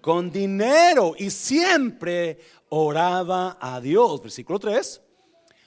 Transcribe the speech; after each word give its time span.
con 0.00 0.30
dinero 0.30 1.14
y 1.18 1.30
siempre 1.30 2.38
oraba 2.68 3.58
a 3.60 3.80
Dios. 3.80 4.22
Versículo 4.22 4.58
3. 4.58 5.00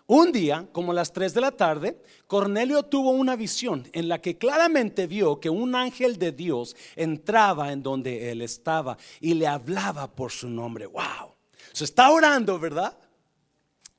Un 0.06 0.32
día, 0.33 0.67
como 0.71 0.92
las 0.92 1.13
3 1.13 1.33
de 1.33 1.42
la 1.42 1.52
tarde, 1.52 2.01
Cornelio 2.27 2.83
tuvo 2.83 3.11
una 3.11 3.35
visión 3.35 3.88
en 3.93 4.09
la 4.09 4.19
que 4.19 4.38
claramente 4.38 5.08
vio 5.08 5.40
que 5.40 5.50
un 5.50 5.75
ángel 5.75 6.17
de 6.17 6.33
Dios 6.33 6.75
entraba 6.96 7.72
en 7.72 7.82
donde 7.82 8.30
él 8.30 8.41
estaba 8.41 8.98
y 9.21 9.34
le 9.34 9.48
hablaba 9.48 10.14
por 10.14 10.32
su 10.32 10.50
nombre. 10.50 10.88
¡Wow! 10.88 11.36
Se 11.71 11.86
está 11.86 12.11
orando, 12.11 12.59
¿verdad? 12.59 12.97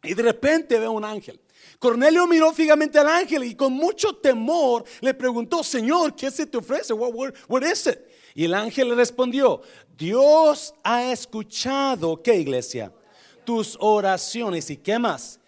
Y 0.03 0.13
de 0.13 0.23
repente 0.23 0.79
ve 0.79 0.87
un 0.87 1.05
ángel. 1.05 1.41
Cornelio 1.79 2.27
miró 2.27 2.53
fijamente 2.53 2.99
al 2.99 3.09
ángel 3.09 3.45
y 3.45 3.55
con 3.55 3.73
mucho 3.73 4.17
temor 4.17 4.85
le 5.01 5.15
preguntó, 5.15 5.65
Señor, 5.65 6.15
¿qué 6.15 6.31
se 6.31 6.47
te 6.47 6.59
ofrece? 6.59 6.93
What, 6.93 7.35
what 7.49 7.63
it? 7.63 7.99
Y 8.35 8.45
el 8.45 8.55
ángel 8.55 8.89
le 8.89 8.97
respondió, 8.97 9.63
Dios 9.97 10.75
ha 10.83 11.13
escuchado, 11.13 12.21
¿qué 12.21 12.35
iglesia? 12.37 12.93
Tus 13.45 13.77
oraciones 13.81 14.69
y 14.71 14.77
qué 14.77 14.99
más? 14.99 15.41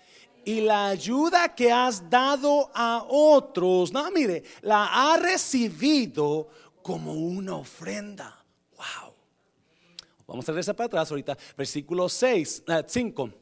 y 0.47 0.61
la 0.61 0.87
ayuda 0.87 1.53
que 1.57 1.73
has 1.73 2.09
dado 2.09 2.71
a 2.73 3.05
otros, 3.09 3.93
no, 3.93 4.09
mire, 4.13 4.45
la 4.63 4.87
ha 5.13 5.17
recibido 5.17 6.49
como 6.83 7.15
una 7.15 7.57
ofrenda. 7.57 8.45
Wow. 8.77 9.13
Vamos 10.25 10.49
a 10.49 10.53
regresar 10.53 10.77
para 10.77 10.87
atrás 10.87 11.11
ahorita. 11.11 11.37
Versículo 11.59 12.09
6, 12.09 12.63
5. 12.87 13.27
Eh, 13.27 13.33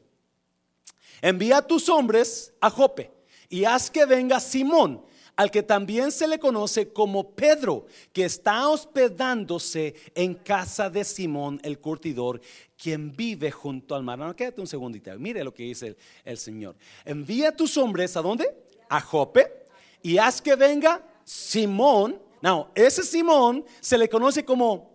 Envía 1.21 1.57
a 1.57 1.61
tus 1.61 1.87
hombres 1.89 2.51
a 2.59 2.71
Jope 2.71 3.11
y 3.49 3.65
haz 3.65 3.91
que 3.91 4.05
venga 4.07 4.39
Simón 4.39 5.05
al 5.35 5.51
que 5.51 5.63
también 5.63 6.11
se 6.11 6.27
le 6.27 6.39
conoce 6.39 6.89
como 6.89 7.31
Pedro, 7.31 7.85
que 8.13 8.25
está 8.25 8.69
hospedándose 8.69 9.95
en 10.13 10.33
casa 10.33 10.89
de 10.89 11.03
Simón 11.03 11.59
el 11.63 11.79
curtidor, 11.79 12.41
quien 12.81 13.15
vive 13.15 13.51
junto 13.51 13.95
al 13.95 14.03
mar. 14.03 14.35
Quédate 14.35 14.61
un 14.61 14.67
segundito, 14.67 15.11
mire 15.19 15.43
lo 15.43 15.53
que 15.53 15.63
dice 15.63 15.95
el, 16.23 16.37
Señor. 16.37 16.75
Envía 17.03 17.49
a 17.49 17.55
tus 17.55 17.77
hombres 17.77 18.15
a 18.15 18.21
dónde? 18.21 18.55
A 18.89 19.01
Jope 19.01 19.65
y 20.01 20.17
haz 20.17 20.41
que 20.41 20.55
venga 20.55 21.03
Simón. 21.23 22.21
No, 22.41 22.69
ese 22.75 23.03
Simón 23.03 23.65
se 23.81 23.97
le 23.97 24.07
conoce 24.07 24.45
como 24.45 24.91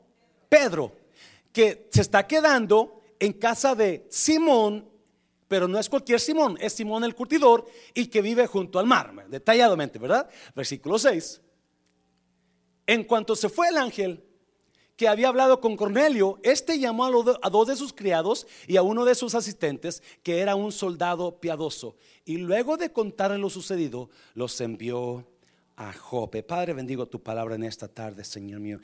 Pedro, 0.49 0.93
que 1.53 1.89
se 1.91 2.01
está 2.01 2.27
quedando 2.27 3.03
en 3.19 3.33
casa 3.33 3.75
de 3.75 4.07
Simón 4.09 4.90
pero 5.51 5.67
no 5.67 5.81
es 5.81 5.89
cualquier 5.89 6.21
Simón, 6.21 6.57
es 6.61 6.75
Simón 6.75 7.03
el 7.03 7.17
curtidor 7.17 7.67
y 7.93 8.07
que 8.07 8.23
vive 8.23 8.47
junto 8.47 8.79
al 8.79 8.87
mar, 8.87 9.27
detalladamente, 9.29 9.99
¿verdad? 9.99 10.31
Versículo 10.55 10.97
6. 10.97 11.41
En 12.87 13.03
cuanto 13.03 13.35
se 13.35 13.49
fue 13.49 13.67
el 13.67 13.77
ángel 13.77 14.23
que 14.95 15.09
había 15.09 15.27
hablado 15.27 15.61
con 15.61 15.77
Cornelio, 15.77 16.39
este 16.45 16.79
llamó 16.79 17.05
a, 17.05 17.51
dos 17.51 17.67
de 17.67 17.75
sus 17.75 17.93
criados 17.93 18.47
y 18.69 18.77
a 18.77 18.83
uno 18.83 19.05
de 19.05 19.17
sus 19.17 19.35
asistentes, 19.35 20.05
que 20.23 20.39
era 20.39 20.55
un 20.55 20.71
soldado 20.71 21.41
piadoso, 21.41 21.97
y 22.25 22.37
luego 22.37 22.77
de 22.77 22.93
contarle 22.93 23.37
lo 23.37 23.51
sucedido, 23.51 24.09
los 24.35 24.61
envió 24.61 25.27
a 25.75 25.93
Jope. 25.93 26.45
Padre, 26.45 26.75
bendigo 26.75 27.07
tu 27.07 27.21
palabra 27.21 27.57
en 27.57 27.65
esta 27.65 27.89
tarde, 27.89 28.23
Señor 28.23 28.61
mío. 28.61 28.79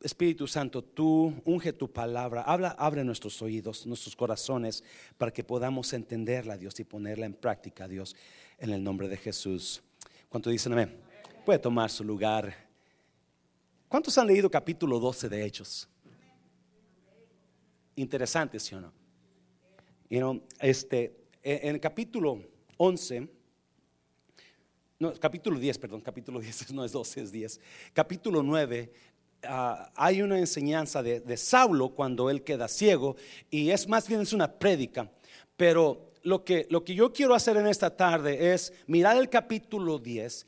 Espíritu 0.00 0.46
Santo, 0.46 0.82
tú 0.82 1.34
unge 1.44 1.72
tu 1.72 1.90
palabra, 1.90 2.42
habla, 2.42 2.70
abre 2.78 3.02
nuestros 3.02 3.42
oídos, 3.42 3.84
nuestros 3.86 4.14
corazones, 4.14 4.84
para 5.16 5.32
que 5.32 5.42
podamos 5.42 5.92
entenderla, 5.92 6.56
Dios, 6.56 6.78
y 6.78 6.84
ponerla 6.84 7.26
en 7.26 7.34
práctica, 7.34 7.88
Dios, 7.88 8.14
en 8.58 8.70
el 8.70 8.82
nombre 8.82 9.08
de 9.08 9.16
Jesús. 9.16 9.82
¿Cuánto 10.28 10.50
dicen 10.50 10.72
amén? 10.72 11.00
Puede 11.44 11.58
tomar 11.58 11.90
su 11.90 12.04
lugar. 12.04 12.54
¿Cuántos 13.88 14.16
han 14.18 14.28
leído 14.28 14.48
capítulo 14.50 15.00
12 15.00 15.28
de 15.28 15.44
Hechos? 15.44 15.88
Interesante, 17.96 18.60
¿sí 18.60 18.74
o 18.76 18.80
no? 18.80 18.92
Este, 20.60 21.24
en 21.42 21.74
el 21.74 21.80
capítulo 21.80 22.40
11, 22.76 23.28
no, 25.00 25.12
capítulo 25.14 25.58
10, 25.58 25.78
perdón, 25.78 26.00
capítulo 26.00 26.40
10 26.40 26.70
no 26.74 26.84
es 26.84 26.92
12, 26.92 27.22
es 27.22 27.32
10. 27.32 27.60
Capítulo 27.92 28.42
9 28.42 28.92
Ah, 29.44 29.92
hay 29.94 30.20
una 30.20 30.36
enseñanza 30.38 31.00
de, 31.00 31.36
Saulo 31.36 31.90
cuando 31.90 32.28
él 32.28 32.42
queda 32.42 32.66
ciego 32.66 33.14
y 33.50 33.70
es 33.70 33.86
más 33.86 34.08
bien 34.08 34.20
es 34.20 34.32
una 34.32 34.50
prédica, 34.50 35.08
pero 35.56 36.10
lo 36.24 36.44
que, 36.44 36.66
lo 36.70 36.84
que 36.84 36.96
yo 36.96 37.12
quiero 37.12 37.34
hacer 37.34 37.56
en 37.56 37.68
esta 37.68 37.96
tarde 37.96 38.52
es 38.52 38.72
mirar 38.88 39.16
el 39.16 39.28
capítulo 39.28 40.00
10 40.00 40.44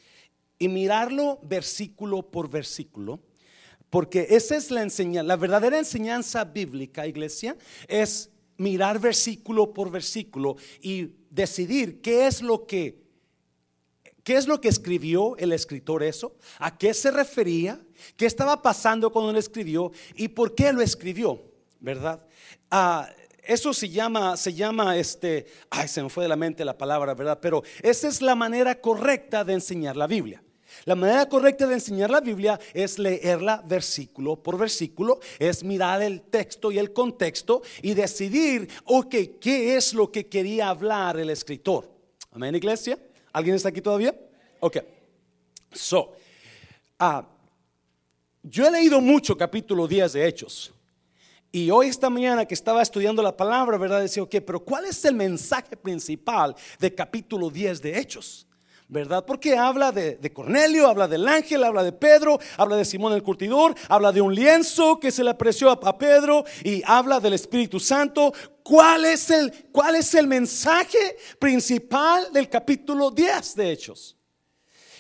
y 0.59 0.69
mirarlo 0.69 1.39
versículo 1.45 2.23
por 2.23 2.51
versículo, 2.51 3.21
porque 3.91 4.27
esa 4.31 4.57
es 4.57 4.73
la 4.73 4.83
enseñanza, 4.83 5.27
la 5.29 5.37
verdadera 5.37 5.79
enseñanza 5.79 6.45
bíblica, 6.45 7.07
iglesia, 7.07 7.57
es 7.87 8.31
mirar 8.57 8.99
versículo 8.99 9.73
por 9.73 9.91
versículo 9.93 10.57
y 10.83 11.13
decidir 11.31 12.01
qué 12.01 12.27
es 12.27 12.43
lo 12.43 12.67
que 12.67 13.10
¿Qué 14.25 14.37
es 14.37 14.47
lo 14.47 14.61
que 14.61 14.69
escribió 14.69 15.37
el 15.39 15.53
escritor 15.53 16.03
eso? 16.03 16.37
¿A 16.59 16.77
qué 16.77 16.93
se 16.95 17.11
refería? 17.11 17.81
¿Qué 18.17 18.27
estaba 18.27 18.61
pasando 18.61 19.11
cuando 19.11 19.31
él 19.31 19.37
escribió? 19.37 19.93
¿Y 20.15 20.29
por 20.29 20.55
qué 20.55 20.73
lo 20.73 20.83
escribió? 20.83 21.43
¿Verdad? 21.81 22.25
Ah, 22.71 23.09
eso 23.43 23.73
se 23.73 23.89
llama, 23.89 24.37
se 24.37 24.53
llama 24.53 24.97
este, 24.97 25.47
ay, 25.71 25.89
se 25.89 26.03
me 26.03 26.11
fue 26.11 26.25
de 26.25 26.29
la 26.29 26.37
mente 26.37 26.65
la 26.65 26.77
palabra, 26.77 27.15
¿verdad? 27.15 27.39
Pero 27.41 27.63
esa 27.83 28.09
es 28.09 28.21
la 28.21 28.35
manera 28.35 28.81
correcta 28.81 29.45
de 29.45 29.55
enseñar 29.55 29.97
la 29.97 30.07
Biblia. 30.07 30.43
La 30.85 30.95
manera 30.95 31.29
correcta 31.29 31.67
de 31.67 31.75
enseñar 31.75 32.11
la 32.11 32.21
Biblia 32.21 32.61
es 32.73 32.99
leerla 32.99 33.63
versículo 33.67 34.41
por 34.41 34.57
versículo, 34.57 35.19
es 35.39 35.65
mirar 35.65 36.03
el 36.03 36.23
texto 36.23 36.71
y 36.71 36.79
el 36.79 36.93
contexto 36.93 37.63
y 37.83 37.95
decidir, 37.95 38.69
ok, 38.85 39.15
¿qué 39.41 39.77
es 39.77 39.95
lo 39.95 40.13
que 40.13 40.29
quería 40.29 40.69
hablar 40.69 41.19
el 41.19 41.31
escritor? 41.31 41.91
Amén, 42.31 42.55
iglesia. 42.55 42.99
¿Alguien 43.33 43.57
está 43.57 43.69
aquí 43.69 43.81
todavía? 43.81 44.15
Ok. 44.61 44.79
So, 45.73 46.17
uh, 47.01 47.23
yo 48.43 48.67
he 48.67 48.71
leído 48.71 49.01
mucho 49.01 49.37
capítulo 49.37 49.87
10 49.87 50.13
de 50.13 50.27
Hechos. 50.27 50.73
Y 51.53 51.71
hoy 51.71 51.89
esta 51.89 52.09
mañana 52.09 52.47
que 52.47 52.55
estaba 52.55 52.81
estudiando 52.81 53.23
la 53.23 53.37
palabra, 53.37 53.77
¿verdad? 53.77 54.01
Decía, 54.01 54.23
ok, 54.23 54.37
pero 54.47 54.61
¿cuál 54.61 54.85
es 54.85 55.05
el 55.05 55.15
mensaje 55.15 55.77
principal 55.77 56.55
de 56.79 56.95
capítulo 56.95 57.51
10 57.51 57.83
de 57.83 57.99
Hechos? 57.99 58.47
¿Verdad? 58.91 59.25
Porque 59.25 59.57
habla 59.57 59.93
de, 59.93 60.33
Cornelio, 60.33 60.89
habla 60.89 61.07
del 61.07 61.27
ángel, 61.29 61.63
habla 61.63 61.85
de 61.85 61.93
Pedro, 61.93 62.41
habla 62.57 62.77
de 62.77 62.85
Simón 62.85 63.13
el 63.13 63.23
curtidor, 63.23 63.75
habla 63.89 64.11
de 64.11 64.21
un 64.21 64.35
lienzo 64.35 64.99
que 64.99 65.13
se 65.13 65.23
le 65.23 65.31
apreció 65.31 65.71
a, 65.71 65.99
Pedro 65.99 66.45
y 66.65 66.83
habla 66.85 67.21
del 67.21 67.35
Espíritu 67.35 67.79
Santo. 67.79 68.33
¿Cuál 68.65 69.05
es, 69.05 69.31
el, 69.31 69.53
¿Cuál 69.71 69.95
es 69.95 70.13
el 70.15 70.27
mensaje 70.27 71.17
principal 71.39 72.33
del 72.33 72.49
capítulo 72.49 73.13
10 73.13 73.55
de 73.55 73.71
Hechos? 73.71 74.17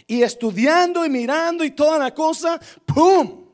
Y 0.07 0.22
estudiando 0.22 1.05
y 1.05 1.11
mirando 1.11 1.65
y 1.65 1.72
toda 1.72 1.99
la 1.99 2.15
cosa, 2.15 2.61
¡pum! 2.87 3.49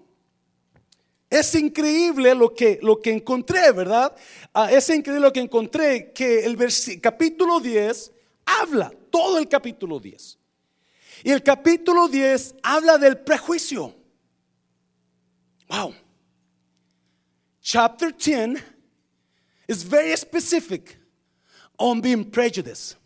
Es 1.31 1.55
increíble 1.55 2.35
lo 2.35 2.55
que, 2.55 2.79
lo 2.83 3.01
que 3.01 3.11
encontré, 3.11 3.73
¿verdad? 3.73 4.15
Ah, 4.53 4.71
es 4.71 4.89
increíble 4.91 5.27
lo 5.27 5.33
que 5.33 5.41
encontré, 5.41 6.13
que 6.13 6.45
el 6.45 6.57
capítulo 7.01 7.59
10 7.59 8.13
habla 8.45 8.93
todo 9.17 9.39
el 9.39 9.49
capítulo 9.49 9.99
10. 9.99 10.39
Y 11.25 11.31
el 11.31 11.43
capítulo 11.43 12.07
10 12.07 12.57
habla 12.63 12.99
del 12.99 13.17
prejuicio. 13.17 13.95
Wow. 15.71 15.95
Chapter 17.63 18.13
10 18.13 18.63
is 19.67 19.83
very 19.83 20.15
specific 20.17 20.99
on 21.79 22.03
being 22.03 22.31
prejudiced. 22.31 22.97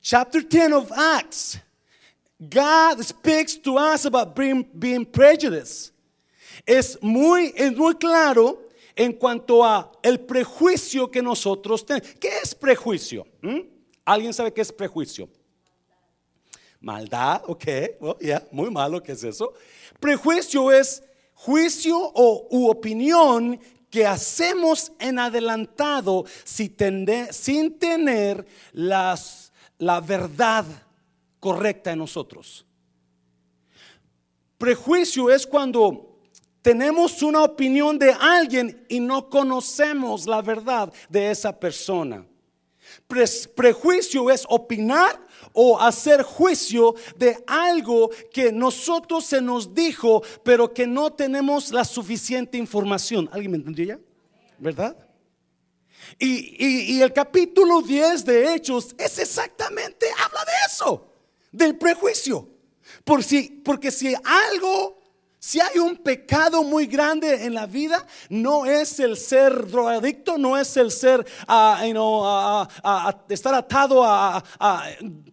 Chapter 0.00 0.42
10 0.42 0.72
of 0.72 0.92
Acts, 0.92 1.58
God 2.38 3.04
speaks 3.04 3.56
to 3.56 3.76
us 3.76 4.04
about 4.04 4.36
being, 4.36 5.04
prejudiced. 5.04 5.92
Es 6.64 6.96
muy, 7.02 7.52
es 7.56 7.76
muy 7.76 7.94
claro 7.94 8.58
en 8.96 9.14
cuanto 9.14 9.64
a 9.64 9.90
el 10.02 10.18
prejuicio 10.18 11.10
que 11.10 11.20
nosotros 11.20 11.84
tenemos. 11.84 12.14
¿Qué 12.20 12.28
es 12.40 12.54
prejuicio? 12.54 13.26
¿Mm? 13.42 13.73
¿Alguien 14.04 14.34
sabe 14.34 14.52
qué 14.52 14.60
es 14.60 14.72
prejuicio? 14.72 15.28
Maldad, 16.80 17.42
ok, 17.46 17.64
muy 18.50 18.70
malo, 18.70 19.02
¿qué 19.02 19.12
es 19.12 19.24
eso? 19.24 19.54
Prejuicio 19.98 20.70
es 20.70 21.02
juicio 21.32 21.96
o 21.98 22.46
u 22.50 22.68
opinión 22.68 23.58
que 23.88 24.06
hacemos 24.06 24.92
en 24.98 25.18
adelantado 25.18 26.24
sin 26.44 27.78
tener 27.78 28.46
las, 28.72 29.52
la 29.78 30.00
verdad 30.00 30.66
correcta 31.40 31.92
en 31.92 32.00
nosotros. 32.00 32.66
Prejuicio 34.58 35.30
es 35.30 35.46
cuando 35.46 36.18
tenemos 36.60 37.22
una 37.22 37.44
opinión 37.44 37.98
de 37.98 38.12
alguien 38.12 38.84
y 38.88 39.00
no 39.00 39.30
conocemos 39.30 40.26
la 40.26 40.42
verdad 40.42 40.92
de 41.08 41.30
esa 41.30 41.58
persona. 41.58 42.26
Prejuicio 43.54 44.30
es 44.30 44.44
opinar 44.48 45.24
o 45.52 45.80
hacer 45.80 46.22
juicio 46.22 46.94
de 47.16 47.42
algo 47.46 48.10
que 48.32 48.52
nosotros 48.52 49.24
se 49.24 49.40
nos 49.40 49.74
dijo, 49.74 50.22
pero 50.42 50.72
que 50.72 50.86
no 50.86 51.12
tenemos 51.12 51.72
la 51.72 51.84
suficiente 51.84 52.58
información. 52.58 53.28
¿Alguien 53.32 53.52
me 53.52 53.56
entendió 53.58 53.84
ya? 53.84 53.98
¿Verdad? 54.58 54.96
Y, 56.18 56.96
y, 56.96 57.02
el 57.02 57.12
capítulo 57.12 57.80
10 57.80 58.24
de 58.24 58.54
Hechos 58.54 58.94
es 58.98 59.18
exactamente, 59.18 60.06
habla 60.24 60.44
de 60.44 60.52
eso, 60.66 61.10
del 61.50 61.76
prejuicio. 61.76 62.48
Por 63.04 63.24
si, 63.24 63.62
porque 63.64 63.90
si 63.90 64.14
algo 64.14 65.03
si 65.46 65.60
hay 65.60 65.78
un 65.78 65.98
pecado 65.98 66.64
muy 66.64 66.86
grande 66.86 67.44
en 67.44 67.52
la 67.52 67.66
vida, 67.66 68.06
no 68.30 68.64
es 68.64 68.98
el 68.98 69.14
ser 69.14 69.66
drogadicto, 69.66 70.38
no 70.38 70.56
es 70.56 70.74
el 70.78 70.90
ser, 70.90 71.20
uh, 71.46 72.66
estar 73.28 73.54
atado 73.54 74.02
a, 74.02 74.42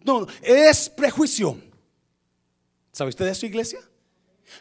no, 0.04 0.26
es 0.42 0.90
prejuicio. 0.90 1.58
¿Sabe 2.92 3.08
usted 3.08 3.24
de 3.24 3.30
eso, 3.30 3.46
iglesia? 3.46 3.80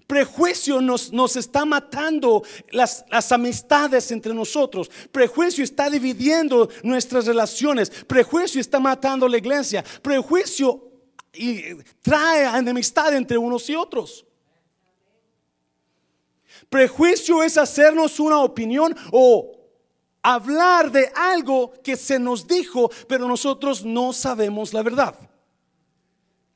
Prejuicio 0.07 0.79
nos, 0.79 1.11
nos 1.11 1.35
está 1.35 1.65
matando 1.65 2.43
las, 2.69 3.03
las, 3.09 3.29
amistades 3.33 4.09
entre 4.13 4.33
nosotros. 4.33 4.89
Prejuicio 5.11 5.65
está 5.65 5.89
dividiendo 5.89 6.69
nuestras 6.81 7.25
relaciones. 7.25 7.89
Prejuicio 7.89 8.61
está 8.61 8.79
matando 8.79 9.27
la 9.27 9.37
iglesia. 9.37 9.83
Prejuicio 10.01 10.93
y 11.33 11.75
trae 12.01 12.57
enemistad 12.57 13.13
entre 13.13 13.37
unos 13.37 13.69
y 13.69 13.75
otros. 13.75 14.25
Prejuicio 16.71 17.43
es 17.43 17.57
hacernos 17.57 18.17
una 18.17 18.39
opinión 18.39 18.95
o 19.11 19.51
hablar 20.23 20.89
de 20.89 21.11
algo 21.13 21.73
que 21.83 21.97
se 21.97 22.17
nos 22.17 22.47
dijo, 22.47 22.89
pero 23.09 23.27
nosotros 23.27 23.83
no 23.83 24.13
sabemos 24.13 24.73
la 24.73 24.81
verdad. 24.81 25.13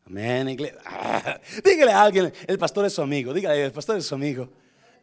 Amén, 0.06 0.48
iglesia. 0.48 0.80
dígale 1.66 1.92
a 1.92 2.02
alguien, 2.02 2.34
el 2.48 2.58
pastor 2.58 2.86
es 2.86 2.94
su 2.94 3.02
amigo. 3.02 3.34
Dígale, 3.34 3.66
el 3.66 3.74
pastor 3.74 3.98
es 3.98 4.06
su 4.06 4.16
amigo. 4.16 4.48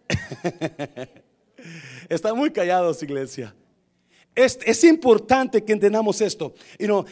Están 2.08 2.34
muy 2.34 2.50
callados, 2.50 3.02
iglesia. 3.02 3.54
Es, 4.34 4.82
importante 4.84 5.62
que 5.62 5.74
entendamos 5.74 6.22
esto. 6.22 6.54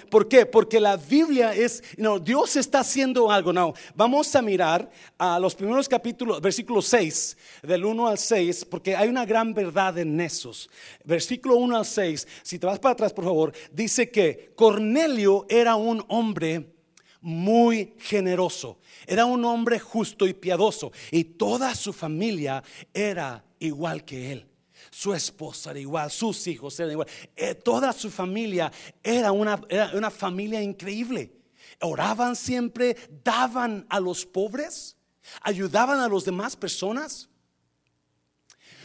¿Por 0.09 0.27
qué? 0.27 0.47
Porque 0.47 0.81
la 0.81 0.97
Biblia 0.97 1.55
es, 1.55 1.83
Dios 2.23 2.57
está 2.57 2.81
haciendo 2.81 3.31
algo. 3.31 3.53
No, 3.53 3.75
vamos 3.95 4.35
a 4.35 4.41
mirar 4.41 4.91
a 5.19 5.39
los 5.39 5.55
primeros 5.55 5.87
capítulos, 5.87 6.41
versículo 6.41 6.81
6, 6.81 7.37
del 7.63 7.85
1 7.85 8.09
al 8.09 8.17
6, 8.17 8.65
porque 8.65 8.97
hay 8.97 9.09
una 9.11 9.27
gran 9.27 9.53
verdad 9.53 9.99
en 9.99 10.19
esos. 10.19 10.71
Versículo 11.05 11.57
1 11.57 11.77
al 11.77 11.85
6, 11.85 12.27
si 12.43 12.59
te 12.59 12.67
vas 12.67 12.79
para 12.79 12.95
atrás, 12.95 13.13
por 13.13 13.25
favor, 13.27 13.53
dice 13.71 14.11
que 14.11 14.53
Cornelio 14.57 15.45
era 15.51 15.77
un 15.77 16.03
hombre 16.09 16.73
muy 17.21 17.93
generoso, 17.99 18.79
era 19.07 19.27
un 19.27 19.45
hombre 19.45 19.79
justo 19.79 20.27
y 20.27 20.33
piadoso, 20.33 20.91
y 21.11 21.25
toda 21.25 21.75
su 21.75 21.93
familia 21.93 22.63
era 22.95 23.45
igual 23.59 24.07
que 24.07 24.33
él 24.33 24.50
su 24.91 25.13
esposa 25.13 25.71
era 25.71 25.81
igual, 25.81 26.11
sus 26.11 26.47
hijos 26.47 26.79
eran 26.81 26.93
igual, 26.93 27.09
eh, 27.37 27.55
toda 27.55 27.93
su 27.93 28.11
familia 28.11 28.73
era 29.03 29.33
una, 29.33 29.61
una 29.95 30.11
familia 30.11 30.63
increíble. 30.63 31.33
Oraban 31.81 32.37
siempre, 32.37 32.97
daban 33.25 33.87
a 33.89 34.01
los 34.01 34.25
pobres, 34.27 34.97
ayudaban 35.43 36.01
a 36.01 36.09
las 36.09 36.25
demás 36.25 36.57
personas. 36.57 37.29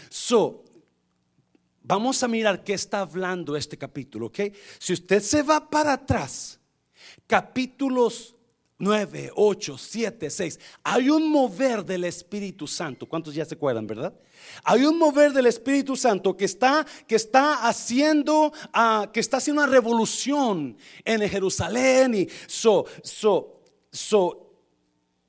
So, 0.09 0.63
vamos 1.81 2.21
a 2.23 2.27
mirar 2.27 2.63
qué 2.63 2.73
está 2.73 3.01
hablando 3.01 3.55
este 3.55 3.77
capítulo, 3.77 4.27
¿ok? 4.27 4.39
Si 4.79 4.93
usted 4.93 5.21
se 5.21 5.43
va 5.43 5.69
para 5.69 5.93
atrás, 5.93 6.59
capítulos 7.27 8.34
9, 8.85 9.31
8, 9.33 9.77
7, 9.79 10.29
6. 10.29 10.59
Hay 10.83 11.09
un 11.09 11.27
mover 11.31 11.83
del 11.83 12.03
Espíritu 12.03 12.67
Santo. 12.67 13.07
¿Cuántos 13.07 13.33
ya 13.33 13.43
se 13.43 13.55
acuerdan, 13.55 13.87
verdad? 13.87 14.13
Hay 14.63 14.85
un 14.85 14.99
mover 14.99 15.33
del 15.33 15.47
Espíritu 15.47 15.95
Santo 15.95 16.37
que 16.37 16.45
está, 16.45 16.85
que 17.07 17.15
está 17.15 17.67
haciendo, 17.67 18.53
uh, 18.75 19.11
que 19.11 19.19
está 19.19 19.37
haciendo 19.37 19.63
una 19.63 19.71
revolución 19.71 20.77
en 21.03 21.27
Jerusalén. 21.27 22.13
Y 22.13 22.27
so, 22.45 22.85
so, 23.01 23.63
so, 23.91 24.51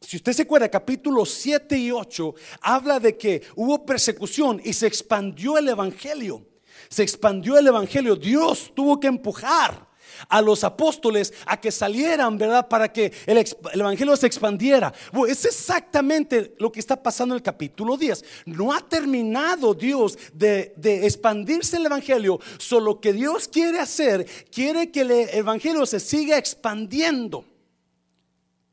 si 0.02 0.18
usted 0.18 0.34
se 0.34 0.42
acuerda, 0.42 0.68
capítulo 0.68 1.24
7 1.24 1.78
y 1.78 1.90
8 1.90 2.34
habla 2.60 3.00
de 3.00 3.16
que 3.16 3.42
hubo 3.54 3.86
persecución 3.86 4.60
y 4.62 4.74
se 4.74 4.86
expandió 4.86 5.56
el 5.56 5.70
Evangelio. 5.70 6.46
Se 6.90 7.02
expandió 7.02 7.56
el 7.56 7.68
Evangelio. 7.68 8.16
Dios 8.16 8.70
tuvo 8.74 9.00
que 9.00 9.06
empujar 9.06 9.85
a 10.28 10.40
los 10.42 10.64
apóstoles 10.64 11.32
a 11.46 11.60
que 11.60 11.70
salieran, 11.70 12.38
¿verdad? 12.38 12.68
Para 12.68 12.92
que 12.92 13.12
el, 13.26 13.44
Evangelio 13.74 14.16
se 14.16 14.26
expandiera. 14.26 14.92
es 15.28 15.44
exactamente 15.44 16.54
lo 16.58 16.70
que 16.72 16.80
está 16.80 17.02
pasando 17.02 17.34
en 17.34 17.38
el 17.38 17.42
capítulo 17.42 17.96
10. 17.96 18.24
No 18.46 18.72
ha 18.72 18.80
terminado 18.80 19.74
Dios 19.74 20.18
de, 20.32 20.74
expandirse 21.04 21.76
el 21.76 21.86
Evangelio, 21.86 22.40
solo 22.58 23.00
que 23.00 23.12
Dios 23.12 23.48
quiere 23.48 23.78
hacer, 23.78 24.26
quiere 24.50 24.90
que 24.90 25.00
el 25.02 25.10
Evangelio 25.10 25.86
se 25.86 26.00
siga 26.00 26.38
expandiendo. 26.38 27.44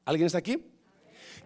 ¿Alguien 0.06 0.28
está 0.28 0.40
aquí? 0.40 0.62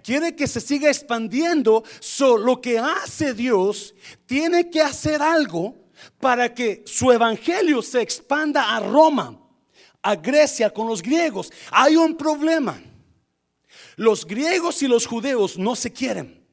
quiere 0.04 0.38
que 0.38 0.48
se 0.48 0.62
siga 0.62 0.90
expandiendo, 0.90 1.84
solo 2.00 2.46
lo 2.46 2.62
que 2.62 2.80
hace 2.80 3.34
Dios 3.34 3.94
tiene 4.26 4.70
que 4.70 4.80
hacer 4.80 5.22
algo 5.22 5.76
para 6.22 6.54
que 6.54 6.84
su 6.86 7.12
evangelio 7.12 7.82
se 7.82 8.02
expanda 8.02 8.76
a 8.76 8.80
Roma 8.80 9.38
a 10.08 10.16
Grecia 10.16 10.70
con 10.70 10.88
los 10.88 11.02
griegos. 11.02 11.52
Hay 11.70 11.98
un 11.98 12.16
problema. 12.16 12.82
Los 13.98 14.26
griegos 14.26 14.82
y 14.82 14.88
los 14.88 15.06
judíos 15.06 15.58
no 15.58 15.76
se 15.76 15.92
quieren. 15.92 16.46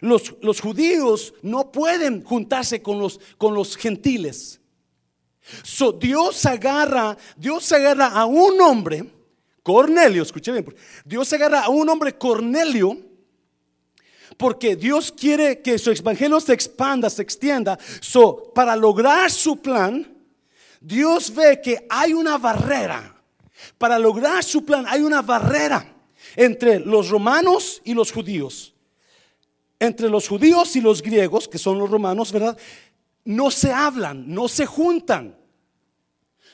Los, 0.00 0.34
los 0.42 0.60
judíos 0.60 1.32
no 1.42 1.70
pueden 1.70 2.24
juntarse 2.24 2.82
con 2.82 2.98
los, 2.98 3.20
con 3.38 3.54
los 3.54 3.76
gentiles. 3.76 4.60
So, 5.62 5.92
Dios 5.92 6.44
agarra, 6.46 7.16
Dios 7.36 7.70
agarra 7.70 8.08
a 8.08 8.26
un 8.26 8.60
hombre, 8.60 9.04
Cornelio, 9.62 10.24
escuche 10.24 10.50
bien, 10.50 10.74
Dios 11.04 11.32
agarra 11.32 11.60
a 11.60 11.68
un 11.68 11.88
hombre 11.88 12.18
Cornelio, 12.18 12.98
porque 14.36 14.74
Dios 14.74 15.12
quiere 15.12 15.60
que 15.60 15.78
su 15.78 15.92
evangelio 15.92 16.40
se 16.40 16.54
expanda, 16.54 17.08
se 17.08 17.22
extienda. 17.22 17.78
So, 18.00 18.50
para 18.52 18.74
lograr 18.74 19.30
su 19.30 19.58
plan, 19.58 20.09
Dios 20.80 21.32
ve 21.34 21.60
que 21.62 21.86
hay 21.88 22.14
una 22.14 22.38
barrera. 22.38 23.16
Para 23.76 23.98
lograr 23.98 24.42
su 24.42 24.64
plan 24.64 24.86
hay 24.88 25.02
una 25.02 25.20
barrera 25.20 25.94
entre 26.34 26.80
los 26.80 27.10
romanos 27.10 27.80
y 27.84 27.94
los 27.94 28.10
judíos. 28.10 28.74
Entre 29.78 30.08
los 30.08 30.28
judíos 30.28 30.74
y 30.76 30.80
los 30.80 31.02
griegos, 31.02 31.46
que 31.46 31.58
son 31.58 31.78
los 31.78 31.90
romanos, 31.90 32.32
¿verdad? 32.32 32.56
No 33.24 33.50
se 33.50 33.72
hablan, 33.72 34.32
no 34.32 34.48
se 34.48 34.66
juntan. 34.66 35.36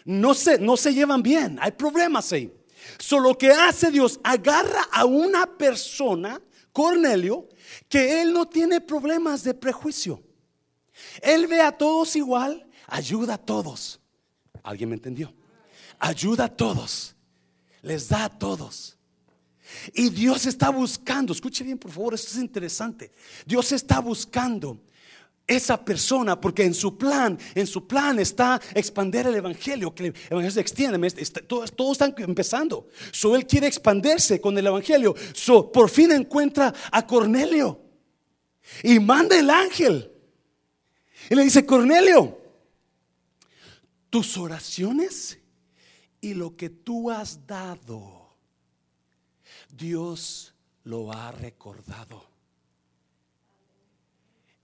No 0.04 0.34
se, 0.34 0.58
no 0.58 0.76
se 0.76 0.94
llevan 0.94 1.22
bien, 1.22 1.58
hay 1.60 1.72
problemas 1.72 2.32
ahí. 2.32 2.52
Solo 2.98 3.36
que 3.36 3.50
hace 3.50 3.90
Dios, 3.90 4.20
agarra 4.22 4.86
a 4.92 5.04
una 5.04 5.46
persona, 5.46 6.40
Cornelio, 6.72 7.48
que 7.88 8.22
él 8.22 8.32
no 8.32 8.46
tiene 8.46 8.80
problemas 8.80 9.42
de 9.42 9.54
prejuicio. 9.54 10.22
Él 11.20 11.48
ve 11.48 11.60
a 11.60 11.72
todos 11.72 12.14
igual, 12.14 12.68
ayuda 12.86 13.34
a 13.34 13.38
todos. 13.38 14.00
¿Alguien 14.66 14.88
me 14.88 14.96
entendió? 14.96 15.32
Ayuda 16.00 16.46
a 16.46 16.48
todos. 16.48 17.14
Les 17.82 18.08
da 18.08 18.24
a 18.24 18.28
todos. 18.28 18.96
Y 19.94 20.10
Dios 20.10 20.44
está 20.44 20.70
buscando, 20.70 21.32
escuche 21.32 21.62
bien 21.62 21.78
por 21.78 21.92
favor, 21.92 22.14
esto 22.14 22.32
es 22.32 22.38
interesante. 22.38 23.12
Dios 23.44 23.70
está 23.70 24.00
buscando 24.00 24.80
esa 25.46 25.84
persona 25.84 26.40
porque 26.40 26.64
en 26.64 26.74
su 26.74 26.98
plan, 26.98 27.38
en 27.54 27.66
su 27.68 27.86
plan 27.86 28.18
está 28.18 28.60
expandir 28.74 29.28
el 29.28 29.36
evangelio, 29.36 29.94
que 29.94 30.06
el 30.06 30.14
evangelio 30.30 30.50
se 30.50 30.60
extiende, 30.60 31.10
todos, 31.46 31.92
están 31.92 32.12
empezando. 32.18 32.88
So 33.12 33.36
él 33.36 33.46
quiere 33.46 33.68
expandirse 33.68 34.40
con 34.40 34.58
el 34.58 34.66
evangelio. 34.66 35.14
So 35.32 35.70
por 35.70 35.88
fin 35.90 36.10
encuentra 36.10 36.74
a 36.90 37.06
Cornelio 37.06 37.80
y 38.82 38.98
manda 38.98 39.38
el 39.38 39.48
ángel. 39.48 40.10
Y 41.30 41.36
le 41.36 41.44
dice, 41.44 41.64
"Cornelio, 41.64 42.45
tus 44.16 44.38
oraciones 44.38 45.38
y 46.22 46.32
lo 46.32 46.56
que 46.56 46.70
tú 46.70 47.10
has 47.10 47.46
dado, 47.46 48.34
Dios 49.70 50.54
lo 50.84 51.12
ha 51.12 51.32
recordado. 51.32 52.24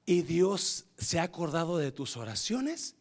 Y 0.06 0.22
Dios 0.22 0.86
se 0.96 1.18
ha 1.18 1.24
acordado 1.24 1.76
de 1.76 1.92
tus 1.92 2.16
oraciones 2.16 2.94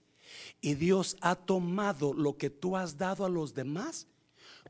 y 0.59 0.73
Dios 0.73 1.15
ha 1.21 1.35
tomado 1.35 2.13
lo 2.13 2.35
que 2.35 2.49
tú 2.49 2.75
has 2.75 2.97
dado 2.97 3.23
a 3.23 3.29
los 3.29 3.53
demás 3.53 4.07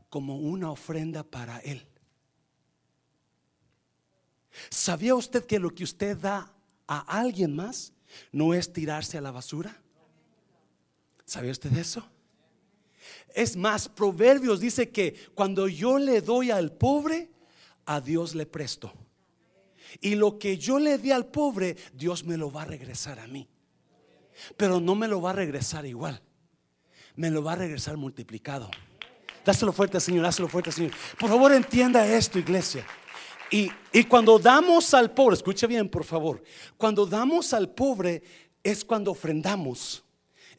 como 0.07 0.37
una 0.37 0.69
ofrenda 0.69 1.23
para 1.23 1.57
Él. 1.61 1.87
¿Sabía 4.69 5.15
usted 5.15 5.47
que 5.47 5.57
lo 5.57 5.73
que 5.73 5.83
usted 5.83 6.15
da 6.15 6.53
a 6.85 6.99
alguien 7.19 7.55
más 7.55 7.91
no 8.31 8.53
es 8.53 8.71
tirarse 8.71 9.17
a 9.17 9.21
la 9.21 9.31
basura? 9.31 9.81
¿Sabía 11.31 11.53
usted 11.53 11.71
eso? 11.77 12.03
Es 13.33 13.55
más, 13.55 13.87
Proverbios 13.87 14.59
dice 14.59 14.89
que 14.89 15.15
cuando 15.33 15.69
yo 15.69 15.97
le 15.97 16.19
doy 16.19 16.51
al 16.51 16.73
pobre, 16.73 17.29
a 17.85 18.01
Dios 18.01 18.35
le 18.35 18.45
presto. 18.45 18.91
Y 20.01 20.15
lo 20.15 20.37
que 20.37 20.57
yo 20.57 20.77
le 20.77 20.97
di 20.97 21.09
al 21.09 21.27
pobre, 21.27 21.77
Dios 21.93 22.25
me 22.25 22.35
lo 22.35 22.51
va 22.51 22.63
a 22.63 22.65
regresar 22.65 23.17
a 23.17 23.27
mí. 23.27 23.47
Pero 24.57 24.81
no 24.81 24.93
me 24.93 25.07
lo 25.07 25.21
va 25.21 25.29
a 25.29 25.33
regresar 25.35 25.85
igual. 25.85 26.21
Me 27.15 27.31
lo 27.31 27.41
va 27.41 27.53
a 27.53 27.55
regresar 27.55 27.95
multiplicado. 27.95 28.69
Dáselo 29.45 29.71
fuerte, 29.71 30.01
Señor, 30.01 30.23
dáselo 30.23 30.49
fuerte, 30.49 30.69
Señor. 30.73 30.91
Por 31.17 31.29
favor, 31.29 31.53
entienda 31.53 32.05
esto, 32.05 32.39
iglesia. 32.39 32.85
Y, 33.49 33.71
y 33.93 34.03
cuando 34.03 34.37
damos 34.37 34.93
al 34.93 35.11
pobre, 35.11 35.35
escuche 35.35 35.65
bien, 35.65 35.87
por 35.87 36.03
favor. 36.03 36.43
Cuando 36.75 37.05
damos 37.05 37.53
al 37.53 37.69
pobre 37.69 38.21
es 38.61 38.83
cuando 38.83 39.11
ofrendamos 39.11 40.03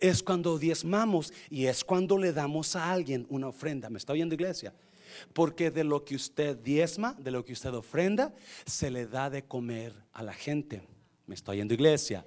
es 0.03 0.21
cuando 0.23 0.59
diezmamos 0.59 1.33
y 1.49 1.67
es 1.67 1.85
cuando 1.85 2.19
le 2.19 2.33
damos 2.33 2.75
a 2.75 2.91
alguien 2.91 3.25
una 3.31 3.47
ofrenda. 3.47 3.89
¿Me 3.89 3.99
está 3.99 4.13
oyendo 4.13 4.35
iglesia? 4.35 4.75
Porque 5.33 5.71
de 5.71 5.85
lo 5.85 6.05
que 6.05 6.17
usted 6.17 6.57
diezma, 6.57 7.15
de 7.19 7.31
lo 7.31 7.45
que 7.45 7.53
usted 7.53 7.73
ofrenda, 7.73 8.35
se 8.67 8.91
le 8.91 9.07
da 9.07 9.31
de 9.31 9.45
comer 9.45 9.95
a 10.13 10.25
la 10.25 10.33
gente. 10.33 10.83
¿Me 11.27 11.37
está 11.37 11.53
oyendo 11.53 11.73
iglesia? 11.73 12.27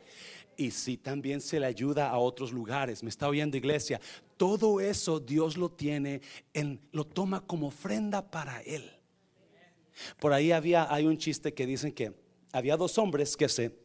Y 0.56 0.72
si 0.72 0.96
también 0.96 1.42
se 1.42 1.60
le 1.60 1.66
ayuda 1.66 2.10
a 2.10 2.18
otros 2.18 2.54
lugares. 2.54 3.04
¿Me 3.04 3.10
está 3.10 3.28
oyendo 3.28 3.58
iglesia? 3.58 4.00
Todo 4.38 4.80
eso 4.80 5.20
Dios 5.20 5.58
lo 5.58 5.70
tiene, 5.70 6.22
en, 6.54 6.80
lo 6.94 7.04
toma 7.04 7.42
como 7.42 7.68
ofrenda 7.68 8.32
para 8.32 8.62
Él. 8.62 8.90
Por 10.18 10.32
ahí 10.32 10.54
había, 10.54 10.94
hay 10.94 11.06
un 11.06 11.18
chiste 11.18 11.54
que 11.54 11.66
dicen 11.66 11.92
que 11.92 12.14
había 12.54 12.78
dos 12.78 12.98
hombres 12.98 13.36
que 13.36 13.50
se 13.50 13.85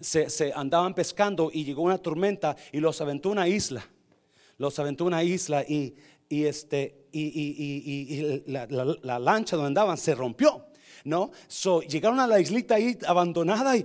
se, 0.00 0.52
andaban 0.54 0.94
pescando 0.94 1.50
y 1.52 1.64
llegó 1.64 1.82
una 1.82 1.98
tormenta 1.98 2.56
y 2.72 2.80
los 2.80 3.00
aventó 3.00 3.30
una 3.30 3.48
isla. 3.48 3.86
Los 4.58 4.78
aventó 4.78 5.04
una 5.04 5.22
isla 5.22 5.62
y, 5.62 5.94
este, 6.28 7.06
y, 7.12 8.42
la, 8.46 9.18
lancha 9.18 9.56
donde 9.56 9.68
andaban 9.68 9.96
se 9.96 10.14
rompió. 10.14 10.66
¿No? 11.04 11.30
So, 11.48 11.82
llegaron 11.82 12.20
a 12.20 12.26
la 12.26 12.40
islita 12.40 12.74
ahí 12.76 12.96
abandonada 13.06 13.76
y, 13.76 13.84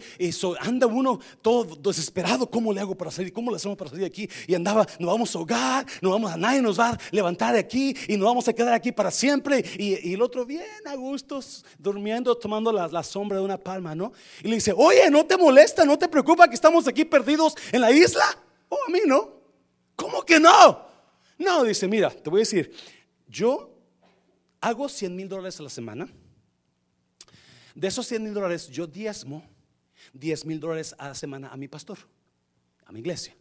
anda 0.60 0.88
uno 0.88 1.20
todo 1.42 1.76
desesperado, 1.76 2.50
¿cómo 2.50 2.74
le 2.74 2.82
hago 2.82 2.96
para 2.96 3.12
salir? 3.12 3.32
¿Cómo 3.34 3.52
le 3.52 3.58
hacemos 3.58 3.78
para 3.78 3.90
salir 3.90 4.02
de 4.02 4.08
aquí? 4.08 4.30
Y 4.48 4.56
andaba, 4.56 4.86
nos 5.00 5.12
vamos 5.12 5.36
a 5.36 5.40
ahogar, 5.40 5.86
no 6.02 6.12
vamos 6.12 6.32
a 6.32 6.38
nadie 6.38 6.62
nos 6.62 6.80
va 6.80 6.90
a 6.90 7.00
levantar 7.12 7.54
de 7.54 7.60
aquí 7.60 7.96
y 8.08 8.18
nos 8.18 8.26
vamos 8.26 8.48
a 8.48 8.54
quedar 8.54 8.74
aquí 8.74 8.92
para 8.92 9.12
siempre. 9.12 9.64
Y, 9.78 10.14
el 10.14 10.22
otro 10.22 10.46
bien 10.46 10.64
a 10.86 10.96
gustos, 10.96 11.66
durmiendo, 11.78 12.36
tomando 12.36 12.72
la, 12.72 12.88
la, 12.88 13.04
sombra 13.04 13.38
de 13.38 13.44
una 13.44 13.58
palma, 13.58 13.96
¿no? 13.96 14.12
Y 14.44 14.48
le 14.48 14.56
dice, 14.56 14.74
oye, 14.76 15.10
¿no 15.10 15.26
te 15.26 15.38
molesta, 15.38 15.86
no 15.86 15.98
te 15.98 16.08
preocupa 16.08 16.48
que 16.48 16.56
estamos 16.56 16.88
aquí 16.88 17.06
perdidos 17.06 17.56
en 17.72 17.82
la 17.82 17.92
isla? 17.92 18.26
Oh, 18.70 18.78
a 18.88 18.92
mí 18.92 19.00
no. 19.06 19.36
¿Cómo 19.96 20.24
que 20.24 20.40
no? 20.40 20.86
No, 21.38 21.64
dice, 21.64 21.88
mira, 21.88 22.10
te 22.10 22.30
voy 22.30 22.40
a 22.40 22.42
decir, 22.42 22.72
yo 23.28 23.70
hago 24.62 24.88
100 24.90 25.16
mil 25.16 25.30
dólares 25.30 25.60
a 25.60 25.64
la 25.64 25.70
semana 25.70 26.08
de 27.76 27.88
esos 27.88 28.08
100 28.08 28.24
mil 28.24 28.34
dólares, 28.34 28.68
yo 28.70 28.88
diezmo 28.88 29.48
10 30.14 30.46
mil 30.46 30.60
dólares 30.60 30.96
a 30.98 31.10
la 31.10 31.16
semana 31.16 31.50
a 31.50 31.58
mi 31.58 31.68
pastor, 31.68 32.00
a 32.86 32.92
mi 32.92 33.02
iglesia. 33.02 33.36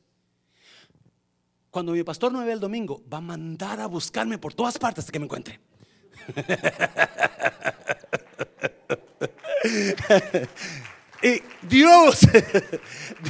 Cuando 1.71 1.93
mi 1.93 2.05
pastor 2.05 2.31
no 2.33 2.41
me 2.41 2.47
ve 2.47 2.53
el 2.53 2.61
domingo, 2.61 3.03
va 3.12 3.19
a 3.19 3.23
mandar 3.23 3.81
a 3.81 3.87
buscarme 3.87 4.38
por 4.38 4.55
todas 4.55 4.79
partes 4.79 5.03
hasta 5.03 5.12
que 5.12 5.19
me 5.19 5.25
encuentre. 5.25 5.59
y 11.23 11.43
Dios, 11.67 12.21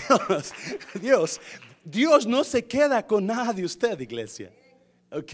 Dios, 0.08 0.52
Dios, 1.00 1.40
Dios 1.84 2.26
no 2.26 2.44
se 2.44 2.66
queda 2.66 3.06
con 3.06 3.26
nada 3.26 3.52
de 3.52 3.64
usted, 3.64 3.98
iglesia. 4.00 4.52
¿Ok? 5.10 5.32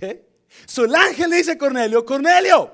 So 0.67 0.85
el 0.85 0.95
ángel 0.95 1.31
le 1.31 1.37
dice 1.37 1.53
a 1.53 1.59
Cornelio, 1.59 2.05
Cornelio, 2.05 2.73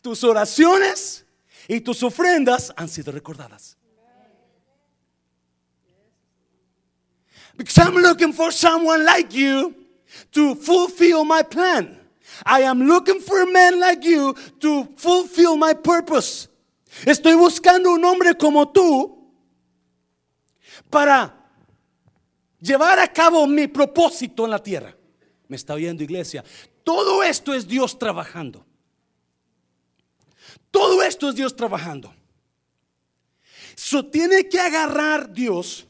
tus 0.00 0.22
oraciones 0.24 1.25
y 1.68 1.80
tus 1.80 2.02
ofrendas 2.02 2.72
han 2.76 2.88
sido 2.88 3.12
recordadas. 3.12 3.76
Because 7.56 7.78
I'm 7.78 7.96
looking 7.96 8.32
for 8.32 8.52
someone 8.52 9.04
like 9.04 9.32
you 9.32 9.74
to 10.32 10.54
fulfill 10.54 11.24
my 11.24 11.42
plan. 11.42 11.98
I 12.44 12.62
am 12.62 12.82
looking 12.82 13.20
for 13.20 13.40
a 13.42 13.46
man 13.46 13.80
like 13.80 14.04
you 14.04 14.34
to 14.60 14.84
fulfill 14.96 15.56
my 15.56 15.72
purpose. 15.74 16.48
Estoy 17.04 17.34
buscando 17.34 17.92
un 17.92 18.04
hombre 18.04 18.34
como 18.34 18.68
tú 18.68 19.32
para 20.90 21.34
llevar 22.60 22.98
a 22.98 23.08
cabo 23.08 23.46
mi 23.46 23.66
propósito 23.68 24.44
en 24.44 24.50
la 24.50 24.62
tierra. 24.62 24.94
Me 25.48 25.56
está 25.56 25.74
oyendo 25.74 26.02
iglesia. 26.02 26.44
Todo 26.84 27.22
esto 27.22 27.54
es 27.54 27.66
Dios 27.66 27.98
trabajando. 27.98 28.65
Todo 30.70 31.02
esto 31.02 31.28
es 31.28 31.34
Dios 31.34 31.54
trabajando. 31.54 32.14
So 33.74 34.06
tiene 34.06 34.48
que 34.48 34.58
agarrar 34.58 35.32
Dios 35.32 35.86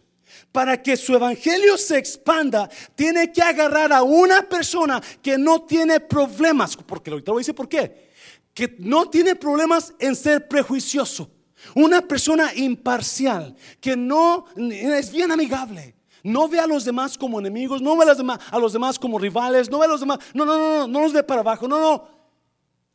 para 0.50 0.83
que 0.83 0.97
su 0.97 1.14
evangelio 1.14 1.76
se 1.76 1.99
expanda, 1.99 2.68
tiene 2.95 3.30
que 3.30 3.42
agarrar 3.42 3.92
a 3.92 4.02
una 4.02 4.42
persona 4.42 5.02
que 5.23 5.37
no 5.37 5.62
tiene 5.62 6.00
problemas, 6.00 6.76
porque 6.76 7.11
ahorita 7.11 7.30
voy 7.30 7.40
a 7.40 7.42
decir 7.42 7.54
por 7.54 7.68
qué, 7.68 8.11
que 8.54 8.75
no 8.78 9.11
tiene 9.11 9.37
problemas 9.37 9.92
en 9.99 10.16
ser 10.16 10.49
prejuicioso, 10.49 11.30
una 11.75 12.00
persona 12.00 12.54
imparcial, 12.54 13.54
que 13.80 13.97
no 13.97 14.47
es 14.56 15.12
bien 15.12 15.30
amigable. 15.30 15.95
No 16.23 16.49
ve 16.49 16.59
a 16.59 16.66
los 16.66 16.85
demás 16.85 17.16
como 17.16 17.38
enemigos, 17.38 17.80
no 17.80 17.97
ve 17.97 18.02
a 18.02 18.06
los 18.06 18.16
demás, 18.16 18.40
a 18.50 18.59
los 18.59 18.73
demás 18.73 18.99
como 18.99 19.18
rivales, 19.18 19.71
no 19.71 19.78
ve 19.78 19.85
a 19.85 19.88
los 19.88 20.00
demás, 20.00 20.18
no, 20.35 20.45
no, 20.45 20.59
no, 20.59 20.78
no, 20.78 20.88
no 20.88 21.00
los 21.02 21.12
ve 21.12 21.23
para 21.23 21.42
abajo, 21.42 21.68
no, 21.68 21.78
no. 21.78 22.09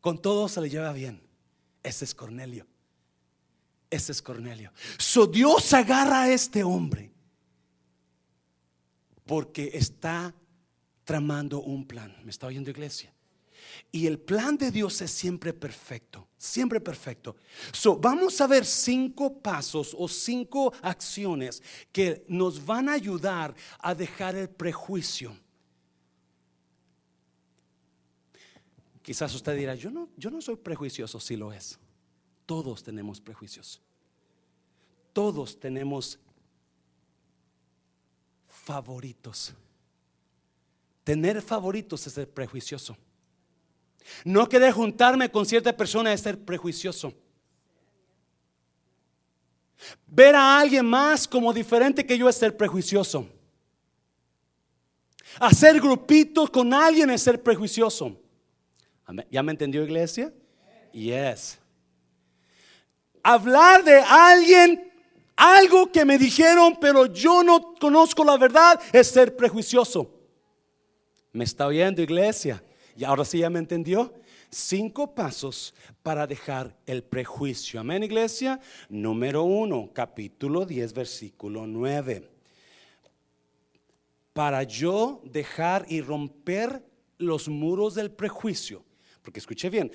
Con 0.02 0.18
todos 0.18 0.52
se 0.52 0.60
le 0.60 0.70
lleva 0.70 0.92
bien. 0.92 1.22
Ese 1.84 2.06
es 2.06 2.14
Cornelio. 2.14 2.66
Ese 3.90 4.12
es 4.12 4.22
Cornelio. 4.22 4.72
So 4.98 5.28
Dios 5.28 5.74
agarra 5.74 6.24
a 6.24 6.32
este 6.32 6.64
hombre 6.64 7.12
porque 9.26 9.72
está 9.74 10.34
tramando 11.04 11.62
un 11.62 11.86
plan. 11.86 12.16
¿Me 12.24 12.32
está 12.32 12.48
oyendo 12.48 12.70
iglesia? 12.70 13.14
Y 13.92 14.08
el 14.08 14.20
plan 14.20 14.58
de 14.58 14.72
Dios 14.72 15.02
es 15.02 15.12
siempre 15.12 15.54
perfecto, 15.54 16.28
siempre 16.38 16.80
perfecto. 16.80 17.36
So, 17.72 17.98
vamos 17.98 18.40
a 18.42 18.48
ver 18.48 18.66
cinco 18.66 19.40
pasos 19.40 19.96
o 19.98 20.08
cinco 20.08 20.74
acciones 20.82 21.62
que 21.92 22.26
nos 22.28 22.66
van 22.66 22.90
a 22.90 22.94
ayudar 22.94 23.54
a 23.80 23.94
dejar 23.94 24.36
el 24.36 24.50
prejuicio. 24.50 25.38
Quizás 29.02 29.34
usted 29.34 29.56
dirá, 29.56 29.76
yo 29.76 29.90
no, 29.90 30.10
yo 30.16 30.30
no 30.30 30.42
soy 30.42 30.56
prejuicioso, 30.56 31.20
si 31.20 31.36
lo 31.36 31.52
es. 31.52 31.80
Todos 32.46 32.84
tenemos 32.84 33.20
prejuicios. 33.20 33.82
Todos 35.14 35.60
tenemos 35.60 36.20
favoritos. 38.48 39.54
Tener 41.04 41.42
favoritos 41.42 42.06
es 42.06 42.14
ser 42.14 42.30
prejuicioso. 42.30 42.96
No 44.24 44.48
querer 44.48 44.72
juntarme 44.72 45.30
con 45.32 45.46
cierta 45.46 45.76
persona 45.76 46.14
es 46.14 46.22
ser 46.22 46.40
prejuicioso. 46.40 47.14
Ver 50.06 50.36
a 50.36 50.60
alguien 50.60 50.86
más 50.86 51.28
como 51.28 51.52
diferente 51.52 52.06
que 52.06 52.18
yo 52.18 52.30
es 52.30 52.36
ser 52.36 52.56
prejuicioso. 52.56 53.28
Hacer 55.40 55.80
grupitos 55.80 56.50
con 56.50 56.74
alguien 56.74 57.10
es 57.10 57.24
ser 57.24 57.42
prejuicioso. 57.42 58.21
¿Ya 59.30 59.44
me 59.44 59.52
entendió 59.52 59.84
iglesia? 59.84 60.34
Yes. 60.92 61.60
Hablar 63.24 63.84
de 63.84 64.00
alguien, 64.00 64.92
algo 65.36 65.92
que 65.92 66.06
me 66.06 66.18
dijeron, 66.18 66.78
pero 66.80 67.06
yo 67.06 67.44
no 67.44 67.76
conozco 67.76 68.24
la 68.24 68.38
verdad, 68.38 68.80
es 68.92 69.08
ser 69.08 69.36
prejuicioso. 69.36 70.12
¿Me 71.32 71.44
está 71.44 71.68
oyendo 71.68 72.02
iglesia? 72.02 72.64
Y 72.96 73.04
ahora 73.04 73.24
sí 73.24 73.40
ya 73.40 73.50
me 73.50 73.60
entendió. 73.60 74.14
Cinco 74.50 75.16
pasos 75.16 75.74
para 76.04 76.28
dejar 76.28 76.76
el 76.86 77.04
prejuicio. 77.04 77.80
Amén, 77.80 78.04
iglesia. 78.04 78.60
Número 78.90 79.44
uno, 79.44 79.92
capítulo 79.94 80.66
10, 80.66 80.94
versículo 80.94 81.66
9. 81.66 82.30
Para 84.34 84.64
yo 84.64 85.22
dejar 85.24 85.86
y 85.88 86.02
romper 86.02 86.84
los 87.18 87.48
muros 87.48 87.96
del 87.96 88.12
prejuicio 88.12 88.84
porque 89.22 89.40
escuche 89.40 89.70
bien, 89.70 89.92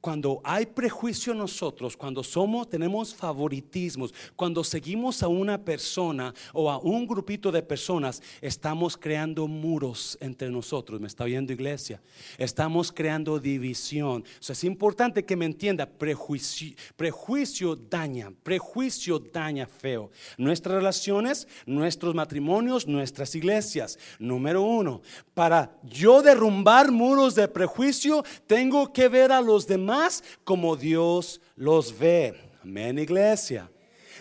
cuando 0.00 0.40
hay 0.44 0.66
prejuicio 0.66 1.32
en 1.32 1.38
nosotros, 1.38 1.96
cuando 1.96 2.22
somos, 2.22 2.68
tenemos 2.68 3.14
favoritismos, 3.14 4.14
cuando 4.36 4.62
seguimos 4.62 5.22
a 5.22 5.28
una 5.28 5.58
persona 5.58 6.32
o 6.52 6.70
a 6.70 6.78
un 6.78 7.06
grupito 7.06 7.50
de 7.50 7.62
personas, 7.62 8.22
estamos 8.40 8.96
creando 8.96 9.48
muros 9.48 10.16
entre 10.20 10.50
nosotros. 10.50 11.00
¿Me 11.00 11.08
está 11.08 11.24
oyendo 11.24 11.52
iglesia? 11.52 12.00
Estamos 12.36 12.92
creando 12.92 13.40
división. 13.40 14.24
es 14.40 14.64
importante 14.64 15.24
que 15.24 15.36
me 15.36 15.46
entienda, 15.46 15.86
prejuicio, 15.86 16.76
prejuicio 16.96 17.74
daña, 17.74 18.32
prejuicio 18.42 19.18
daña 19.18 19.66
feo. 19.66 20.10
Nuestras 20.36 20.76
relaciones, 20.76 21.48
nuestros 21.66 22.14
matrimonios, 22.14 22.86
nuestras 22.86 23.34
iglesias. 23.34 23.98
Número 24.20 24.62
uno, 24.62 25.02
para 25.34 25.76
yo 25.82 26.22
derrumbar 26.22 26.92
muros 26.92 27.34
de 27.34 27.48
prejuicio, 27.48 28.24
tengo 28.46 28.92
que 28.92 29.08
ver 29.08 29.32
a 29.32 29.40
los 29.40 29.66
demás 29.66 29.88
como 30.44 30.76
Dios 30.76 31.40
los 31.56 31.96
ve. 31.98 32.34
Amén, 32.62 32.98
iglesia. 32.98 33.70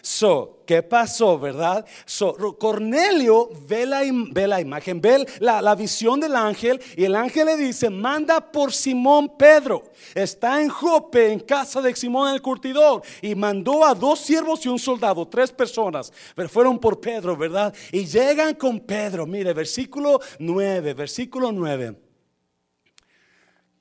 So, 0.02 0.64
¿qué 0.66 0.84
pasó, 0.84 1.38
verdad? 1.38 1.86
So, 2.06 2.58
Cornelio 2.58 3.50
ve 3.68 3.86
la, 3.86 4.06
imagen, 4.06 5.02
ve 5.02 5.26
la, 5.40 5.62
la, 5.62 5.76
visión 5.76 6.20
del 6.22 6.36
ángel 6.36 6.80
y 6.96 7.04
el 7.04 7.14
ángel 7.14 7.48
le 7.48 7.58
dice, 7.58 7.90
manda 7.90 8.40
por 8.40 8.72
Simón 8.72 9.38
Pedro. 9.38 9.84
Está 10.16 10.62
en 10.62 10.70
Jope, 10.70 11.34
en 11.34 11.42
casa 11.42 11.82
de 11.82 11.94
Simón 11.94 12.34
el 12.34 12.42
curtidor. 12.42 13.02
Y 13.22 13.36
mandó 13.36 13.86
a 13.86 13.94
dos 13.94 14.20
siervos 14.20 14.66
y 14.66 14.70
un 14.70 14.80
soldado, 14.80 15.28
tres 15.28 15.52
personas, 15.52 16.14
pero 16.36 16.48
fueron 16.48 16.80
por 16.80 17.02
Pedro, 17.02 17.36
¿verdad? 17.36 17.74
Y 17.92 18.06
llegan 18.06 18.56
con 18.56 18.80
Pedro. 18.80 19.26
Mire, 19.26 19.52
versículo 19.52 20.22
9, 20.40 20.94
versículo 20.94 21.52
9. 21.52 21.96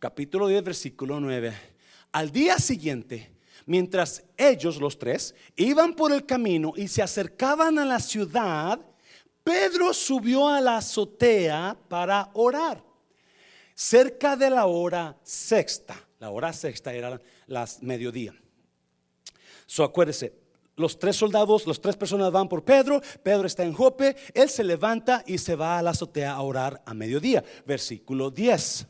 Capítulo 0.00 0.48
10, 0.48 0.64
versículo 0.64 1.20
9. 1.20 1.75
Al 2.12 2.30
día 2.30 2.58
siguiente, 2.58 3.36
mientras 3.66 4.24
ellos, 4.36 4.80
los 4.80 4.98
tres, 4.98 5.34
iban 5.56 5.94
por 5.94 6.12
el 6.12 6.24
camino 6.24 6.72
y 6.76 6.88
se 6.88 7.02
acercaban 7.02 7.78
a 7.78 7.84
la 7.84 8.00
ciudad, 8.00 8.80
Pedro 9.42 9.92
subió 9.92 10.48
a 10.48 10.60
la 10.60 10.78
azotea 10.78 11.76
para 11.88 12.30
orar. 12.34 12.82
Cerca 13.74 14.36
de 14.36 14.48
la 14.48 14.66
hora 14.66 15.18
sexta, 15.22 15.96
la 16.18 16.30
hora 16.30 16.52
sexta 16.52 16.94
era 16.94 17.20
las 17.46 17.82
mediodía. 17.82 18.34
So 19.66 19.84
acuérdese, 19.84 20.32
los 20.76 20.98
tres 20.98 21.16
soldados, 21.16 21.66
las 21.66 21.80
tres 21.80 21.96
personas 21.96 22.30
van 22.32 22.48
por 22.48 22.64
Pedro, 22.64 23.02
Pedro 23.22 23.46
está 23.46 23.64
en 23.64 23.72
Jope, 23.72 24.16
él 24.32 24.48
se 24.48 24.64
levanta 24.64 25.22
y 25.26 25.38
se 25.38 25.56
va 25.56 25.78
a 25.78 25.82
la 25.82 25.90
azotea 25.90 26.32
a 26.32 26.40
orar 26.40 26.82
a 26.86 26.94
mediodía. 26.94 27.44
Versículo 27.66 28.30
10. 28.30 28.86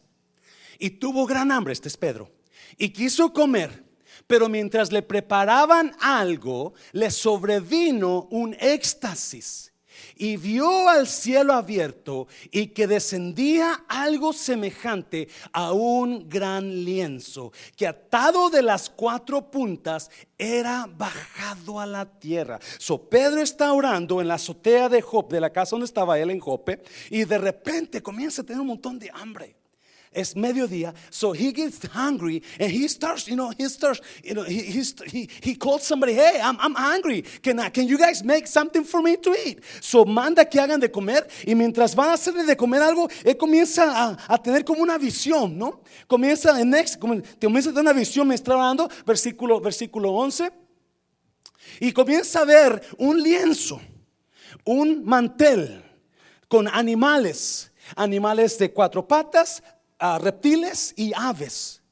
Y 0.78 0.90
tuvo 0.90 1.26
gran 1.26 1.50
hambre, 1.50 1.72
este 1.72 1.88
es 1.88 1.96
Pedro 1.96 2.35
y 2.76 2.90
quiso 2.90 3.32
comer. 3.32 3.84
Pero 4.26 4.48
mientras 4.48 4.90
le 4.90 5.02
preparaban 5.02 5.94
algo, 6.00 6.74
le 6.92 7.10
sobrevino 7.10 8.26
un 8.30 8.56
éxtasis 8.58 9.72
y 10.16 10.36
vio 10.36 10.88
al 10.88 11.06
cielo 11.06 11.52
abierto 11.52 12.26
y 12.50 12.68
que 12.68 12.86
descendía 12.86 13.84
algo 13.88 14.32
semejante 14.32 15.28
a 15.52 15.72
un 15.72 16.28
gran 16.28 16.84
lienzo 16.84 17.52
que 17.76 17.86
atado 17.86 18.50
de 18.50 18.62
las 18.62 18.88
cuatro 18.90 19.50
puntas 19.50 20.10
era 20.38 20.88
bajado 20.90 21.80
a 21.80 21.86
la 21.86 22.06
tierra. 22.18 22.58
So 22.78 23.08
Pedro 23.08 23.40
está 23.40 23.72
orando 23.72 24.20
en 24.20 24.28
la 24.28 24.34
azotea 24.34 24.88
de 24.88 25.02
Jope, 25.02 25.34
de 25.34 25.40
la 25.40 25.52
casa 25.52 25.70
donde 25.72 25.86
estaba 25.86 26.18
él 26.18 26.30
en 26.30 26.40
Jope, 26.40 26.82
y 27.10 27.24
de 27.24 27.38
repente 27.38 28.02
comienza 28.02 28.42
a 28.42 28.44
tener 28.44 28.60
un 28.60 28.68
montón 28.68 28.98
de 28.98 29.10
hambre 29.12 29.56
es 30.16 30.34
mediodía, 30.34 30.94
so 31.10 31.32
he 31.32 31.52
gets 31.52 31.84
hungry 31.86 32.42
and 32.58 32.70
he 32.70 32.88
starts, 32.88 33.28
you 33.28 33.36
know, 33.36 33.52
he 33.56 33.68
starts, 33.68 34.00
you 34.24 34.34
know, 34.34 34.42
he, 34.42 34.62
he, 34.62 35.28
he 35.42 35.54
calls 35.54 35.86
somebody, 35.86 36.14
hey, 36.14 36.40
I'm, 36.42 36.56
I'm 36.58 36.74
hungry, 36.74 37.22
can, 37.42 37.60
I, 37.60 37.68
can 37.68 37.86
you 37.86 37.98
guys 37.98 38.24
make 38.24 38.46
something 38.46 38.82
for 38.82 39.02
me 39.02 39.16
to 39.16 39.36
eat? 39.46 39.62
So 39.80 40.04
manda 40.04 40.44
que 40.44 40.58
hagan 40.60 40.80
de 40.80 40.88
comer 40.88 41.28
y 41.46 41.54
mientras 41.54 41.94
van 41.94 42.08
a 42.08 42.14
hacerle 42.14 42.46
de 42.46 42.56
comer 42.56 42.82
algo, 42.82 43.08
él 43.24 43.36
comienza 43.36 43.92
a, 43.92 44.16
a 44.34 44.38
tener 44.38 44.64
como 44.64 44.82
una 44.82 44.96
visión, 44.96 45.56
¿no? 45.58 45.82
Comienza 46.06 46.58
en 46.60 46.70
next, 46.70 46.98
comienza 46.98 47.70
a 47.70 47.72
tener 47.72 47.80
una 47.80 47.92
visión, 47.92 48.26
me 48.26 48.34
está 48.34 48.54
hablando, 48.54 48.88
versículo, 49.06 49.60
versículo 49.60 50.10
11, 50.12 50.50
y 51.80 51.92
comienza 51.92 52.40
a 52.40 52.44
ver 52.44 52.82
un 52.96 53.22
lienzo, 53.22 53.80
un 54.64 55.04
mantel 55.04 55.82
con 56.48 56.68
animales 56.68 57.70
animales 57.94 58.58
de 58.58 58.72
cuatro 58.72 59.06
patas, 59.06 59.62
reptiles 59.98 60.94
y 60.96 61.12
aves. 61.14 61.82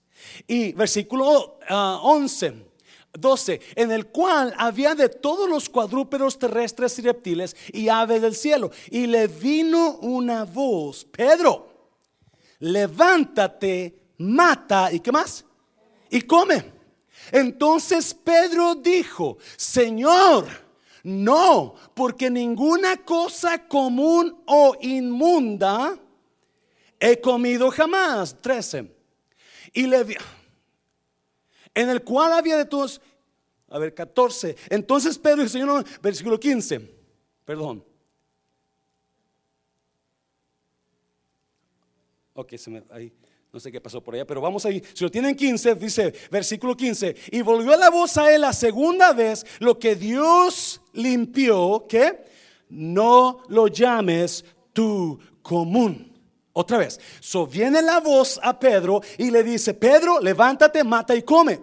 Y 0.46 0.72
versículo 0.72 1.58
11. 1.68 2.74
12, 3.16 3.60
en 3.76 3.92
el 3.92 4.06
cual 4.06 4.52
había 4.58 4.94
de 4.94 5.08
todos 5.08 5.48
los 5.48 5.68
cuadrúpedos 5.68 6.38
terrestres 6.38 6.98
y 6.98 7.02
reptiles 7.02 7.56
y 7.72 7.88
aves 7.88 8.20
del 8.20 8.34
cielo. 8.34 8.70
Y 8.90 9.06
le 9.06 9.28
vino 9.28 9.98
una 10.00 10.44
voz, 10.44 11.04
Pedro, 11.04 11.68
levántate, 12.58 13.94
mata 14.18 14.92
y 14.92 15.00
qué 15.00 15.12
más? 15.12 15.44
Y 16.10 16.22
come. 16.22 16.72
Entonces 17.30 18.14
Pedro 18.14 18.74
dijo, 18.74 19.38
Señor, 19.56 20.46
no, 21.04 21.74
porque 21.94 22.30
ninguna 22.30 22.96
cosa 22.98 23.66
común 23.66 24.42
o 24.46 24.76
inmunda 24.80 25.98
he 27.04 27.20
comido 27.20 27.70
jamás. 27.70 28.40
13. 28.40 28.90
Y 29.74 29.86
le 29.86 30.16
en 31.74 31.90
el 31.90 32.02
cual 32.02 32.32
había 32.32 32.56
de 32.56 32.64
todos, 32.64 33.00
a 33.68 33.78
ver, 33.78 33.92
14. 33.92 34.56
Entonces 34.70 35.18
Pedro 35.18 35.38
dijo, 35.38 35.48
Señor, 35.48 35.84
versículo 36.00 36.38
15, 36.38 36.80
perdón. 37.44 37.84
Ok, 42.32 42.54
se 42.56 42.70
me, 42.70 42.82
ahí, 42.90 43.12
no 43.52 43.60
sé 43.60 43.70
qué 43.70 43.80
pasó 43.80 44.00
por 44.02 44.14
allá, 44.14 44.26
pero 44.26 44.40
vamos 44.40 44.64
ahí. 44.64 44.82
Si 44.94 45.04
lo 45.04 45.10
tienen 45.10 45.34
15, 45.34 45.74
dice 45.74 46.14
versículo 46.30 46.76
15. 46.76 47.14
Y 47.32 47.42
volvió 47.42 47.76
la 47.76 47.90
voz 47.90 48.16
a 48.16 48.32
él 48.32 48.40
la 48.40 48.52
segunda 48.52 49.12
vez, 49.12 49.44
lo 49.58 49.78
que 49.78 49.94
Dios 49.94 50.80
limpió, 50.92 51.86
que 51.88 52.24
no 52.68 53.42
lo 53.48 53.66
llames 53.66 54.44
tu 54.72 55.18
común. 55.42 56.13
Otra 56.56 56.78
vez, 56.78 57.00
so 57.18 57.48
viene 57.48 57.82
la 57.82 57.98
voz 57.98 58.38
a 58.40 58.58
Pedro 58.58 59.02
y 59.18 59.32
le 59.32 59.42
dice, 59.42 59.74
Pedro, 59.74 60.20
levántate, 60.20 60.84
mata 60.84 61.14
y 61.16 61.22
come. 61.22 61.60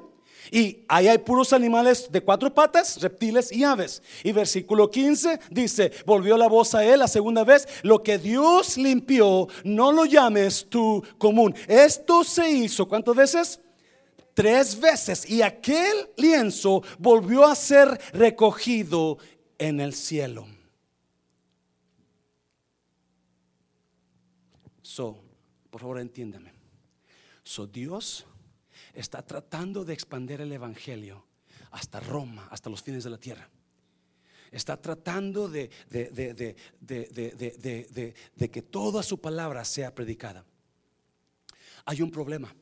Y 0.52 0.84
ahí 0.90 1.08
hay 1.08 1.18
puros 1.20 1.54
animales 1.54 2.12
de 2.12 2.20
cuatro 2.20 2.54
patas, 2.54 3.02
reptiles 3.02 3.54
y 3.54 3.64
aves. 3.64 4.04
Y 4.22 4.34
versículo 4.34 4.92
15 4.92 5.40
dice, 5.50 5.94
volvió 6.06 6.36
la 6.36 6.50
voz 6.50 6.76
a 6.76 6.84
él 6.84 7.00
la 7.00 7.08
segunda 7.08 7.46
vez, 7.46 7.70
lo 7.84 8.04
que 8.04 8.18
Dios 8.18 8.78
limpió, 8.78 9.48
no 9.64 9.94
lo 9.94 10.04
llames 10.04 10.68
tú 10.68 11.02
común. 11.18 11.56
Esto 11.70 12.26
se 12.26 12.50
hizo, 12.52 12.86
¿cuántas 12.86 13.16
veces? 13.16 13.62
Tres 14.34 14.78
veces. 14.78 15.30
Y 15.30 15.42
aquel 15.42 16.10
lienzo 16.18 16.84
volvió 17.00 17.46
a 17.46 17.56
ser 17.56 17.98
recogido 18.12 19.20
en 19.58 19.80
el 19.80 19.94
cielo. 19.94 20.48
So, 24.92 25.24
por 25.70 25.80
favor, 25.80 26.00
entiéndame. 26.00 26.52
So, 27.44 27.66
Dios 27.66 28.26
está 28.94 29.26
tratando 29.26 29.86
de 29.86 29.94
expandir 29.94 30.42
el 30.42 30.52
evangelio 30.52 31.24
hasta 31.72 32.02
Roma, 32.02 32.50
hasta 32.52 32.70
los 32.70 32.84
fines 32.84 33.06
de 33.06 33.10
la 33.10 33.18
tierra. 33.18 33.50
Está 34.52 34.76
tratando 34.82 35.48
de, 35.48 35.70
de, 35.90 36.56
que 38.52 38.62
toda 38.64 39.02
su 39.02 39.22
palabra 39.22 39.64
sea 39.64 39.96
predicada. 39.96 40.44
Hay 41.86 42.02
un 42.02 42.12
problema. 42.12 42.54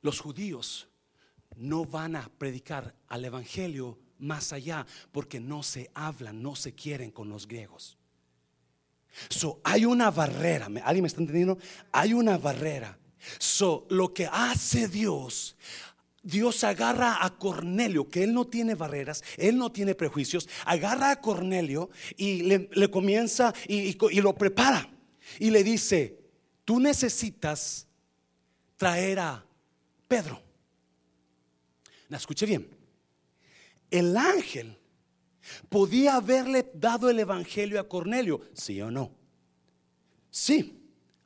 Los 0.00 0.18
judíos 0.18 0.88
no 1.56 1.84
van 1.84 2.16
a 2.16 2.26
predicar 2.38 2.94
al 3.06 3.22
evangelio 3.22 3.98
más 4.16 4.54
allá 4.54 4.86
porque 5.12 5.40
no 5.40 5.62
se 5.62 5.90
hablan, 5.92 6.42
no 6.42 6.56
se 6.56 6.74
quieren 6.74 7.10
con 7.10 7.28
los 7.28 7.46
griegos. 7.46 7.99
So, 9.28 9.60
hay 9.64 9.84
una 9.84 10.10
barrera. 10.10 10.66
¿Alguien 10.84 11.02
me 11.02 11.08
está 11.08 11.20
entendiendo? 11.20 11.58
Hay 11.92 12.12
una 12.12 12.38
barrera. 12.38 12.98
So, 13.38 13.86
lo 13.90 14.14
que 14.14 14.26
hace 14.26 14.88
Dios, 14.88 15.56
Dios 16.22 16.64
agarra 16.64 17.24
a 17.24 17.30
Cornelio, 17.38 18.08
que 18.08 18.24
él 18.24 18.34
no 18.34 18.46
tiene 18.46 18.74
barreras, 18.74 19.22
él 19.36 19.56
no 19.56 19.72
tiene 19.72 19.94
prejuicios, 19.94 20.48
agarra 20.64 21.10
a 21.10 21.20
Cornelio 21.20 21.90
y 22.16 22.42
le, 22.42 22.90
comienza 22.90 23.54
y, 23.66 23.96
lo 24.20 24.34
prepara. 24.34 24.88
Y 25.38 25.50
le 25.50 25.62
dice, 25.64 26.18
tú 26.64 26.80
necesitas 26.80 27.86
traer 28.76 29.18
a 29.20 29.44
Pedro. 30.08 30.42
¿La 32.08 32.16
escuché 32.16 32.46
bien? 32.46 32.68
El 33.90 34.16
ángel 34.16 34.79
¿Podía 35.68 36.16
haberle 36.16 36.70
dado 36.74 37.10
el 37.10 37.18
Evangelio 37.18 37.80
a 37.80 37.88
Cornelio? 37.88 38.40
Sí 38.52 38.80
o 38.80 38.90
no. 38.90 39.12
Sí. 40.30 40.76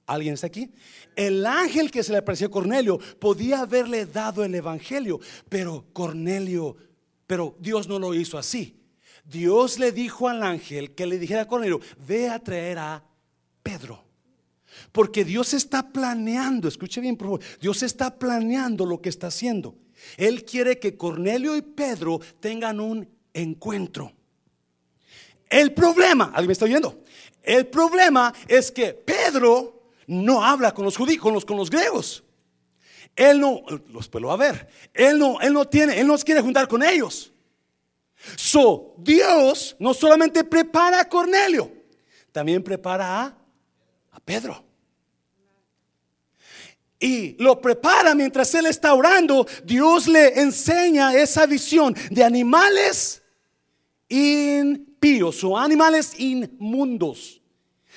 ¿Alguien 0.07 0.35
está 0.35 0.49
aquí? 0.49 0.71
El 1.17 1.47
ángel 1.47 1.91
que 1.91 2.03
se 2.03 2.13
le 2.13 2.19
apareció 2.19 2.49
a 2.49 2.51
Cornelio 2.51 2.99
podía 3.19 3.61
haberle 3.61 4.05
dado 4.05 4.45
el 4.45 4.55
evangelio, 4.55 5.19
pero 5.49 5.87
Cornelio, 5.93 6.77
pero 7.27 7.57
Dios 7.59 7.89
no 7.89 7.99
lo 7.99 8.13
hizo 8.13 8.37
así. 8.37 8.81
Dios 9.25 9.79
le 9.79 9.93
dijo 9.93 10.29
al 10.29 10.43
ángel 10.43 10.95
que 10.95 11.07
le 11.07 11.19
dijera 11.19 11.43
a 11.43 11.49
Cornelio, 11.49 11.81
ve 12.07 12.29
a 12.29 12.39
traer 12.39 12.79
a 12.79 13.05
Pedro. 13.63 14.05
Porque 14.93 15.25
Dios 15.25 15.55
está 15.55 15.91
planeando, 15.91 16.69
escuche 16.69 17.01
bien 17.01 17.17
por 17.17 17.29
favor, 17.29 17.41
Dios 17.61 17.83
está 17.83 18.19
planeando 18.19 18.85
lo 18.85 19.01
que 19.01 19.09
está 19.09 19.29
haciendo. 19.29 19.77
Él 20.19 20.45
quiere 20.45 20.79
que 20.79 20.99
Cornelio 20.99 21.57
y 21.57 21.63
Pedro 21.63 22.21
tengan 22.41 22.81
un 22.81 23.09
encuentro. 23.35 24.13
El 25.51 25.75
problema, 25.75 26.27
¿alguien 26.27 26.47
me 26.47 26.53
está 26.53 26.65
oyendo? 26.65 27.05
El 27.43 27.67
problema 27.67 28.33
es 28.49 28.73
que 28.73 28.95
Pedro 28.95 29.91
no 30.07 30.43
habla 30.43 30.73
con 30.73 30.85
los 30.85 30.97
judíos, 30.97 31.21
con 31.21 31.35
los, 31.35 31.45
con 31.45 31.57
los 31.57 31.69
griegos. 31.69 32.25
Él 33.15 33.41
no, 33.41 33.63
los 33.91 34.09
puedo 34.09 34.35
ver. 34.37 34.69
Él 34.93 35.19
no, 35.19 35.41
él 35.41 35.53
no 35.53 35.69
tiene, 35.69 36.01
él 36.01 36.07
no 36.07 36.17
quiere 36.19 36.41
juntar 36.41 36.67
con 36.67 36.83
ellos. 36.83 37.33
So, 38.37 38.95
Dios 38.99 39.77
no 39.79 39.93
solamente 39.93 40.45
prepara 40.45 41.01
a 41.01 41.09
Cornelio, 41.09 41.71
también 42.33 42.63
prepara 42.63 43.23
a, 43.23 43.39
a 44.13 44.21
Pedro. 44.21 44.65
Y 46.99 47.37
lo 47.43 47.61
prepara 47.61 48.15
mientras 48.15 48.55
él 48.55 48.65
está 48.67 48.95
orando. 48.95 49.47
Dios 49.63 50.09
le 50.09 50.41
enseña 50.41 51.15
esa 51.15 51.45
visión 51.45 51.95
de 52.11 52.25
animales 52.25 53.23
impíos 54.09 55.43
o 55.45 55.57
animales 55.57 56.19
inmundos. 56.19 57.41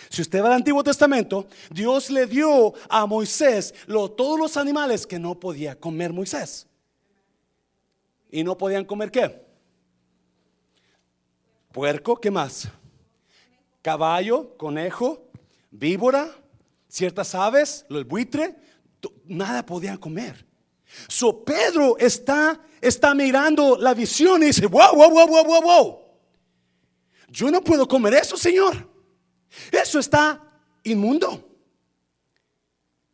Si 0.10 0.22
usted 0.22 0.42
va 0.42 0.48
al 0.48 0.54
Antiguo 0.54 0.84
Testamento, 0.84 1.48
Dios 1.72 2.10
le 2.10 2.28
dio 2.28 2.74
a 2.90 3.06
Moisés 3.06 3.74
todos 3.88 4.40
los 4.40 4.58
animales 4.58 5.06
que 5.06 5.20
no 5.20 5.40
podía 5.40 5.76
comer 5.78 6.14
Moisés. 6.14 6.68
¿Y 8.32 8.44
no 8.44 8.58
podían 8.58 8.86
comer 8.86 9.12
qué? 9.12 9.46
Puerco, 11.72 12.16
¿qué 12.16 12.32
más? 12.32 12.68
Caballo, 13.82 14.56
conejo, 14.58 15.30
víbora, 15.72 16.30
ciertas 16.88 17.36
aves, 17.36 17.86
el 17.90 18.04
buitre, 18.04 18.56
nada 19.26 19.66
podían 19.66 19.98
comer. 19.98 20.47
So 21.08 21.44
Pedro 21.44 21.98
está, 21.98 22.60
está 22.82 23.14
mirando 23.14 23.78
la 23.78 23.94
visión 23.94 24.44
y 24.44 24.48
dice, 24.48 24.68
wow, 24.68 24.96
wow, 24.96 25.10
wow, 25.10 25.28
wow, 25.28 25.46
wow, 25.46 25.62
wow. 25.62 26.00
Yo 27.30 27.52
no 27.52 27.62
puedo 27.62 27.88
comer 27.88 28.14
eso, 28.16 28.38
Señor. 28.38 28.90
Eso 29.72 30.00
está 30.00 30.42
inmundo. 30.84 31.44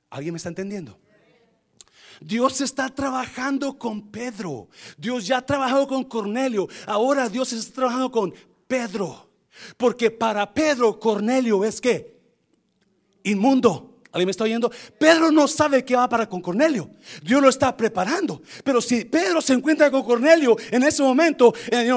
¿Alguien 0.10 0.34
me 0.34 0.38
está 0.38 0.50
entendiendo? 0.50 1.00
Dios 2.22 2.62
está 2.62 2.90
trabajando 2.90 3.78
con 3.78 4.12
Pedro. 4.12 4.70
Dios 4.98 5.26
ya 5.26 5.38
ha 5.38 5.46
trabajado 5.46 5.88
con 5.88 6.04
Cornelio. 6.04 6.68
Ahora 6.86 7.28
Dios 7.28 7.52
está 7.52 7.74
trabajando 7.74 8.12
con 8.12 8.34
Pedro. 8.68 9.30
Porque 9.78 10.10
para 10.10 10.54
Pedro, 10.54 11.00
Cornelio 11.00 11.66
es 11.66 11.82
que 11.82 12.20
inmundo. 13.24 13.93
¿Alguien 14.14 14.28
me 14.28 14.32
está 14.32 14.44
oyendo? 14.44 14.72
Pedro 15.00 15.32
no 15.32 15.48
sabe 15.48 15.84
qué 15.84 15.96
va 15.96 16.08
para 16.08 16.30
con 16.30 16.40
Cornelio. 16.40 16.88
Dios 17.24 17.42
lo 17.42 17.50
está 17.50 17.76
preparando. 17.76 18.44
Pero 18.64 18.80
si 18.80 19.06
Pedro 19.06 19.42
se 19.42 19.54
encuentra 19.54 19.90
con 19.90 20.04
Cornelio 20.04 20.56
en 20.70 20.84
ese 20.84 21.02
momento, 21.02 21.52
eh, 21.72 21.92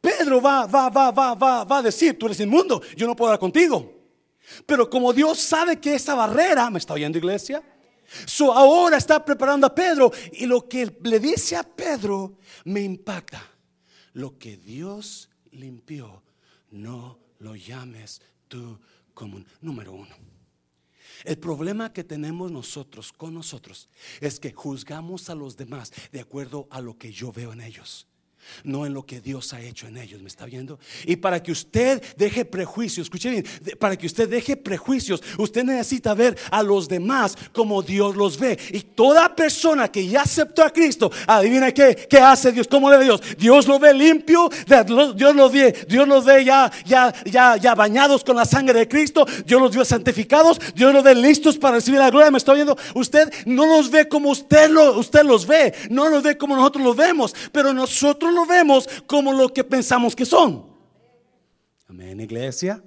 Pedro 0.00 0.40
va, 0.40 0.66
va, 0.66 0.88
va, 0.88 1.10
va, 1.10 1.34
va, 1.34 1.64
va 1.64 1.78
a 1.78 1.82
decir, 1.82 2.16
tú 2.16 2.26
eres 2.26 2.38
inmundo, 2.38 2.80
yo 2.96 3.08
no 3.08 3.16
puedo 3.16 3.30
hablar 3.30 3.40
contigo. 3.40 3.92
Pero 4.64 4.88
como 4.88 5.12
Dios 5.12 5.40
sabe 5.40 5.80
que 5.80 5.96
esa 5.96 6.14
barrera, 6.14 6.70
¿me 6.70 6.78
está 6.78 6.94
oyendo 6.94 7.18
iglesia? 7.18 7.60
So 8.26 8.52
ahora 8.52 8.96
está 8.96 9.24
preparando 9.24 9.66
a 9.66 9.74
Pedro 9.74 10.12
y 10.32 10.46
lo 10.46 10.68
que 10.68 10.98
le 11.02 11.18
dice 11.18 11.56
a 11.56 11.64
Pedro 11.64 12.38
me 12.64 12.80
impacta. 12.80 13.42
Lo 14.12 14.38
que 14.38 14.56
Dios 14.56 15.30
limpió, 15.50 16.22
no 16.70 17.18
lo 17.40 17.56
llames 17.56 18.22
tú 18.46 18.78
como 19.14 19.42
número 19.60 19.94
uno. 19.94 20.33
El 21.24 21.38
problema 21.38 21.92
que 21.92 22.04
tenemos 22.04 22.52
nosotros 22.52 23.12
con 23.12 23.34
nosotros 23.34 23.88
es 24.20 24.38
que 24.38 24.52
juzgamos 24.52 25.30
a 25.30 25.34
los 25.34 25.56
demás 25.56 25.92
de 26.12 26.20
acuerdo 26.20 26.68
a 26.70 26.80
lo 26.80 26.98
que 26.98 27.12
yo 27.12 27.32
veo 27.32 27.52
en 27.52 27.62
ellos 27.62 28.06
no 28.62 28.86
en 28.86 28.94
lo 28.94 29.04
que 29.04 29.20
Dios 29.20 29.52
ha 29.52 29.60
hecho 29.60 29.86
en 29.86 29.96
ellos. 29.96 30.20
¿Me 30.22 30.28
está 30.28 30.46
viendo? 30.46 30.78
Y 31.04 31.16
para 31.16 31.42
que 31.42 31.52
usted 31.52 32.02
deje 32.16 32.44
prejuicios, 32.44 33.06
escuche 33.06 33.30
bien, 33.30 33.44
para 33.78 33.96
que 33.96 34.06
usted 34.06 34.28
deje 34.28 34.56
prejuicios, 34.56 35.22
usted 35.38 35.64
necesita 35.64 36.14
ver 36.14 36.36
a 36.50 36.62
los 36.62 36.88
demás 36.88 37.36
como 37.52 37.82
Dios 37.82 38.16
los 38.16 38.38
ve. 38.38 38.58
Y 38.70 38.80
toda 38.80 39.34
persona 39.34 39.88
que 39.88 40.06
ya 40.06 40.22
aceptó 40.22 40.62
a 40.62 40.70
Cristo, 40.70 41.10
adivina 41.26 41.72
qué, 41.72 42.06
qué 42.08 42.18
hace 42.18 42.52
Dios, 42.52 42.68
cómo 42.68 42.90
le 42.90 42.98
ve 42.98 43.04
Dios. 43.04 43.20
Dios 43.38 43.66
lo 43.66 43.78
ve 43.78 43.94
limpio, 43.94 44.50
Dios 45.14 45.34
los 45.34 45.52
ve, 45.52 45.86
Dios 45.88 46.08
los 46.08 46.24
ve 46.24 46.44
ya, 46.44 46.70
ya, 46.84 47.12
ya, 47.24 47.56
ya 47.56 47.74
bañados 47.74 48.24
con 48.24 48.36
la 48.36 48.44
sangre 48.44 48.80
de 48.80 48.88
Cristo, 48.88 49.26
Dios 49.46 49.60
los 49.60 49.76
ve 49.76 49.84
santificados, 49.84 50.58
Dios 50.74 50.92
los 50.92 51.02
ve 51.02 51.14
listos 51.14 51.58
para 51.58 51.76
recibir 51.76 52.00
la 52.00 52.10
gloria. 52.10 52.30
¿Me 52.30 52.38
está 52.38 52.52
viendo? 52.52 52.76
Usted 52.94 53.32
no 53.46 53.66
los 53.66 53.90
ve 53.90 54.08
como 54.08 54.30
usted, 54.30 54.70
lo, 54.70 54.98
usted 54.98 55.22
los 55.22 55.46
ve, 55.46 55.74
no 55.90 56.08
los 56.08 56.22
ve 56.22 56.36
como 56.36 56.56
nosotros 56.56 56.84
los 56.84 56.96
vemos, 56.96 57.34
pero 57.52 57.72
nosotros 57.72 58.33
lo 58.34 58.44
vemos 58.46 58.88
como 59.06 59.32
lo 59.32 59.48
que 59.48 59.64
pensamos 59.64 60.14
que 60.14 60.26
son. 60.26 60.66
Amén, 61.88 62.20
iglesia. 62.20 62.82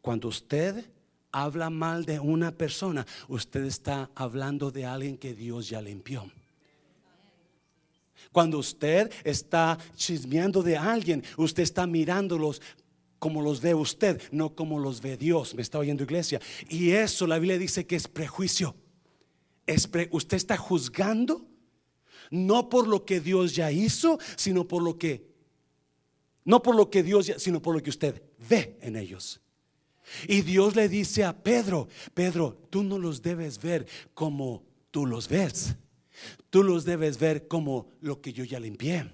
Cuando 0.00 0.28
usted 0.28 0.84
habla 1.32 1.70
mal 1.70 2.04
de 2.04 2.20
una 2.20 2.52
persona, 2.52 3.06
usted 3.28 3.64
está 3.64 4.10
hablando 4.14 4.70
de 4.70 4.86
alguien 4.86 5.18
que 5.18 5.34
Dios 5.34 5.68
ya 5.68 5.82
limpió. 5.82 6.30
Cuando 8.30 8.58
usted 8.58 9.12
está 9.24 9.78
chismeando 9.96 10.62
de 10.62 10.76
alguien, 10.76 11.24
usted 11.36 11.62
está 11.62 11.86
mirándolos 11.86 12.60
como 13.18 13.40
los 13.40 13.60
ve 13.60 13.74
usted, 13.74 14.20
no 14.32 14.54
como 14.54 14.78
los 14.78 15.00
ve 15.00 15.16
Dios. 15.16 15.54
Me 15.54 15.62
está 15.62 15.78
oyendo 15.78 16.02
iglesia. 16.02 16.40
Y 16.68 16.90
eso 16.90 17.26
la 17.26 17.38
Biblia 17.38 17.58
dice 17.58 17.86
que 17.86 17.96
es 17.96 18.06
prejuicio. 18.06 18.74
Usted 20.10 20.36
está 20.36 20.56
juzgando 20.56 21.46
no 22.30 22.68
por 22.68 22.86
lo 22.86 23.04
que 23.04 23.20
Dios 23.20 23.54
ya 23.54 23.70
hizo, 23.70 24.18
sino 24.36 24.66
por 24.66 24.82
lo 24.82 24.98
que, 24.98 25.26
no 26.44 26.62
por 26.62 26.74
lo 26.74 26.90
que 26.90 27.02
Dios 27.02 27.26
ya, 27.26 27.38
sino 27.38 27.60
por 27.60 27.74
lo 27.74 27.82
que 27.82 27.90
usted 27.90 28.22
ve 28.48 28.76
en 28.80 28.96
ellos. 28.96 29.40
Y 30.28 30.42
Dios 30.42 30.76
le 30.76 30.88
dice 30.88 31.24
a 31.24 31.42
Pedro, 31.42 31.88
Pedro, 32.12 32.58
tú 32.70 32.82
no 32.82 32.98
los 32.98 33.22
debes 33.22 33.60
ver 33.60 33.86
como 34.12 34.62
tú 34.90 35.06
los 35.06 35.28
ves. 35.28 35.74
Tú 36.50 36.62
los 36.62 36.84
debes 36.84 37.18
ver 37.18 37.48
como 37.48 37.88
lo 38.00 38.20
que 38.20 38.32
yo 38.32 38.44
ya 38.44 38.60
limpié. 38.60 39.10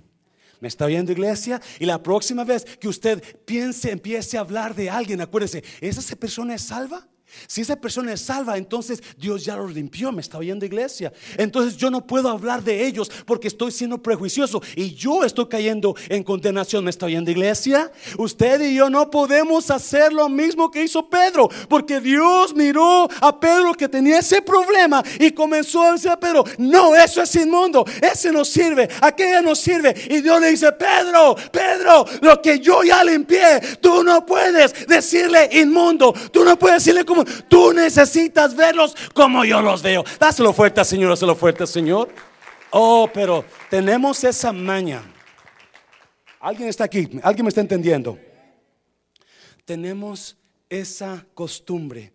¿Me 0.60 0.68
está 0.68 0.84
oyendo 0.84 1.12
iglesia? 1.12 1.60
Y 1.78 1.86
la 1.86 2.02
próxima 2.02 2.44
vez 2.44 2.64
que 2.64 2.88
usted 2.88 3.22
piense, 3.46 3.90
empiece 3.90 4.36
a 4.36 4.40
hablar 4.40 4.74
de 4.74 4.90
alguien, 4.90 5.20
acuérdese, 5.22 5.64
¿esa 5.80 6.16
persona 6.16 6.54
es 6.54 6.62
salva? 6.62 7.08
Si 7.46 7.60
esa 7.60 7.76
persona 7.76 8.12
es 8.12 8.20
salva, 8.20 8.56
entonces 8.56 9.02
Dios 9.16 9.44
ya 9.44 9.56
los 9.56 9.72
limpió, 9.72 10.12
me 10.12 10.20
está 10.20 10.38
oyendo 10.38 10.66
iglesia. 10.66 11.12
Entonces 11.36 11.76
yo 11.76 11.90
no 11.90 12.06
puedo 12.06 12.28
hablar 12.28 12.62
de 12.62 12.86
ellos 12.86 13.10
porque 13.24 13.48
estoy 13.48 13.72
siendo 13.72 13.98
prejuicioso 13.98 14.62
y 14.76 14.94
yo 14.94 15.24
estoy 15.24 15.46
cayendo 15.46 15.94
en 16.08 16.22
condenación, 16.22 16.84
me 16.84 16.90
está 16.90 17.06
oyendo 17.06 17.30
iglesia. 17.30 17.90
Usted 18.18 18.60
y 18.62 18.74
yo 18.74 18.90
no 18.90 19.10
podemos 19.10 19.70
hacer 19.70 20.12
lo 20.12 20.28
mismo 20.28 20.70
que 20.70 20.84
hizo 20.84 21.08
Pedro, 21.08 21.48
porque 21.68 22.00
Dios 22.00 22.54
miró 22.54 23.08
a 23.20 23.38
Pedro 23.38 23.74
que 23.74 23.88
tenía 23.88 24.18
ese 24.18 24.42
problema 24.42 25.02
y 25.18 25.30
comenzó 25.32 25.82
a 25.82 25.92
decir 25.92 26.10
Pedro, 26.20 26.44
no, 26.58 26.94
eso 26.94 27.22
es 27.22 27.34
inmundo, 27.36 27.84
ese 28.00 28.32
no 28.32 28.44
sirve, 28.44 28.88
aquella 29.00 29.42
no 29.42 29.54
sirve. 29.54 29.94
Y 30.08 30.20
Dios 30.20 30.40
le 30.40 30.50
dice, 30.50 30.72
Pedro, 30.72 31.36
Pedro, 31.52 32.04
lo 32.20 32.40
que 32.40 32.58
yo 32.58 32.82
ya 32.82 33.02
limpié, 33.04 33.60
tú 33.80 34.02
no 34.02 34.24
puedes 34.24 34.86
decirle 34.86 35.48
inmundo, 35.52 36.14
tú 36.32 36.44
no 36.44 36.58
puedes 36.58 36.84
decirle 36.84 37.04
como 37.04 37.19
Tú 37.48 37.72
necesitas 37.72 38.54
verlos 38.54 38.94
como 39.14 39.44
yo 39.44 39.60
los 39.60 39.82
veo. 39.82 40.04
Dáselo 40.18 40.52
fuerte, 40.52 40.84
Señor, 40.84 41.10
dáselo 41.10 41.34
fuerte, 41.34 41.66
Señor. 41.66 42.08
Oh, 42.70 43.08
pero 43.12 43.44
tenemos 43.68 44.22
esa 44.24 44.52
maña. 44.52 45.02
Alguien 46.40 46.68
está 46.68 46.84
aquí, 46.84 47.08
alguien 47.22 47.44
me 47.44 47.48
está 47.48 47.60
entendiendo. 47.60 48.18
Tenemos 49.64 50.36
esa 50.68 51.26
costumbre 51.34 52.12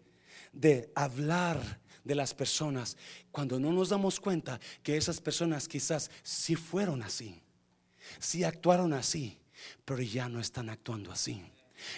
de 0.52 0.90
hablar 0.96 1.80
de 2.04 2.16
las 2.16 2.34
personas 2.34 2.96
cuando 3.32 3.60
no 3.60 3.72
nos 3.72 3.90
damos 3.90 4.20
cuenta 4.20 4.60
que 4.82 4.96
esas 4.96 5.20
personas 5.20 5.68
quizás 5.68 6.10
sí 6.24 6.56
fueron 6.56 7.02
así, 7.02 7.42
sí 8.20 8.44
actuaron 8.44 8.94
así, 8.94 9.38
pero 9.84 10.02
ya 10.02 10.30
no 10.30 10.40
están 10.40 10.70
actuando 10.70 11.12
así. 11.12 11.44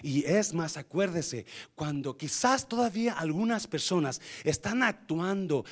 Y 0.02 0.26
es 0.26 0.54
más, 0.54 0.78
acuérdese, 0.78 1.46
cuando 1.76 2.18
quizás 2.18 2.68
todavía 2.68 3.14
algunas 3.14 3.68
personas 3.68 4.22
están 4.44 4.84
actuando 4.84 5.66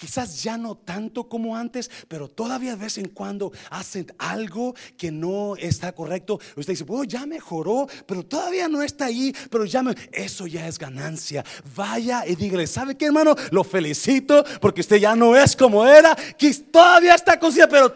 quizás 0.00 0.42
ya 0.42 0.56
no 0.56 0.76
tanto 0.76 1.28
como 1.28 1.54
antes, 1.54 1.90
pero 2.08 2.26
todavía 2.26 2.70
de 2.70 2.76
vez 2.84 2.96
en 2.96 3.08
cuando 3.10 3.52
hacen 3.68 4.06
algo 4.18 4.74
que 4.96 5.12
no 5.12 5.56
está 5.56 5.92
correcto. 5.92 6.40
Usted 6.56 6.72
dice, 6.72 6.84
bueno, 6.84 7.04
ya 7.04 7.26
mejoró, 7.26 7.86
pero 8.06 8.24
todavía 8.24 8.66
no 8.66 8.82
está 8.82 9.04
ahí, 9.06 9.34
pero 9.50 9.66
ya 9.66 9.82
me... 9.82 9.94
Eso 10.10 10.46
ya 10.46 10.66
es 10.66 10.78
ganancia. 10.78 11.44
Vaya 11.76 12.26
y 12.26 12.34
dígale, 12.34 12.66
¿sabe 12.66 12.96
qué 12.96 13.06
hermano? 13.06 13.36
Lo 13.50 13.62
felicito 13.62 14.42
porque 14.60 14.80
usted 14.80 14.96
ya 14.96 15.14
no 15.14 15.36
es 15.36 15.54
como 15.54 15.86
era, 15.86 16.16
que 16.38 16.54
todavía 16.54 17.14
está 17.14 17.38
consciente, 17.38 17.76
pero 17.76 17.94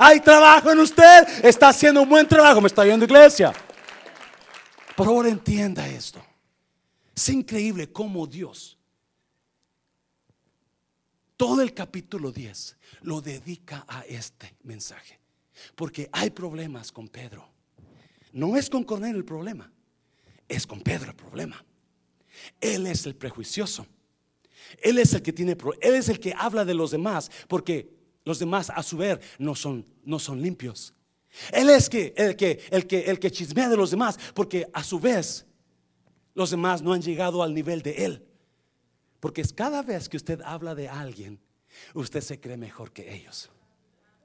hay 0.00 0.18
trabajo 0.20 0.72
en 0.72 0.80
usted, 0.80 1.44
está 1.44 1.68
haciendo 1.68 2.02
un 2.02 2.08
buen 2.08 2.26
trabajo, 2.26 2.60
me 2.60 2.66
está 2.66 2.82
viendo 2.82 3.04
iglesia. 3.04 3.52
Por 4.96 5.06
favor, 5.06 5.26
entienda 5.26 5.86
esto. 5.86 6.22
Es 7.14 7.28
increíble 7.28 7.92
cómo 7.92 8.26
Dios 8.26 8.76
todo 11.36 11.60
el 11.60 11.74
capítulo 11.74 12.32
10 12.32 12.76
lo 13.02 13.20
dedica 13.20 13.84
a 13.86 14.02
este 14.02 14.56
mensaje. 14.62 15.18
Porque 15.74 16.08
hay 16.12 16.30
problemas 16.30 16.92
con 16.92 17.08
Pedro. 17.08 17.46
No 18.32 18.56
es 18.56 18.68
con 18.68 18.84
Cornelio 18.84 19.18
el 19.18 19.24
problema, 19.24 19.70
es 20.48 20.66
con 20.66 20.80
Pedro 20.80 21.10
el 21.10 21.16
problema. 21.16 21.64
Él 22.60 22.86
es 22.86 23.06
el 23.06 23.16
prejuicioso. 23.16 23.86
Él 24.82 24.98
es 24.98 25.14
el 25.14 25.22
que 25.22 25.32
tiene 25.32 25.56
él 25.80 25.94
es 25.94 26.08
el 26.08 26.20
que 26.20 26.34
habla 26.36 26.64
de 26.64 26.74
los 26.74 26.90
demás, 26.90 27.30
porque 27.48 27.88
los 28.24 28.38
demás 28.38 28.70
a 28.70 28.82
su 28.82 28.96
vez 28.96 29.20
no 29.38 29.54
son 29.54 29.86
no 30.04 30.18
son 30.18 30.42
limpios. 30.42 30.92
Él 31.52 31.70
es 31.70 31.88
que 31.88 32.14
el 32.16 32.36
que 32.36 32.60
el 32.70 32.86
que 32.86 33.00
el 33.02 33.18
que 33.18 33.30
chismea 33.30 33.68
de 33.68 33.76
los 33.76 33.90
demás, 33.90 34.18
porque 34.34 34.68
a 34.72 34.82
su 34.82 34.98
vez 34.98 35.46
los 36.34 36.50
demás 36.50 36.82
no 36.82 36.92
han 36.92 37.02
llegado 37.02 37.42
al 37.42 37.54
nivel 37.54 37.82
de 37.82 38.04
él. 38.04 38.26
Porque 39.20 39.42
cada 39.54 39.82
vez 39.82 40.08
que 40.08 40.16
usted 40.16 40.40
habla 40.44 40.74
de 40.74 40.88
alguien, 40.88 41.40
usted 41.94 42.20
se 42.20 42.38
cree 42.38 42.56
mejor 42.56 42.92
que 42.92 43.14
ellos. 43.14 43.50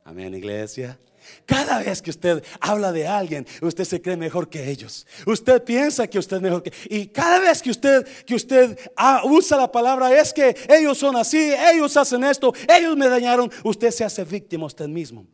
Amén, 0.04 0.34
iglesia. 0.34 1.00
Cada 1.46 1.80
vez 1.80 2.02
que 2.02 2.10
usted 2.10 2.44
habla 2.60 2.92
de 2.92 3.08
alguien, 3.08 3.46
usted 3.62 3.84
se 3.84 4.02
cree 4.02 4.18
mejor 4.18 4.50
que 4.50 4.70
ellos. 4.70 5.06
Usted 5.28 5.64
piensa 5.64 6.08
que 6.08 6.18
usted 6.18 6.38
es 6.38 6.42
mejor 6.42 6.64
que 6.64 6.74
y 6.90 7.08
cada 7.08 7.40
vez 7.40 7.62
que 7.62 7.70
usted 7.70 8.08
que 8.26 8.34
usted 8.34 8.78
ah, 8.96 9.22
usa 9.26 9.58
la 9.58 9.72
palabra 9.72 10.20
es 10.20 10.34
que 10.34 10.56
ellos 10.68 10.98
son 10.98 11.16
así, 11.16 11.54
ellos 11.72 11.96
hacen 11.96 12.24
esto, 12.24 12.54
ellos 12.68 12.98
me 12.98 13.08
dañaron, 13.08 13.52
usted 13.64 13.92
se 13.92 14.04
hace 14.04 14.24
víctima 14.24 14.66
usted 14.66 14.88
mismo. 14.88 15.28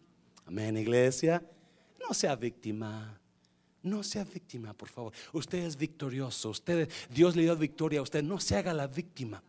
Amén, 0.46 0.76
iglesia. 0.78 1.42
No 2.08 2.14
sea 2.14 2.36
víctima. 2.36 3.20
No 3.84 4.04
sea 4.04 4.24
víctima, 4.24 4.74
por 4.74 4.90
favor. 4.90 5.14
Usted 5.34 5.60
es 5.60 5.76
victorioso. 5.76 6.54
Dios 7.10 7.36
le 7.36 7.44
dio 7.44 7.56
victoria 7.56 8.00
a 8.00 8.04
usted. 8.04 8.24
No 8.24 8.40
se 8.40 8.56
haga 8.56 8.74
la 8.74 8.88
víctima. 8.88 9.44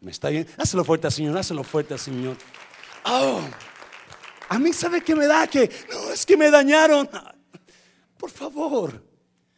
¿Me 0.00 0.10
está 0.10 0.28
bien? 0.28 0.46
Hazlo 0.56 0.84
fuerte, 0.84 1.10
Señor. 1.10 1.36
Hazlo 1.36 1.64
fuerte, 1.64 1.96
Señor. 1.98 2.36
Oh, 3.04 3.40
a 4.48 4.58
mí 4.58 4.72
sabe 4.72 5.02
que 5.02 5.14
me 5.14 5.26
da 5.26 5.46
que 5.46 5.70
no 5.90 6.12
es 6.12 6.24
que 6.24 6.36
me 6.36 6.50
dañaron. 6.50 7.08
Por 8.16 8.30
favor. 8.30 9.02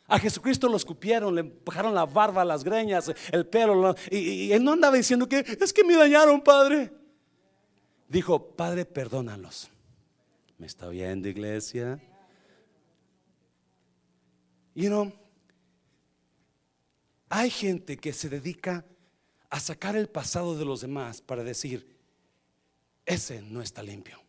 A 0.09 0.19
Jesucristo 0.21 0.69
lo 0.69 0.77
escupieron, 0.77 1.35
le 1.35 1.43
bajaron 1.43 1.93
la 1.93 2.07
barba, 2.07 2.45
las 2.45 2.63
greñas, 2.63 3.13
el 3.33 3.47
pelo. 3.47 3.95
Y, 4.11 4.19
y 4.19 4.53
él 4.53 4.63
no 4.63 4.73
andaba 4.73 4.97
diciendo 4.97 5.29
que 5.29 5.45
es 5.61 5.73
que 5.73 5.83
me 5.83 5.97
dañaron, 5.97 6.41
Padre. 6.41 6.93
Dijo, 8.09 8.55
Padre, 8.55 8.85
perdónalos. 8.85 9.69
¿Me 10.59 10.67
está 10.67 10.89
viendo, 10.89 11.29
iglesia? 11.29 12.01
You 14.77 14.91
know, 14.91 15.11
hay 17.31 17.49
gente 17.49 17.97
que 17.97 18.13
se 18.13 18.29
dedica 18.29 18.85
a 19.49 19.59
sacar 19.59 19.97
el 19.97 20.07
pasado 20.07 20.57
de 20.57 20.67
los 20.67 20.83
demás 20.83 21.23
para 21.23 21.43
decir, 21.43 21.97
ese 23.07 23.41
no 23.41 23.63
está 23.63 23.83
limpio. 23.83 24.21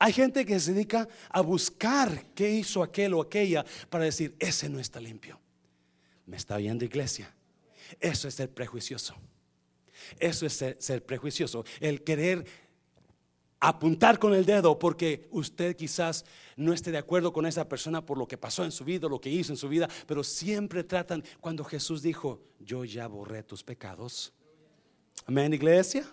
Hay 0.00 0.12
gente 0.12 0.44
que 0.44 0.58
se 0.58 0.72
dedica 0.72 1.06
a 1.28 1.40
buscar 1.40 2.32
qué 2.34 2.50
hizo 2.50 2.82
aquel 2.82 3.14
o 3.14 3.22
aquella 3.22 3.64
para 3.88 4.04
decir, 4.04 4.34
ese 4.40 4.68
no 4.68 4.80
está 4.80 4.98
limpio. 4.98 5.38
Me 6.26 6.36
está 6.36 6.56
viendo 6.56 6.84
iglesia. 6.84 7.32
Eso 8.00 8.26
es 8.26 8.34
ser 8.34 8.50
prejuicioso. 8.50 9.14
Eso 10.18 10.46
es 10.46 10.64
ser 10.78 11.06
prejuicioso. 11.06 11.64
El 11.78 12.02
querer 12.02 12.44
apuntar 13.60 14.18
con 14.18 14.34
el 14.34 14.46
dedo 14.46 14.78
porque 14.78 15.28
usted 15.30 15.76
quizás 15.76 16.24
no 16.56 16.72
esté 16.72 16.90
de 16.90 16.98
acuerdo 16.98 17.32
con 17.32 17.46
esa 17.46 17.68
persona 17.68 18.04
por 18.04 18.16
lo 18.16 18.26
que 18.26 18.38
pasó 18.38 18.64
en 18.64 18.72
su 18.72 18.84
vida, 18.84 19.08
lo 19.08 19.20
que 19.20 19.28
hizo 19.28 19.52
en 19.52 19.58
su 19.58 19.68
vida, 19.68 19.88
pero 20.06 20.24
siempre 20.24 20.82
tratan, 20.82 21.22
cuando 21.40 21.62
Jesús 21.62 22.02
dijo, 22.02 22.40
yo 22.58 22.84
ya 22.84 23.06
borré 23.06 23.42
tus 23.42 23.62
pecados. 23.62 24.32
Amén, 25.26 25.52
iglesia. 25.52 26.04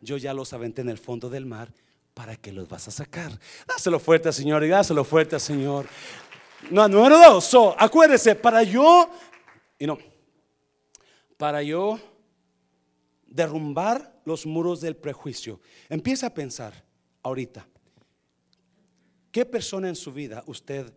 Yo 0.00 0.16
ya 0.16 0.32
los 0.32 0.52
aventé 0.52 0.82
en 0.82 0.88
el 0.88 0.98
fondo 0.98 1.28
del 1.28 1.46
mar, 1.46 1.72
¿para 2.14 2.36
que 2.36 2.52
los 2.52 2.68
vas 2.68 2.86
a 2.88 2.90
sacar? 2.90 3.38
Dáselo 3.66 3.98
fuerte 3.98 4.32
Señor 4.32 4.62
y 4.64 4.68
dáselo 4.68 5.02
fuerte 5.02 5.40
Señor. 5.40 5.86
No, 6.70 6.88
número 6.88 7.18
dos, 7.18 7.44
so, 7.44 7.74
acuérdese, 7.78 8.34
para 8.34 8.62
yo, 8.62 9.10
y 9.78 9.86
no, 9.86 9.98
para 11.36 11.62
yo 11.62 11.98
derrumbar 13.26 14.20
los 14.24 14.46
muros 14.46 14.80
del 14.80 14.96
prejuicio, 14.96 15.60
empieza 15.88 16.28
a 16.28 16.34
pensar, 16.34 16.83
ahorita. 17.24 17.66
¿Qué 19.32 19.44
persona 19.44 19.88
en 19.88 19.96
su 19.96 20.12
vida 20.12 20.44
usted, 20.46 20.94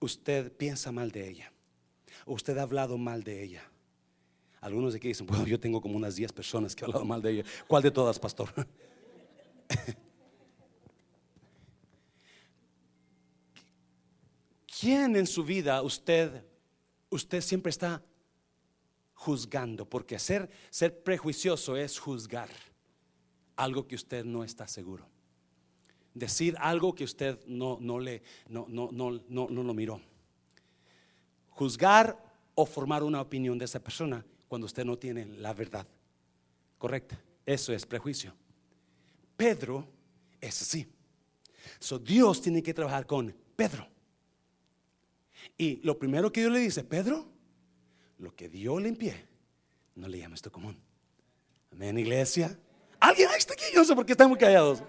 usted 0.00 0.52
piensa 0.52 0.92
mal 0.92 1.10
de 1.10 1.26
ella? 1.30 1.50
¿Usted 2.26 2.58
ha 2.58 2.62
hablado 2.62 2.98
mal 2.98 3.24
de 3.24 3.42
ella? 3.42 3.62
Algunos 4.60 4.92
de 4.92 4.98
aquí 4.98 5.08
dicen, 5.08 5.26
bueno, 5.26 5.46
yo 5.46 5.58
tengo 5.58 5.80
como 5.80 5.96
unas 5.96 6.16
10 6.16 6.32
personas 6.32 6.76
que 6.76 6.84
han 6.84 6.90
hablado 6.90 7.06
mal 7.06 7.22
de 7.22 7.30
ella. 7.30 7.42
¿Cuál 7.66 7.82
de 7.82 7.90
todas, 7.90 8.18
pastor? 8.18 8.52
¿Quién 14.78 15.16
en 15.16 15.26
su 15.26 15.42
vida 15.44 15.80
usted, 15.82 16.44
usted 17.08 17.40
siempre 17.40 17.70
está 17.70 18.02
juzgando? 19.14 19.88
Porque 19.88 20.18
ser, 20.18 20.50
ser 20.68 21.02
prejuicioso 21.02 21.76
es 21.76 21.98
juzgar 21.98 22.50
algo 23.56 23.86
que 23.86 23.94
usted 23.94 24.24
no 24.24 24.44
está 24.44 24.68
seguro 24.68 25.13
decir 26.14 26.56
algo 26.60 26.94
que 26.94 27.04
usted 27.04 27.38
no, 27.46 27.78
no, 27.80 27.98
le, 27.98 28.22
no, 28.48 28.66
no, 28.68 28.88
no, 28.92 29.20
no, 29.28 29.48
no 29.50 29.62
lo 29.62 29.74
miró. 29.74 30.00
Juzgar 31.50 32.18
o 32.54 32.64
formar 32.64 33.02
una 33.02 33.20
opinión 33.20 33.58
de 33.58 33.64
esa 33.64 33.80
persona 33.80 34.24
cuando 34.48 34.66
usted 34.66 34.84
no 34.84 34.96
tiene 34.96 35.26
la 35.26 35.52
verdad 35.52 35.86
correcta. 36.78 37.20
Eso 37.44 37.72
es 37.72 37.84
prejuicio. 37.84 38.32
Pedro 39.36 39.86
es 40.40 40.62
así. 40.62 40.88
So, 41.78 41.98
Dios 41.98 42.40
tiene 42.40 42.62
que 42.62 42.72
trabajar 42.72 43.06
con 43.06 43.34
Pedro. 43.56 43.86
Y 45.58 45.76
lo 45.82 45.98
primero 45.98 46.32
que 46.32 46.40
Dios 46.40 46.52
le 46.52 46.60
dice, 46.60 46.84
Pedro, 46.84 47.26
lo 48.18 48.34
que 48.34 48.48
Dios 48.48 48.80
limpie, 48.80 49.26
no 49.96 50.08
le 50.08 50.18
llames 50.18 50.38
esto 50.38 50.52
común. 50.52 50.76
Amén, 51.72 51.98
iglesia. 51.98 52.56
Alguien 53.00 53.28
está 53.36 53.52
aquí, 53.54 53.64
yo 53.72 53.80
no 53.80 53.84
sé 53.84 53.94
por 53.94 54.06
qué 54.06 54.12
están 54.12 54.28
muy 54.28 54.38
callados. 54.38 54.82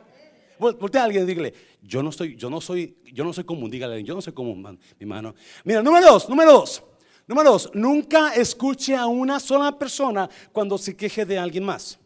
Voltea 0.58 1.02
a 1.02 1.06
alguien 1.06 1.24
y 1.24 1.28
dígale, 1.28 1.54
yo 1.82 2.02
no 2.02 2.10
estoy, 2.10 2.36
yo 2.36 2.50
no 2.50 2.62
soy, 2.62 2.98
yo 3.12 3.24
no 3.24 3.34
soy 3.34 3.44
común, 3.44 3.70
dígale, 3.70 4.04
yo 4.04 4.16
no 4.16 4.22
soy 4.22 4.34
común, 4.34 4.80
mi 5.00 5.06
mano. 5.06 5.36
Mira, 5.64 5.82
número 5.82 6.06
dos, 6.06 6.30
número 6.30 6.52
dos. 6.52 6.84
Número 7.28 7.52
dos, 7.52 7.72
nunca 7.74 8.36
escuche 8.36 8.96
a 8.96 9.08
una 9.08 9.40
sola 9.40 9.78
persona 9.78 10.30
cuando 10.52 10.78
se 10.78 10.96
queje 10.96 11.26
de 11.26 11.40
alguien 11.40 11.64
más. 11.64 11.98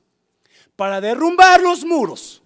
Para 0.78 1.02
derrumbar 1.02 1.60
los 1.60 1.84
muros 1.84 2.42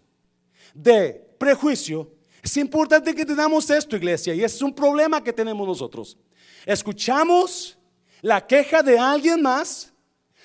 de 0.73 1.23
prejuicio, 1.37 2.11
es 2.41 2.57
importante 2.57 3.13
que 3.13 3.25
tengamos 3.25 3.69
esto, 3.69 3.95
iglesia, 3.95 4.33
y 4.33 4.43
es 4.43 4.59
un 4.61 4.73
problema 4.73 5.23
que 5.23 5.31
tenemos 5.31 5.67
nosotros. 5.67 6.17
Escuchamos 6.65 7.77
la 8.21 8.45
queja 8.45 8.81
de 8.81 8.97
alguien 8.97 9.41
más 9.41 9.93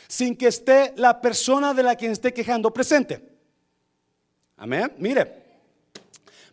sin 0.06 0.36
que 0.36 0.48
esté 0.48 0.92
la 0.96 1.20
persona 1.20 1.72
de 1.72 1.82
la 1.82 1.96
quien 1.96 2.12
esté 2.12 2.32
quejando 2.32 2.72
presente. 2.72 3.22
Amén. 4.56 4.92
Mire, 4.98 5.37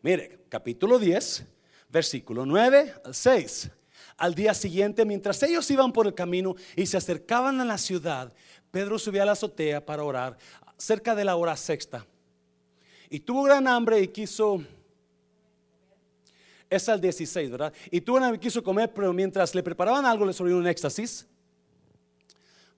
Mire, 0.06 0.46
capítulo 0.50 1.00
10, 1.00 1.48
versículo 1.90 2.46
9 2.46 2.94
al 3.06 3.16
6. 3.16 3.72
Al 4.18 4.36
día 4.36 4.54
siguiente, 4.54 5.04
mientras 5.04 5.42
ellos 5.42 5.72
iban 5.72 5.92
por 5.92 6.06
el 6.06 6.14
camino 6.14 6.54
y 6.76 6.86
se 6.86 6.96
acercaban 6.96 7.60
a 7.60 7.66
la 7.66 7.80
ciudad, 7.80 8.32
Pedro 8.70 9.00
subió 9.00 9.24
a 9.24 9.26
la 9.26 9.32
azotea 9.32 9.84
para 9.84 10.04
orar 10.04 10.38
cerca 10.78 11.16
de 11.16 11.26
la 11.26 11.36
hora 11.36 11.58
sexta. 11.58 12.06
Y 13.10 13.20
tuvo 13.20 13.42
gran 13.46 13.68
hambre 13.68 14.00
y 14.00 14.10
quiso... 14.10 14.64
Es 16.70 16.88
al 16.88 17.02
16, 17.02 17.50
¿verdad? 17.50 17.74
Y 17.90 18.00
tuvo 18.00 18.18
gran 18.18 18.26
hambre 18.26 18.38
y 18.38 18.46
quiso 18.46 18.62
comer, 18.62 18.94
pero 18.94 19.12
mientras 19.12 19.56
le 19.56 19.64
preparaban 19.64 20.06
algo 20.06 20.24
le 20.24 20.34
sobrevivió 20.34 20.62
un 20.62 20.68
éxtasis. 20.68 21.26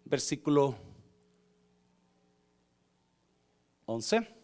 Versículo 0.05 0.77
11 3.85 4.36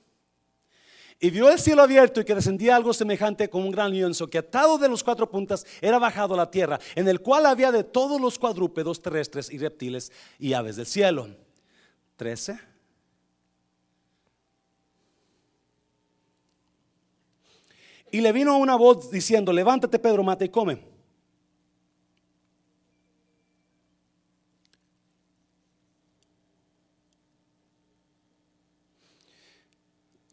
y 1.23 1.29
vio 1.29 1.49
el 1.49 1.57
cielo 1.57 1.81
abierto 1.81 2.19
y 2.19 2.25
que 2.25 2.35
descendía 2.35 2.75
algo 2.75 2.91
semejante 2.93 3.49
como 3.49 3.65
un 3.65 3.71
gran 3.71 3.89
lienzo 3.91 4.29
que 4.29 4.39
atado 4.39 4.77
de 4.77 4.89
los 4.89 5.05
cuatro 5.05 5.31
puntas 5.31 5.65
era 5.79 5.97
bajado 5.97 6.33
a 6.33 6.37
la 6.37 6.51
tierra, 6.51 6.81
en 6.95 7.07
el 7.07 7.21
cual 7.21 7.45
había 7.45 7.71
de 7.71 7.85
todos 7.85 8.19
los 8.19 8.37
cuadrúpedos 8.37 9.01
terrestres 9.01 9.49
y 9.49 9.57
reptiles 9.57 10.11
y 10.37 10.51
aves 10.51 10.75
del 10.75 10.85
cielo. 10.85 11.29
13. 12.17 12.59
Y 18.11 18.19
le 18.19 18.33
vino 18.33 18.57
una 18.57 18.75
voz 18.75 19.09
diciendo, 19.09 19.53
levántate 19.53 19.99
Pedro, 19.99 20.23
mata 20.23 20.43
y 20.43 20.49
come. 20.49 20.92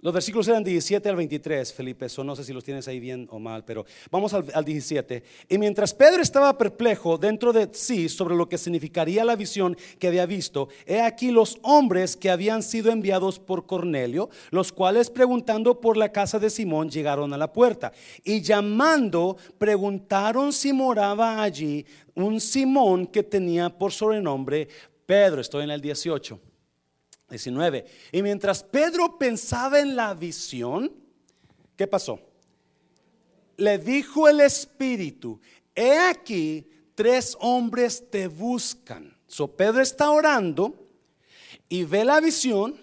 Los 0.02 0.14
versículos 0.14 0.48
eran 0.48 0.64
17 0.64 1.06
al 1.10 1.16
23, 1.16 1.74
Felipe, 1.74 2.06
eso 2.06 2.24
no 2.24 2.34
sé 2.34 2.42
si 2.42 2.54
los 2.54 2.64
tienes 2.64 2.88
ahí 2.88 2.98
bien 2.98 3.28
o 3.30 3.38
mal, 3.38 3.66
pero 3.66 3.84
vamos 4.10 4.32
al, 4.32 4.46
al, 4.54 4.64
17. 4.64 5.22
Y 5.50 5.58
mientras 5.58 5.92
Pedro 5.92 6.22
estaba 6.22 6.56
perplejo 6.56 7.18
dentro 7.18 7.52
de 7.52 7.68
sí 7.72 8.08
sobre 8.08 8.34
lo 8.34 8.48
que 8.48 8.56
significaría 8.56 9.26
la 9.26 9.36
visión 9.36 9.76
que 9.98 10.08
había 10.08 10.24
visto, 10.24 10.68
he 10.86 11.02
aquí 11.02 11.30
los 11.30 11.58
hombres 11.60 12.16
que 12.16 12.30
habían 12.30 12.62
sido 12.62 12.90
enviados 12.90 13.38
por 13.38 13.66
Cornelio, 13.66 14.30
los 14.50 14.72
cuales 14.72 15.10
preguntando 15.10 15.80
por 15.82 15.98
la 15.98 16.10
casa 16.10 16.38
de 16.38 16.48
Simón 16.48 16.88
llegaron 16.88 17.34
a 17.34 17.38
la 17.38 17.52
puerta 17.52 17.92
y 18.24 18.40
llamando 18.40 19.36
preguntaron 19.58 20.54
si 20.54 20.72
moraba 20.72 21.42
allí 21.42 21.84
un 22.14 22.40
Simón 22.40 23.06
que 23.06 23.22
tenía 23.22 23.68
por 23.68 23.92
sobrenombre 23.92 24.66
Pedro. 25.04 25.42
Estoy 25.42 25.64
en 25.64 25.70
el 25.72 25.80
18. 25.82 26.49
19. 27.30 27.86
Y 28.12 28.22
mientras 28.22 28.62
Pedro 28.62 29.18
pensaba 29.18 29.80
en 29.80 29.96
la 29.96 30.14
visión, 30.14 30.92
¿qué 31.76 31.86
pasó? 31.86 32.20
Le 33.56 33.78
dijo 33.78 34.28
el 34.28 34.40
Espíritu, 34.40 35.40
he 35.74 35.98
aquí, 35.98 36.66
tres 36.94 37.36
hombres 37.40 38.10
te 38.10 38.28
buscan. 38.28 39.16
So 39.26 39.48
Pedro 39.48 39.80
está 39.80 40.10
orando 40.10 40.74
y 41.68 41.84
ve 41.84 42.04
la 42.04 42.20
visión 42.20 42.76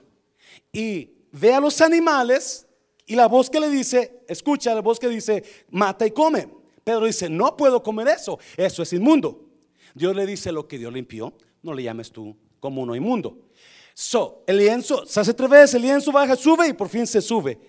y 0.72 1.12
ve 1.32 1.54
a 1.54 1.60
los 1.60 1.82
animales 1.82 2.66
y 3.06 3.16
la 3.16 3.28
voz 3.28 3.50
que 3.50 3.60
le 3.60 3.70
dice, 3.70 4.24
escucha 4.28 4.74
la 4.76 4.82
voz 4.82 5.00
que 5.00 5.08
dice, 5.08 5.44
mata 5.70 6.06
y 6.06 6.12
come. 6.12 6.50
Pedro 6.84 7.06
dice, 7.06 7.30
no 7.30 7.56
puedo 7.58 7.84
comer 7.84 8.08
eso, 8.08 8.40
eso 8.56 8.84
es 8.84 8.94
inmundo. 8.94 9.46
Dios 9.94 10.16
le 10.16 10.26
dice 10.26 10.52
lo 10.52 10.68
que 10.68 10.78
Dios 10.78 10.94
limpió, 10.94 11.34
no 11.64 11.74
le 11.74 11.84
llames 11.84 12.12
tú 12.12 12.36
como 12.60 12.82
uno 12.82 12.96
inmundo. 12.96 13.50
So, 14.00 14.44
el 14.46 14.58
lienzo 14.60 15.08
se 15.08 15.20
hace 15.20 15.34
tres 15.34 15.50
veces, 15.50 15.74
el 15.74 15.82
lienzo 15.82 16.12
baja, 16.12 16.36
sube 16.36 16.68
y 16.68 16.74
por 16.74 16.88
fin 16.88 17.08
se 17.08 17.20
sube. 17.20 17.60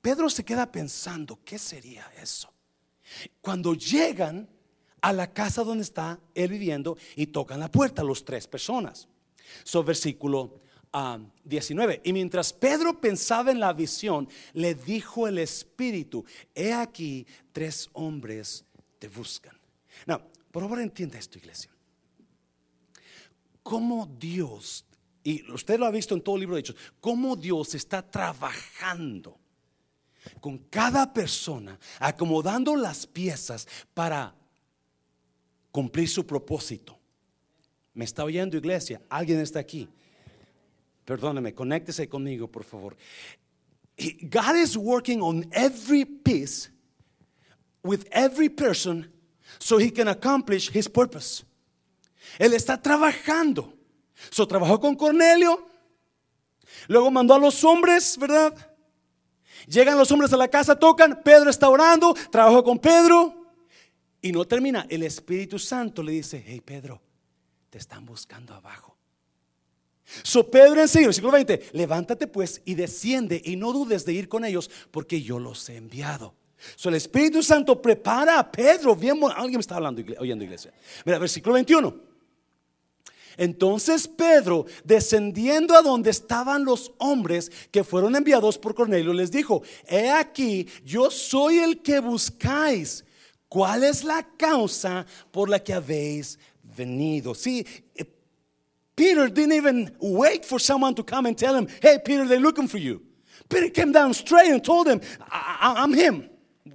Pedro 0.00 0.28
se 0.28 0.44
queda 0.44 0.66
pensando, 0.72 1.38
¿qué 1.44 1.56
sería 1.56 2.04
eso? 2.20 2.52
Cuando 3.40 3.72
llegan 3.74 4.48
a 5.00 5.12
la 5.12 5.32
casa 5.32 5.62
donde 5.62 5.84
está 5.84 6.18
él 6.34 6.50
viviendo 6.50 6.98
y 7.14 7.28
tocan 7.28 7.60
la 7.60 7.70
puerta, 7.70 8.02
los 8.02 8.24
tres 8.24 8.48
personas. 8.48 9.06
So, 9.62 9.84
versículo 9.84 10.58
19. 11.44 12.00
Y 12.02 12.12
mientras 12.12 12.52
Pedro 12.52 13.00
pensaba 13.00 13.52
en 13.52 13.60
la 13.60 13.72
visión, 13.72 14.28
le 14.52 14.74
dijo 14.74 15.28
el 15.28 15.38
Espíritu, 15.38 16.24
he 16.56 16.72
aquí, 16.72 17.24
tres 17.52 17.88
hombres 17.92 18.64
te 18.98 19.06
buscan. 19.06 19.56
No, 20.06 20.20
por 20.50 20.64
favor 20.64 20.80
entienda 20.80 21.20
esto, 21.20 21.38
iglesia. 21.38 21.70
Cómo 23.62 24.06
Dios 24.18 24.85
y 25.26 25.42
usted 25.50 25.80
lo 25.80 25.86
ha 25.86 25.90
visto 25.90 26.14
en 26.14 26.20
todo 26.20 26.36
el 26.36 26.42
libro 26.42 26.54
de 26.54 26.60
Hechos, 26.60 26.76
cómo 27.00 27.34
Dios 27.34 27.74
está 27.74 28.00
trabajando 28.00 29.36
con 30.40 30.56
cada 30.70 31.12
persona, 31.12 31.76
acomodando 31.98 32.76
las 32.76 33.08
piezas 33.08 33.66
para 33.92 34.32
cumplir 35.72 36.08
su 36.08 36.24
propósito. 36.24 36.96
¿Me 37.92 38.04
está 38.04 38.22
oyendo 38.22 38.56
iglesia? 38.56 39.02
¿Alguien 39.08 39.40
está 39.40 39.58
aquí? 39.58 39.88
Perdóneme, 41.04 41.52
conéctese 41.52 42.08
conmigo, 42.08 42.46
por 42.46 42.62
favor. 42.62 42.96
God 43.98 44.54
is 44.54 44.76
working 44.76 45.20
on 45.20 45.44
every 45.50 46.04
piece 46.04 46.70
with 47.82 48.06
every 48.12 48.48
person 48.48 49.10
so 49.58 49.78
he 49.78 49.90
can 49.90 50.06
accomplish 50.06 50.70
his 50.72 50.88
purpose. 50.88 51.44
Él 52.38 52.52
está 52.52 52.80
trabajando 52.80 53.75
So 54.30 54.46
trabajó 54.46 54.80
con 54.80 54.94
Cornelio. 54.94 55.66
Luego 56.88 57.10
mandó 57.10 57.34
a 57.34 57.38
los 57.38 57.62
hombres, 57.64 58.16
¿verdad? 58.18 58.54
Llegan 59.66 59.98
los 59.98 60.10
hombres 60.10 60.32
a 60.32 60.36
la 60.36 60.48
casa, 60.48 60.78
tocan. 60.78 61.22
Pedro 61.22 61.50
está 61.50 61.68
orando. 61.68 62.14
Trabajó 62.30 62.62
con 62.62 62.78
Pedro. 62.78 63.46
Y 64.22 64.32
no 64.32 64.44
termina. 64.44 64.86
El 64.88 65.02
Espíritu 65.02 65.58
Santo 65.58 66.02
le 66.02 66.12
dice: 66.12 66.42
Hey 66.46 66.60
Pedro, 66.60 67.00
te 67.70 67.78
están 67.78 68.04
buscando 68.04 68.54
abajo. 68.54 68.96
So 70.22 70.48
Pedro 70.48 70.80
enseguida, 70.80 71.08
versículo 71.08 71.32
20, 71.32 71.70
levántate 71.72 72.28
pues 72.28 72.62
y 72.64 72.74
desciende 72.74 73.42
y 73.44 73.56
no 73.56 73.72
dudes 73.72 74.04
de 74.04 74.12
ir 74.12 74.28
con 74.28 74.44
ellos 74.44 74.70
porque 74.92 75.20
yo 75.20 75.40
los 75.40 75.68
he 75.68 75.76
enviado. 75.76 76.34
So 76.76 76.88
el 76.88 76.94
Espíritu 76.94 77.42
Santo 77.42 77.80
prepara 77.82 78.38
a 78.38 78.50
Pedro. 78.50 78.94
Bien, 78.94 79.18
alguien 79.34 79.54
me 79.54 79.60
está 79.60 79.76
hablando, 79.76 80.02
oyendo 80.18 80.44
iglesia. 80.44 80.72
Mira, 81.04 81.18
versículo 81.18 81.54
21. 81.54 82.05
Entonces 83.36 84.08
Pedro, 84.08 84.66
descendiendo 84.84 85.76
a 85.76 85.82
donde 85.82 86.10
estaban 86.10 86.64
los 86.64 86.92
hombres 86.98 87.50
que 87.70 87.84
fueron 87.84 88.16
enviados 88.16 88.58
por 88.58 88.74
Cornelio, 88.74 89.12
les 89.12 89.30
dijo, 89.30 89.62
he 89.86 90.10
aquí, 90.10 90.66
yo 90.84 91.10
soy 91.10 91.58
el 91.58 91.82
que 91.82 92.00
buscáis. 92.00 93.04
¿Cuál 93.48 93.84
es 93.84 94.02
la 94.04 94.22
causa 94.36 95.06
por 95.30 95.48
la 95.48 95.58
que 95.58 95.72
habéis 95.72 96.38
venido? 96.62 97.34
Sí, 97.34 97.64
eh, 97.94 98.04
Peter 98.96 99.28
didn't 99.28 99.52
even 99.52 99.94
wait 100.00 100.44
for 100.44 100.58
someone 100.58 100.94
to 100.94 101.04
come 101.04 101.26
and 101.26 101.36
tell 101.36 101.54
him, 101.54 101.68
hey, 101.82 101.98
Peter, 102.02 102.26
they're 102.26 102.40
looking 102.40 102.66
for 102.66 102.78
you. 102.78 103.02
Peter 103.48 103.68
came 103.68 103.92
down 103.92 104.14
straight 104.14 104.50
and 104.50 104.64
told 104.64 104.88
him, 104.88 105.00
I'm 105.30 105.92
him. 105.92 106.28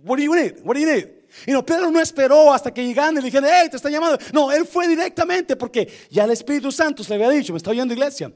What 0.03 0.17
do 0.17 0.23
you 0.23 0.35
need? 0.35 0.63
What 0.63 0.75
do 0.75 0.79
you 0.79 0.93
need? 0.93 1.09
Y 1.45 1.51
no, 1.51 1.65
Pedro 1.65 1.91
no 1.91 1.99
esperó 1.99 2.53
hasta 2.53 2.73
que 2.73 2.85
llegaran 2.85 3.13
y 3.13 3.17
le 3.17 3.25
dijeron, 3.25 3.49
hey, 3.51 3.67
te 3.69 3.77
está 3.77 3.89
llamando. 3.89 4.17
No, 4.33 4.51
él 4.51 4.65
fue 4.65 4.87
directamente 4.87 5.55
porque 5.55 5.91
ya 6.09 6.25
el 6.25 6.31
Espíritu 6.31 6.71
Santo 6.71 7.03
se 7.03 7.09
le 7.09 7.15
había 7.23 7.37
dicho, 7.37 7.53
me 7.53 7.57
está 7.57 7.71
oyendo 7.71 7.93
iglesia. 7.93 8.31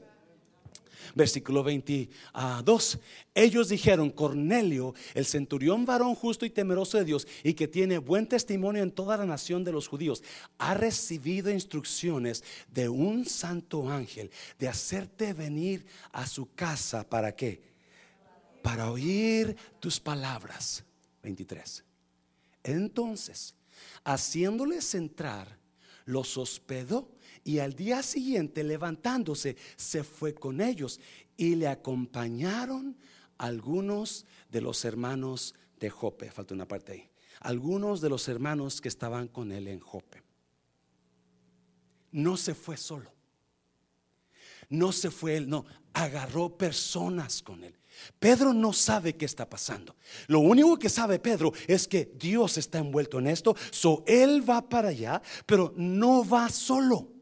Versículo 1.16 1.64
22. 1.64 2.98
Ellos 3.34 3.70
dijeron, 3.70 4.10
Cornelio, 4.10 4.94
el 5.14 5.24
centurión 5.24 5.86
varón 5.86 6.14
justo 6.14 6.44
y 6.44 6.50
temeroso 6.50 6.98
de 6.98 7.06
Dios 7.06 7.26
y 7.42 7.54
que 7.54 7.66
tiene 7.66 7.96
buen 7.96 8.26
testimonio 8.26 8.82
en 8.82 8.90
toda 8.90 9.16
la 9.16 9.24
nación 9.24 9.64
de 9.64 9.72
los 9.72 9.88
judíos, 9.88 10.22
ha 10.58 10.74
recibido 10.74 11.50
instrucciones 11.50 12.44
de 12.70 12.90
un 12.90 13.24
santo 13.24 13.88
ángel 13.88 14.30
de 14.58 14.68
hacerte 14.68 15.32
venir 15.32 15.86
a 16.12 16.26
su 16.26 16.52
casa. 16.54 17.08
¿Para 17.08 17.34
qué? 17.34 17.62
Para 18.60 18.90
oír 18.90 19.56
tus 19.80 19.98
palabras. 19.98 20.84
23. 21.22 21.85
Entonces, 22.66 23.54
haciéndoles 24.02 24.96
entrar, 24.96 25.56
los 26.04 26.36
hospedó 26.36 27.08
y 27.44 27.60
al 27.60 27.74
día 27.74 28.02
siguiente 28.02 28.64
levantándose 28.64 29.56
se 29.76 30.02
fue 30.02 30.34
con 30.34 30.60
ellos 30.60 31.00
y 31.36 31.54
le 31.54 31.68
acompañaron 31.68 32.96
algunos 33.38 34.26
de 34.50 34.60
los 34.60 34.84
hermanos 34.84 35.54
de 35.78 35.90
Jope. 35.90 36.32
Falta 36.32 36.54
una 36.54 36.66
parte 36.66 36.92
ahí. 36.92 37.08
Algunos 37.40 38.00
de 38.00 38.08
los 38.08 38.26
hermanos 38.26 38.80
que 38.80 38.88
estaban 38.88 39.28
con 39.28 39.52
él 39.52 39.68
en 39.68 39.78
Jope. 39.78 40.24
No 42.10 42.36
se 42.36 42.52
fue 42.52 42.76
solo. 42.76 43.12
No 44.68 44.90
se 44.90 45.12
fue 45.12 45.36
él, 45.36 45.48
no, 45.48 45.66
agarró 45.92 46.58
personas 46.58 47.42
con 47.42 47.62
él. 47.62 47.76
Pedro 48.18 48.52
no 48.52 48.72
sabe 48.72 49.16
qué 49.16 49.24
está 49.24 49.48
pasando. 49.48 49.96
Lo 50.26 50.40
único 50.40 50.78
que 50.78 50.88
sabe 50.88 51.18
Pedro 51.18 51.52
es 51.66 51.86
que 51.88 52.12
Dios 52.14 52.58
está 52.58 52.78
envuelto 52.78 53.18
en 53.18 53.26
esto. 53.26 53.56
So 53.70 54.04
él 54.06 54.48
va 54.48 54.68
para 54.68 54.88
allá, 54.88 55.22
pero 55.44 55.72
no 55.76 56.26
va 56.26 56.48
solo. 56.48 57.12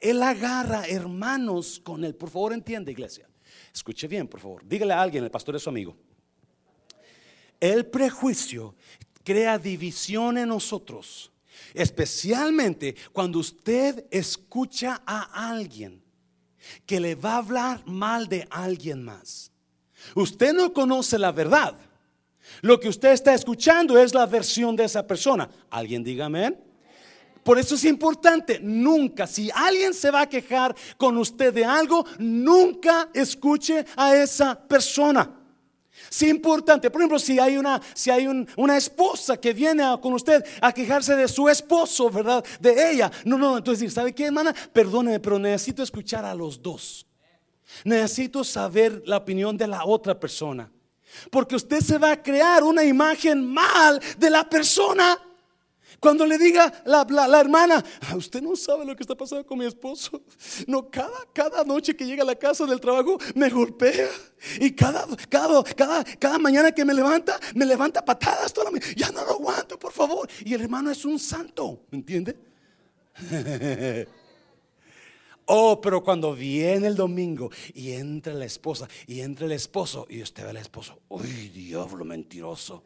Él 0.00 0.22
agarra 0.22 0.86
hermanos 0.86 1.80
con 1.82 2.04
él. 2.04 2.14
Por 2.14 2.30
favor, 2.30 2.52
entiende, 2.52 2.92
iglesia. 2.92 3.28
Escuche 3.72 4.08
bien, 4.08 4.26
por 4.26 4.40
favor. 4.40 4.66
Dígale 4.66 4.94
a 4.94 5.02
alguien, 5.02 5.24
el 5.24 5.30
pastor 5.30 5.56
es 5.56 5.62
su 5.62 5.68
amigo. 5.68 5.96
El 7.60 7.86
prejuicio 7.86 8.74
crea 9.22 9.58
división 9.58 10.38
en 10.38 10.48
nosotros, 10.48 11.32
especialmente 11.74 12.94
cuando 13.12 13.38
usted 13.38 14.06
escucha 14.10 15.02
a 15.06 15.50
alguien 15.50 16.02
que 16.84 17.00
le 17.00 17.14
va 17.14 17.34
a 17.34 17.38
hablar 17.38 17.86
mal 17.86 18.28
de 18.28 18.46
alguien 18.50 19.02
más. 19.02 19.52
Usted 20.14 20.52
no 20.52 20.72
conoce 20.72 21.18
la 21.18 21.32
verdad. 21.32 21.76
Lo 22.62 22.78
que 22.78 22.88
usted 22.88 23.12
está 23.12 23.34
escuchando 23.34 23.98
es 23.98 24.14
la 24.14 24.26
versión 24.26 24.76
de 24.76 24.84
esa 24.84 25.06
persona. 25.06 25.48
¿Alguien 25.70 26.04
diga 26.04 26.26
amén? 26.26 26.58
Por 27.42 27.60
eso 27.60 27.76
es 27.76 27.84
importante, 27.84 28.58
nunca, 28.60 29.24
si 29.28 29.48
alguien 29.54 29.94
se 29.94 30.10
va 30.10 30.22
a 30.22 30.28
quejar 30.28 30.74
con 30.96 31.16
usted 31.16 31.54
de 31.54 31.64
algo, 31.64 32.04
nunca 32.18 33.08
escuche 33.14 33.86
a 33.94 34.16
esa 34.16 34.58
persona. 34.58 35.30
Es 36.10 36.22
importante, 36.22 36.90
por 36.90 37.00
ejemplo, 37.00 37.20
si 37.20 37.38
hay 37.38 37.56
una, 37.56 37.80
si 37.94 38.10
hay 38.10 38.26
una 38.26 38.76
esposa 38.76 39.36
que 39.36 39.52
viene 39.52 39.84
con 40.02 40.14
usted 40.14 40.44
a 40.60 40.72
quejarse 40.72 41.14
de 41.14 41.28
su 41.28 41.48
esposo, 41.48 42.10
¿verdad? 42.10 42.44
De 42.58 42.90
ella. 42.90 43.12
No, 43.24 43.38
no, 43.38 43.58
entonces, 43.58 43.92
¿sabe 43.92 44.12
qué, 44.12 44.26
hermana? 44.26 44.52
Perdóneme, 44.72 45.20
pero 45.20 45.38
necesito 45.38 45.84
escuchar 45.84 46.24
a 46.24 46.34
los 46.34 46.60
dos. 46.60 47.05
Necesito 47.84 48.44
saber 48.44 49.02
la 49.06 49.18
opinión 49.18 49.56
de 49.56 49.66
la 49.66 49.84
otra 49.84 50.18
persona. 50.18 50.70
Porque 51.30 51.56
usted 51.56 51.80
se 51.80 51.98
va 51.98 52.12
a 52.12 52.22
crear 52.22 52.62
una 52.62 52.84
imagen 52.84 53.44
mal 53.44 54.00
de 54.18 54.30
la 54.30 54.48
persona. 54.48 55.18
Cuando 56.00 56.26
le 56.26 56.36
diga 56.36 56.72
la, 56.84 57.06
la, 57.08 57.40
hermana, 57.40 57.82
ah, 58.08 58.16
usted 58.16 58.42
no 58.42 58.54
sabe 58.54 58.84
lo 58.84 58.94
que 58.94 59.02
está 59.02 59.14
pasando 59.14 59.46
con 59.46 59.58
mi 59.58 59.64
esposo. 59.64 60.22
No, 60.66 60.90
cada, 60.90 61.26
cada 61.32 61.64
noche 61.64 61.94
que 61.94 62.04
llega 62.04 62.22
a 62.22 62.26
la 62.26 62.34
casa 62.34 62.66
del 62.66 62.80
trabajo 62.80 63.18
me 63.34 63.48
golpea. 63.48 64.08
Y 64.60 64.72
cada, 64.72 65.06
cada, 65.28 65.62
cada, 65.62 66.04
cada 66.04 66.38
mañana 66.38 66.72
que 66.72 66.84
me 66.84 66.92
levanta, 66.92 67.38
me 67.54 67.64
levanta 67.64 68.04
patadas 68.04 68.52
toda 68.52 68.70
la 68.70 68.78
Ya 68.94 69.10
no 69.10 69.24
lo 69.24 69.32
aguanto, 69.32 69.78
por 69.78 69.92
favor. 69.92 70.28
Y 70.44 70.54
el 70.54 70.62
hermano 70.62 70.90
es 70.90 71.04
un 71.04 71.18
santo, 71.18 71.80
¿me 71.90 71.98
entiende? 71.98 72.36
Oh, 75.46 75.80
pero 75.80 76.02
cuando 76.02 76.34
viene 76.34 76.88
el 76.88 76.96
domingo 76.96 77.50
y 77.72 77.92
entra 77.92 78.34
la 78.34 78.44
esposa 78.44 78.88
y 79.06 79.20
entra 79.20 79.46
el 79.46 79.52
esposo 79.52 80.06
y 80.10 80.20
usted 80.20 80.42
ve 80.42 80.50
al 80.50 80.56
esposo, 80.56 81.00
uy, 81.08 81.48
diablo 81.48 82.04
mentiroso. 82.04 82.82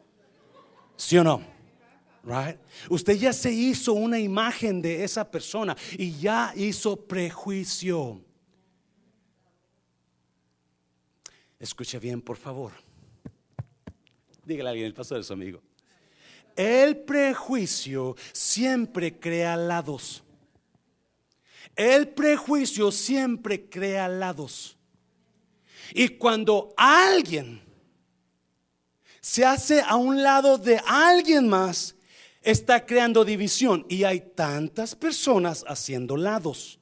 ¿Sí 0.95 1.17
o 1.17 1.23
no? 1.23 1.41
Right? 2.23 2.57
Usted 2.89 3.17
ya 3.17 3.33
se 3.33 3.51
hizo 3.51 3.93
una 3.93 4.19
imagen 4.19 4.79
de 4.79 5.03
esa 5.03 5.29
persona 5.29 5.75
y 5.97 6.19
ya 6.19 6.53
hizo 6.55 6.95
prejuicio. 6.95 8.21
Escuche 11.59 11.97
bien, 11.97 12.21
por 12.21 12.37
favor. 12.37 12.73
Dígale 14.45 14.69
a 14.69 14.71
alguien, 14.71 14.85
el 14.85 14.93
pastor 14.93 15.17
de 15.17 15.23
su 15.23 15.33
amigo. 15.33 15.61
El 16.55 16.97
prejuicio 16.97 18.15
siempre 18.33 19.19
crea 19.19 19.55
lados. 19.55 20.23
El 21.75 22.09
prejuicio 22.09 22.91
siempre 22.91 23.69
crea 23.69 24.07
lados. 24.07 24.77
Y 25.93 26.09
cuando 26.09 26.73
alguien 26.77 27.61
se 29.19 29.45
hace 29.45 29.81
a 29.81 29.95
un 29.95 30.23
lado 30.23 30.57
de 30.57 30.81
alguien 30.85 31.47
más, 31.47 31.95
está 32.41 32.85
creando 32.85 33.23
división. 33.23 33.85
Y 33.89 34.03
hay 34.03 34.21
tantas 34.35 34.95
personas 34.95 35.63
haciendo 35.67 36.17
lados. 36.17 36.79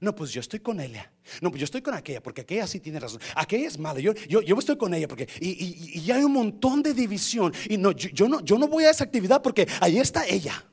No, 0.00 0.14
pues 0.14 0.32
yo 0.32 0.40
estoy 0.40 0.60
con 0.60 0.80
ella. 0.80 1.10
No, 1.40 1.50
pues 1.50 1.60
yo 1.60 1.64
estoy 1.64 1.80
con 1.80 1.94
aquella, 1.94 2.22
porque 2.22 2.42
aquella 2.42 2.66
sí 2.66 2.80
tiene 2.80 3.00
razón. 3.00 3.20
Aquella 3.34 3.68
es 3.68 3.78
mala. 3.78 4.00
Yo, 4.00 4.12
yo, 4.28 4.42
yo 4.42 4.58
estoy 4.58 4.76
con 4.76 4.92
ella 4.92 5.08
porque. 5.08 5.28
Y, 5.40 6.00
y, 6.00 6.10
hay 6.10 6.22
un 6.22 6.32
montón 6.32 6.82
de 6.82 6.92
división. 6.92 7.52
Y 7.68 7.78
no 7.78 7.92
yo, 7.92 8.28
no, 8.28 8.40
yo 8.40 8.58
no 8.58 8.68
voy 8.68 8.84
a 8.84 8.90
esa 8.90 9.04
actividad 9.04 9.40
porque 9.40 9.66
ahí 9.80 9.98
está 9.98 10.26
ella. 10.26 10.64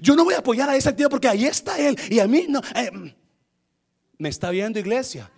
Yo 0.00 0.14
no 0.14 0.24
voy 0.24 0.34
a 0.34 0.38
apoyar 0.38 0.68
a 0.68 0.76
esa 0.76 0.90
actividad 0.90 1.10
porque 1.10 1.28
ahí 1.28 1.44
está 1.44 1.78
él. 1.78 1.98
Y 2.08 2.18
a 2.18 2.26
mí 2.26 2.46
no. 2.48 2.60
Eh, 2.74 2.90
¿Me 4.18 4.28
está 4.28 4.50
viendo, 4.50 4.78
iglesia? 4.78 5.30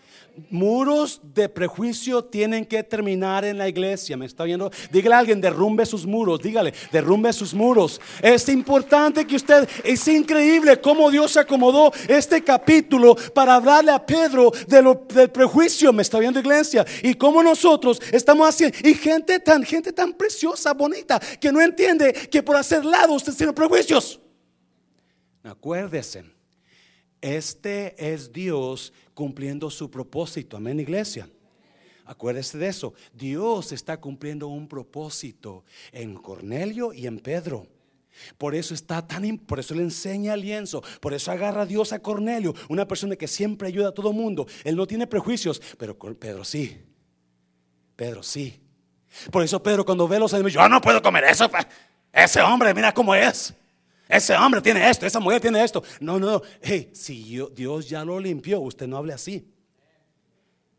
muros 0.50 1.20
de 1.34 1.48
prejuicio 1.48 2.24
tienen 2.24 2.64
que 2.64 2.82
terminar 2.82 3.44
en 3.44 3.58
la 3.58 3.68
iglesia. 3.68 4.16
¿Me 4.16 4.26
está 4.26 4.44
viendo? 4.44 4.70
Dígale 4.90 5.14
a 5.14 5.18
alguien, 5.18 5.40
derrumbe 5.40 5.86
sus 5.86 6.06
muros. 6.06 6.40
Dígale, 6.40 6.72
derrumbe 6.90 7.32
sus 7.32 7.54
muros. 7.54 8.00
Es 8.20 8.48
importante 8.48 9.26
que 9.26 9.36
usted, 9.36 9.68
es 9.84 10.06
increíble 10.08 10.80
cómo 10.80 11.10
Dios 11.10 11.36
acomodó 11.36 11.92
este 12.08 12.42
capítulo 12.42 13.14
para 13.34 13.54
hablarle 13.54 13.92
a 13.92 14.04
Pedro 14.04 14.52
de 14.66 14.82
lo, 14.82 15.06
del 15.12 15.30
prejuicio. 15.30 15.92
¿Me 15.92 16.02
está 16.02 16.18
viendo, 16.18 16.40
iglesia? 16.40 16.84
Y 17.02 17.14
cómo 17.14 17.42
nosotros 17.42 18.00
estamos 18.10 18.48
haciendo. 18.48 18.76
Y 18.82 18.94
gente 18.94 19.38
tan, 19.40 19.62
gente 19.64 19.92
tan 19.92 20.12
preciosa, 20.12 20.72
bonita, 20.72 21.20
que 21.40 21.52
no 21.52 21.60
entiende 21.60 22.12
que 22.12 22.42
por 22.42 22.56
hacer 22.56 22.84
lado 22.84 23.14
usted 23.14 23.34
tiene 23.34 23.52
prejuicios. 23.52 24.21
Acuérdese 25.42 26.24
este 27.22 28.12
es 28.12 28.32
Dios 28.32 28.92
cumpliendo 29.14 29.70
su 29.70 29.88
propósito. 29.88 30.56
Amén, 30.56 30.80
iglesia. 30.80 31.30
Acuérdese 32.04 32.58
de 32.58 32.66
eso. 32.66 32.94
Dios 33.14 33.70
está 33.70 33.98
cumpliendo 34.00 34.48
un 34.48 34.66
propósito 34.66 35.64
en 35.92 36.14
Cornelio 36.14 36.92
y 36.92 37.06
en 37.06 37.20
Pedro. 37.20 37.68
Por 38.36 38.56
eso 38.56 38.74
está 38.74 39.06
tan, 39.06 39.38
por 39.38 39.60
eso 39.60 39.72
le 39.74 39.82
enseña 39.82 40.34
el 40.34 40.42
lienzo, 40.42 40.82
por 41.00 41.14
eso 41.14 41.30
agarra 41.30 41.62
a 41.62 41.66
Dios 41.66 41.92
a 41.94 42.00
Cornelio, 42.00 42.54
una 42.68 42.86
persona 42.86 43.16
que 43.16 43.28
siempre 43.28 43.68
ayuda 43.68 43.88
a 43.88 43.94
todo 43.94 44.12
mundo. 44.12 44.46
Él 44.64 44.76
no 44.76 44.86
tiene 44.86 45.06
prejuicios, 45.06 45.62
pero 45.78 45.96
Pedro 45.96 46.44
sí. 46.44 46.76
Pedro 47.94 48.22
sí. 48.22 48.60
Por 49.30 49.44
eso 49.44 49.62
Pedro 49.62 49.84
cuando 49.84 50.08
ve 50.08 50.18
los 50.18 50.34
animales, 50.34 50.54
yo 50.54 50.68
no 50.68 50.80
puedo 50.80 51.00
comer 51.00 51.24
eso. 51.24 51.48
Ese 52.12 52.42
hombre, 52.42 52.74
mira 52.74 52.92
cómo 52.92 53.14
es. 53.14 53.54
Ese 54.12 54.36
hombre 54.36 54.60
tiene 54.60 54.90
esto, 54.90 55.06
esa 55.06 55.18
mujer 55.20 55.40
tiene 55.40 55.64
esto. 55.64 55.82
No, 55.98 56.18
no, 56.18 56.42
Hey, 56.60 56.90
si 56.92 57.24
Dios 57.54 57.88
ya 57.88 58.04
lo 58.04 58.20
limpió, 58.20 58.60
usted 58.60 58.86
no 58.86 58.98
hable 58.98 59.14
así. 59.14 59.50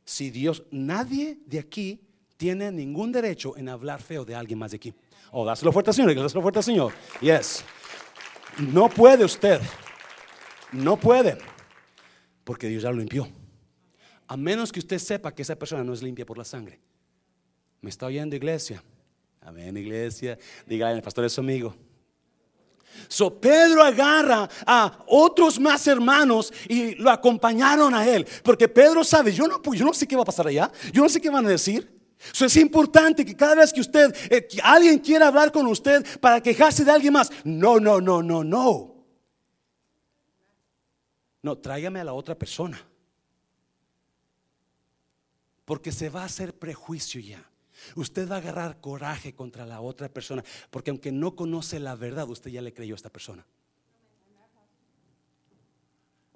Si 0.05 0.29
Dios, 0.29 0.61
nadie 0.69 1.39
de 1.47 1.57
aquí 1.57 1.99
tiene 2.37 2.71
ningún 2.71 3.11
derecho 3.11 3.57
en 3.57 3.69
hablar 3.69 4.03
feo 4.03 4.23
de 4.23 4.35
alguien 4.35 4.59
más 4.59 4.69
de 4.69 4.77
aquí. 4.77 4.93
Oh, 5.31 5.43
dáselo 5.43 5.71
fuerte 5.71 5.89
al 5.89 5.95
Señor, 5.95 6.13
dáselo 6.13 6.43
fuerte 6.43 6.59
al 6.59 6.63
Señor. 6.63 6.93
Yes. 7.21 7.65
No 8.59 8.87
puede 8.87 9.25
usted. 9.25 9.59
No 10.71 10.95
puede. 10.95 11.39
Porque 12.43 12.67
Dios 12.67 12.83
ya 12.83 12.91
lo 12.91 12.97
limpió. 12.97 13.27
A 14.27 14.37
menos 14.37 14.71
que 14.71 14.77
usted 14.77 14.99
sepa 14.99 15.33
que 15.33 15.41
esa 15.41 15.55
persona 15.55 15.83
no 15.83 15.93
es 15.93 16.03
limpia 16.03 16.23
por 16.23 16.37
la 16.37 16.45
sangre. 16.45 16.79
¿Me 17.81 17.89
está 17.89 18.05
oyendo, 18.05 18.35
iglesia? 18.35 18.83
Amén, 19.41 19.75
iglesia. 19.75 20.37
Dígale, 20.67 20.97
el 20.97 21.01
pastor 21.01 21.25
es 21.25 21.33
su 21.33 21.41
amigo. 21.41 21.75
So 23.07 23.39
Pedro 23.39 23.83
agarra 23.83 24.49
a 24.65 24.99
otros 25.07 25.59
más 25.59 25.85
hermanos 25.87 26.53
y 26.67 26.95
lo 26.95 27.09
acompañaron 27.09 27.93
a 27.93 28.07
él. 28.07 28.25
Porque 28.43 28.67
Pedro 28.67 29.03
sabe, 29.03 29.31
yo 29.33 29.47
no, 29.47 29.61
yo 29.73 29.85
no 29.85 29.93
sé 29.93 30.07
qué 30.07 30.15
va 30.15 30.23
a 30.23 30.25
pasar 30.25 30.47
allá, 30.47 30.71
yo 30.91 31.03
no 31.03 31.09
sé 31.09 31.21
qué 31.21 31.29
van 31.29 31.45
a 31.45 31.49
decir. 31.49 31.93
So 32.31 32.45
es 32.45 32.55
importante 32.55 33.25
que 33.25 33.35
cada 33.35 33.55
vez 33.55 33.73
que 33.73 33.81
usted, 33.81 34.15
eh, 34.29 34.47
alguien 34.63 34.99
quiera 34.99 35.27
hablar 35.27 35.51
con 35.51 35.67
usted 35.67 36.05
para 36.19 36.41
quejarse 36.41 36.85
de 36.85 36.91
alguien 36.91 37.13
más, 37.13 37.29
no, 37.43 37.79
no, 37.79 37.99
no, 37.99 38.23
no, 38.23 38.43
no. 38.43 39.05
No, 41.41 41.57
tráigame 41.57 41.99
a 41.99 42.05
la 42.05 42.13
otra 42.13 42.35
persona. 42.35 42.81
Porque 45.65 45.91
se 45.91 46.09
va 46.09 46.21
a 46.21 46.25
hacer 46.25 46.57
prejuicio 46.57 47.19
ya. 47.19 47.43
Usted 47.95 48.29
va 48.29 48.35
a 48.35 48.39
agarrar 48.39 48.79
coraje 48.79 49.33
contra 49.33 49.65
la 49.65 49.81
otra 49.81 50.09
persona, 50.09 50.43
porque 50.69 50.91
aunque 50.91 51.11
no 51.11 51.35
conoce 51.35 51.79
la 51.79 51.95
verdad, 51.95 52.29
usted 52.29 52.51
ya 52.51 52.61
le 52.61 52.73
creyó 52.73 52.95
a 52.95 52.97
esta 52.97 53.09
persona. 53.09 53.45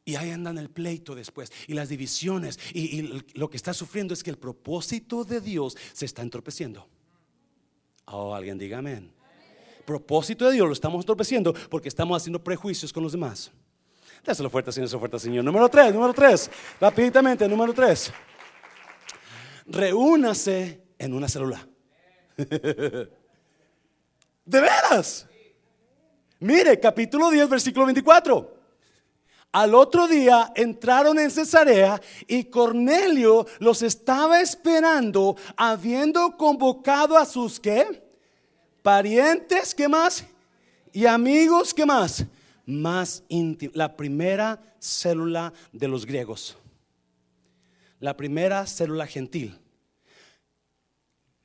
Y 0.08 0.16
ahí 0.16 0.32
andan 0.32 0.58
el 0.58 0.70
pleito 0.70 1.16
después 1.16 1.52
y 1.68 1.74
las 1.74 1.90
divisiones. 1.90 2.58
Y, 2.74 3.02
lo 3.34 3.50
que 3.50 3.58
está 3.58 3.74
sufriendo 3.74 4.14
es 4.14 4.24
que 4.24 4.30
el 4.30 4.38
propósito 4.38 5.26
de 5.26 5.42
Dios 5.42 5.76
se 5.92 6.06
está 6.06 6.22
entorpeciendo. 6.22 6.88
Oh, 8.06 8.34
alguien 8.34 8.58
diga 8.58 8.78
amén. 8.78 9.12
Propósito 9.86 10.46
de 10.46 10.54
Dios 10.54 10.66
lo 10.66 10.72
estamos 10.72 11.02
entorpeciendo 11.02 11.54
porque 11.70 11.90
estamos 11.90 12.16
haciendo 12.16 12.42
prejuicios 12.42 12.94
con 12.94 13.04
los 13.04 13.12
demás. 13.12 13.52
Dáselo 14.24 14.50
fuerte, 14.50 14.72
Señor, 14.72 14.88
dáselo 14.88 15.00
fuerte, 15.00 15.20
Señor. 15.20 15.44
Número 15.44 15.68
tres, 15.68 15.94
número 15.94 16.14
tres. 16.14 16.50
Rápidamente, 16.80 17.46
número 17.46 17.74
tres. 17.74 18.10
Reúnase 19.66 20.87
en 20.98 21.14
una 21.14 21.28
célula. 21.28 21.68
¿De 22.38 23.10
veras? 24.62 25.28
Mire, 26.40 26.80
capítulo 26.80 27.30
10, 27.30 27.50
versículo 27.50 27.86
24. 27.86 28.58
Al 29.52 29.74
otro 29.74 30.08
día 30.08 30.52
entraron 30.56 31.18
en 31.20 31.32
Cesarea 31.32 32.00
y 32.28 32.46
Cornelio 32.46 33.48
los 33.60 33.82
estaba 33.82 34.40
esperando, 34.42 35.36
habiendo 35.56 36.38
convocado 36.38 37.18
a 37.18 37.26
sus 37.26 37.60
qué? 37.60 38.04
Parientes, 38.84 39.74
¿qué 39.74 39.88
más? 39.88 40.26
Y 40.94 41.06
amigos, 41.06 41.74
¿qué 41.74 41.86
más? 41.86 42.26
Más 42.66 43.24
íntimos. 43.30 43.76
La 43.76 43.96
primera 43.96 44.62
célula 44.80 45.54
de 45.72 45.88
los 45.88 46.06
griegos. 46.06 46.58
La 48.00 48.16
primera 48.16 48.66
célula 48.68 49.08
gentil. 49.08 49.58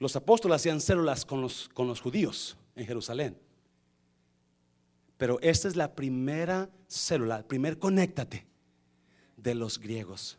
Los 0.03 0.17
apóstoles 0.17 0.57
hacían 0.57 0.81
células 0.81 1.25
con 1.25 1.41
los, 1.41 1.69
con 1.69 1.87
los 1.87 2.01
judíos 2.01 2.57
en 2.75 2.87
Jerusalén. 2.87 3.39
Pero 5.17 5.39
esta 5.41 5.69
es 5.69 5.77
la 5.77 5.95
primera 5.95 6.69
célula, 6.89 7.37
el 7.37 7.45
primer 7.45 7.79
conéctate 7.79 8.45
de 9.37 9.55
los 9.55 9.79
griegos. 9.79 10.39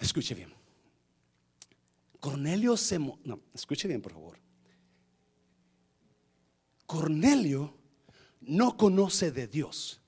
Escuche 0.00 0.34
bien. 0.34 0.52
Cornelio 2.18 2.76
se... 2.76 2.98
No, 2.98 3.38
escuche 3.54 3.86
bien, 3.86 4.02
por 4.02 4.10
favor. 4.10 4.36
Cornelio 6.84 7.76
no 8.40 8.76
conoce 8.76 9.30
de 9.30 9.46
Dios. 9.46 10.00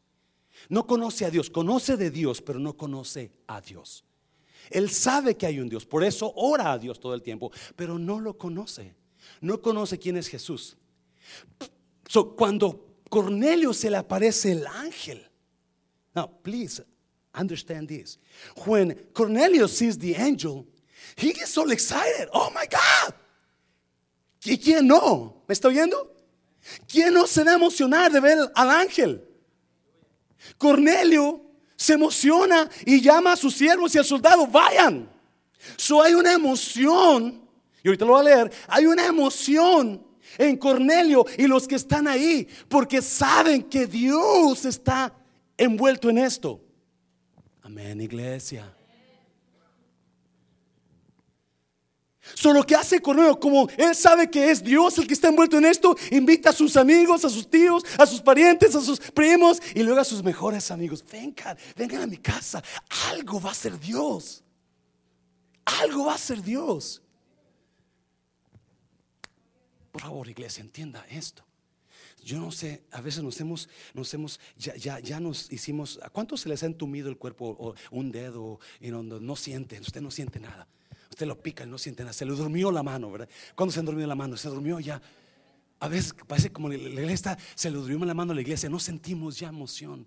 No 0.68 0.88
conoce 0.88 1.24
a 1.24 1.30
Dios. 1.30 1.50
Conoce 1.50 1.96
de 1.96 2.10
Dios, 2.10 2.42
pero 2.42 2.58
no 2.58 2.76
conoce 2.76 3.30
a 3.46 3.60
Dios. 3.60 4.04
Él 4.70 4.90
sabe 4.90 5.36
que 5.36 5.46
hay 5.46 5.60
un 5.60 5.68
Dios, 5.68 5.84
por 5.84 6.04
eso 6.04 6.32
ora 6.36 6.72
a 6.72 6.78
Dios 6.78 7.00
todo 7.00 7.14
el 7.14 7.22
tiempo, 7.22 7.50
pero 7.76 7.98
no 7.98 8.20
lo 8.20 8.36
conoce. 8.36 8.94
No 9.40 9.60
conoce 9.60 9.98
quién 9.98 10.16
es 10.16 10.28
Jesús. 10.28 10.76
cuando 12.36 12.96
Cornelio 13.08 13.72
se 13.72 13.90
le 13.90 13.96
aparece 13.96 14.52
el 14.52 14.66
ángel, 14.66 15.28
no, 16.14 16.30
please, 16.42 16.82
Understand 17.34 17.88
this. 17.88 18.18
When 18.66 18.94
Cornelius 19.14 19.76
sees 19.76 19.98
the 19.98 20.14
angel, 20.16 20.66
he 21.16 21.32
gets 21.32 21.50
so 21.50 21.68
excited. 21.70 22.28
Oh 22.32 22.50
my 22.54 22.66
God. 22.66 23.14
¿Y 24.44 24.58
quién 24.58 24.86
no? 24.86 25.42
¿Me 25.48 25.54
está 25.54 25.68
oyendo? 25.68 26.10
¿Quién 26.86 27.14
no 27.14 27.26
se 27.26 27.44
da 27.44 27.52
a 27.52 27.54
emocionar 27.54 28.12
de 28.12 28.20
ver 28.20 28.38
al 28.54 28.70
ángel? 28.70 29.24
Cornelio 30.58 31.40
se 31.82 31.94
emociona 31.94 32.70
y 32.86 33.00
llama 33.00 33.32
a 33.32 33.36
sus 33.36 33.54
siervos 33.54 33.92
y 33.92 33.98
al 33.98 34.04
soldado, 34.04 34.46
vayan. 34.46 35.10
So 35.76 36.00
hay 36.00 36.14
una 36.14 36.32
emoción, 36.32 37.42
y 37.82 37.88
ahorita 37.88 38.04
lo 38.04 38.12
voy 38.12 38.20
a 38.20 38.24
leer, 38.36 38.52
hay 38.68 38.86
una 38.86 39.04
emoción 39.04 40.00
en 40.38 40.56
Cornelio 40.58 41.26
y 41.36 41.48
los 41.48 41.66
que 41.66 41.74
están 41.74 42.06
ahí, 42.06 42.46
porque 42.68 43.02
saben 43.02 43.64
que 43.64 43.86
Dios 43.86 44.64
está 44.64 45.12
envuelto 45.56 46.08
en 46.08 46.18
esto. 46.18 46.60
Amén, 47.62 48.00
iglesia. 48.00 48.72
Solo 52.34 52.64
que 52.64 52.74
hace 52.74 53.00
Cornelio, 53.00 53.38
como 53.38 53.68
él 53.76 53.94
sabe 53.94 54.30
que 54.30 54.50
es 54.50 54.62
Dios 54.62 54.98
el 54.98 55.06
que 55.06 55.14
está 55.14 55.28
envuelto 55.28 55.58
en 55.58 55.64
esto, 55.64 55.96
invita 56.10 56.50
a 56.50 56.52
sus 56.52 56.76
amigos, 56.76 57.24
a 57.24 57.30
sus 57.30 57.48
tíos, 57.48 57.84
a 57.98 58.06
sus 58.06 58.20
parientes, 58.20 58.74
a 58.74 58.80
sus 58.80 58.98
primos 58.98 59.60
y 59.74 59.82
luego 59.82 60.00
a 60.00 60.04
sus 60.04 60.22
mejores 60.22 60.70
amigos. 60.70 61.04
Vengan, 61.10 61.56
vengan 61.76 62.02
a 62.02 62.06
mi 62.06 62.18
casa. 62.18 62.62
Algo 63.10 63.40
va 63.40 63.50
a 63.50 63.54
ser 63.54 63.78
Dios. 63.78 64.42
Algo 65.64 66.06
va 66.06 66.14
a 66.14 66.18
ser 66.18 66.42
Dios. 66.42 67.02
Por 69.92 70.02
favor, 70.02 70.28
iglesia, 70.28 70.62
entienda 70.62 71.04
esto. 71.10 71.44
Yo 72.24 72.38
no 72.38 72.52
sé, 72.52 72.84
a 72.92 73.00
veces 73.00 73.22
nos 73.22 73.40
hemos, 73.40 73.68
nos 73.94 74.14
hemos, 74.14 74.38
ya, 74.56 74.76
ya, 74.76 75.00
ya 75.00 75.18
nos 75.18 75.50
hicimos, 75.52 75.98
¿a 76.02 76.08
cuántos 76.08 76.42
se 76.42 76.48
les 76.48 76.62
ha 76.62 76.66
entumido 76.66 77.08
el 77.08 77.18
cuerpo 77.18 77.56
o 77.58 77.74
un 77.90 78.12
dedo 78.12 78.60
y 78.80 78.90
no, 78.90 79.02
no 79.02 79.36
sienten? 79.36 79.82
Usted 79.82 80.00
no 80.00 80.10
siente 80.10 80.38
nada. 80.38 80.68
Usted 81.12 81.26
lo 81.26 81.38
pica 81.38 81.64
y 81.64 81.66
no 81.66 81.76
siente 81.76 82.02
nada. 82.02 82.14
Se 82.14 82.24
le 82.24 82.32
durmió 82.32 82.72
la 82.72 82.82
mano, 82.82 83.12
¿verdad? 83.12 83.28
¿Cuándo 83.54 83.70
se 83.70 83.80
han 83.80 83.84
dormido 83.84 84.08
la 84.08 84.14
mano? 84.14 84.34
Se 84.34 84.48
durmió 84.48 84.80
ya. 84.80 84.98
A 85.78 85.86
veces 85.86 86.14
parece 86.26 86.50
como 86.50 86.70
la 86.70 86.76
iglesia 86.76 87.12
está, 87.12 87.38
se 87.54 87.70
le 87.70 87.76
durmió 87.76 88.02
la 88.06 88.14
mano 88.14 88.32
a 88.32 88.34
la 88.34 88.40
iglesia. 88.40 88.70
No 88.70 88.78
sentimos 88.78 89.38
ya 89.38 89.48
emoción. 89.48 90.06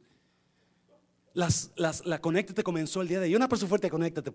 Las, 1.36 1.70
las, 1.76 2.04
la 2.08 2.20
conéctate 2.20 2.64
comenzó 2.64 3.04
el 3.04 3.08
día 3.08 3.20
de 3.20 3.28
hoy. 3.28 3.36
Una 3.36 3.48
persona 3.48 3.70
fuerte, 3.70 3.88
conéctate. 3.88 4.32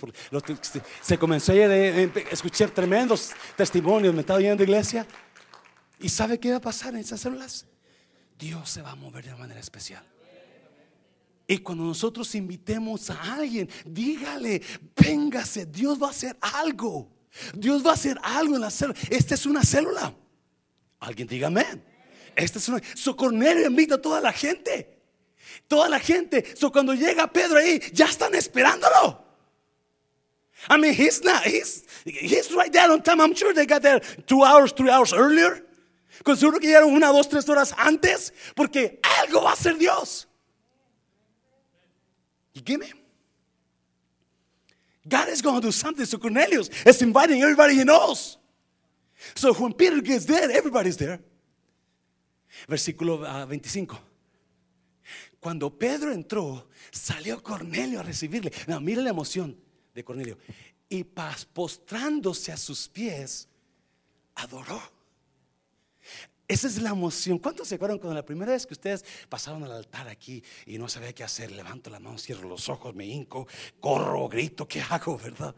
Se 1.01 1.19
comenzó 1.19 1.51
ayer 1.51 1.69
de, 1.69 2.25
escuchar 2.31 2.71
tremendos 2.71 3.33
testimonios. 3.57 4.15
Me 4.15 4.21
estaba 4.21 4.39
yendo 4.39 4.63
a 4.63 4.65
iglesia. 4.65 5.05
¿Y 5.99 6.09
sabe 6.09 6.39
qué 6.39 6.53
va 6.53 6.59
a 6.59 6.61
pasar 6.61 6.95
en 6.95 7.01
esas 7.01 7.21
células? 7.21 7.67
Dios 8.39 8.71
se 8.71 8.81
va 8.81 8.93
a 8.93 8.95
mover 8.95 9.25
de 9.25 9.31
una 9.31 9.39
manera 9.39 9.59
especial. 9.59 10.05
Y 11.51 11.59
cuando 11.59 11.83
nosotros 11.83 12.33
invitemos 12.37 13.11
a 13.11 13.35
alguien, 13.35 13.69
dígale, 13.85 14.63
véngase, 14.95 15.67
Dios 15.67 16.01
va 16.01 16.07
a 16.07 16.11
hacer 16.11 16.37
algo. 16.41 17.11
Dios 17.53 17.85
va 17.85 17.91
a 17.91 17.95
hacer 17.95 18.17
algo 18.23 18.55
en 18.55 18.61
la 18.61 18.71
célula. 18.71 18.97
Esta 19.11 19.35
es 19.35 19.47
una 19.47 19.65
célula. 19.65 20.15
Alguien 21.01 21.27
diga 21.27 21.49
amén. 21.49 21.85
Esta 22.37 22.61
es 22.61 22.69
una. 22.69 22.81
So 22.95 23.17
Cornelio 23.17 23.67
invita 23.67 23.97
a 23.97 24.01
toda 24.01 24.21
la 24.21 24.33
gente. 24.33 24.97
Toda 25.67 25.89
la 25.89 25.99
gente. 25.99 26.55
So 26.55 26.71
cuando 26.71 26.95
llega 26.95 27.27
Pedro 27.27 27.59
ahí, 27.59 27.81
ya 27.93 28.07
están 28.07 28.33
esperándolo. 28.37 29.21
I 30.69 30.79
mean, 30.79 30.95
he's 30.95 31.25
not, 31.25 31.43
he's, 31.43 31.85
he's 32.05 32.53
right 32.55 32.73
there 32.73 32.93
on 32.93 33.03
time. 33.03 33.21
I'm 33.21 33.35
sure 33.35 33.53
they 33.53 33.67
got 33.67 33.83
there 33.83 33.99
two 34.25 34.45
hours, 34.45 34.71
three 34.71 34.89
hours 34.89 35.13
earlier. 35.13 35.67
Con 36.23 36.37
que 36.37 36.69
llegaron 36.69 36.95
una, 36.95 37.09
dos, 37.09 37.29
tres 37.29 37.49
horas 37.49 37.75
antes, 37.77 38.33
porque 38.55 39.01
algo 39.03 39.43
va 39.43 39.55
a 39.55 39.57
ser 39.57 39.77
Dios. 39.79 40.29
You 42.53 42.63
give 42.63 42.81
me? 42.81 42.93
God 45.09 45.29
is 45.29 45.41
going 45.43 45.61
to 45.61 45.67
do 45.69 45.73
something. 45.73 46.05
So 46.05 46.19
Cornelius 46.19 46.69
is 46.85 47.03
inviting 47.03 47.43
everybody 47.43 47.75
he 47.75 47.85
knows. 47.85 48.39
So 49.35 49.53
when 49.55 49.73
Peter 49.73 50.01
gets 50.01 50.27
there, 50.27 50.51
everybody's 50.51 50.97
there. 50.97 51.21
Versículo 52.69 53.19
25. 53.47 53.89
Ah, 53.91 54.01
Cuando 55.41 55.71
Pedro 55.71 56.13
entró, 56.13 56.69
salió 56.91 57.43
Cornelio 57.43 58.01
a 58.01 58.03
recibirle. 58.03 58.53
No, 58.67 58.79
mire 58.81 59.03
la 59.03 59.11
emoción 59.11 59.57
de 59.95 60.05
Cornelio. 60.05 60.37
Y 60.89 61.05
postrándose 61.05 62.53
a 62.53 62.57
sus 62.57 62.89
pies, 62.89 63.49
adoró. 64.35 64.83
Esa 66.51 66.67
es 66.67 66.83
la 66.83 66.91
emoción. 66.91 67.39
¿Cuántos 67.39 67.69
se 67.69 67.77
acuerdan 67.77 67.99
cuando 67.99 68.17
la 68.17 68.25
primera 68.25 68.51
vez 68.51 68.67
que 68.67 68.75
ustedes 68.75 69.05
pasaron 69.29 69.63
al 69.63 69.71
altar 69.71 70.09
aquí 70.09 70.43
y 70.67 70.79
no 70.79 70.89
sabía 70.89 71.13
qué 71.13 71.23
hacer? 71.23 71.53
Levanto 71.53 71.91
la 71.91 72.01
mano, 72.01 72.19
cierro 72.19 72.49
los 72.49 72.69
ojos, 72.69 72.93
me 72.93 73.07
hinco, 73.07 73.47
corro, 73.79 74.29
grito, 74.29 74.67
¿qué 74.67 74.81
hago, 74.81 75.17
verdad? 75.17 75.55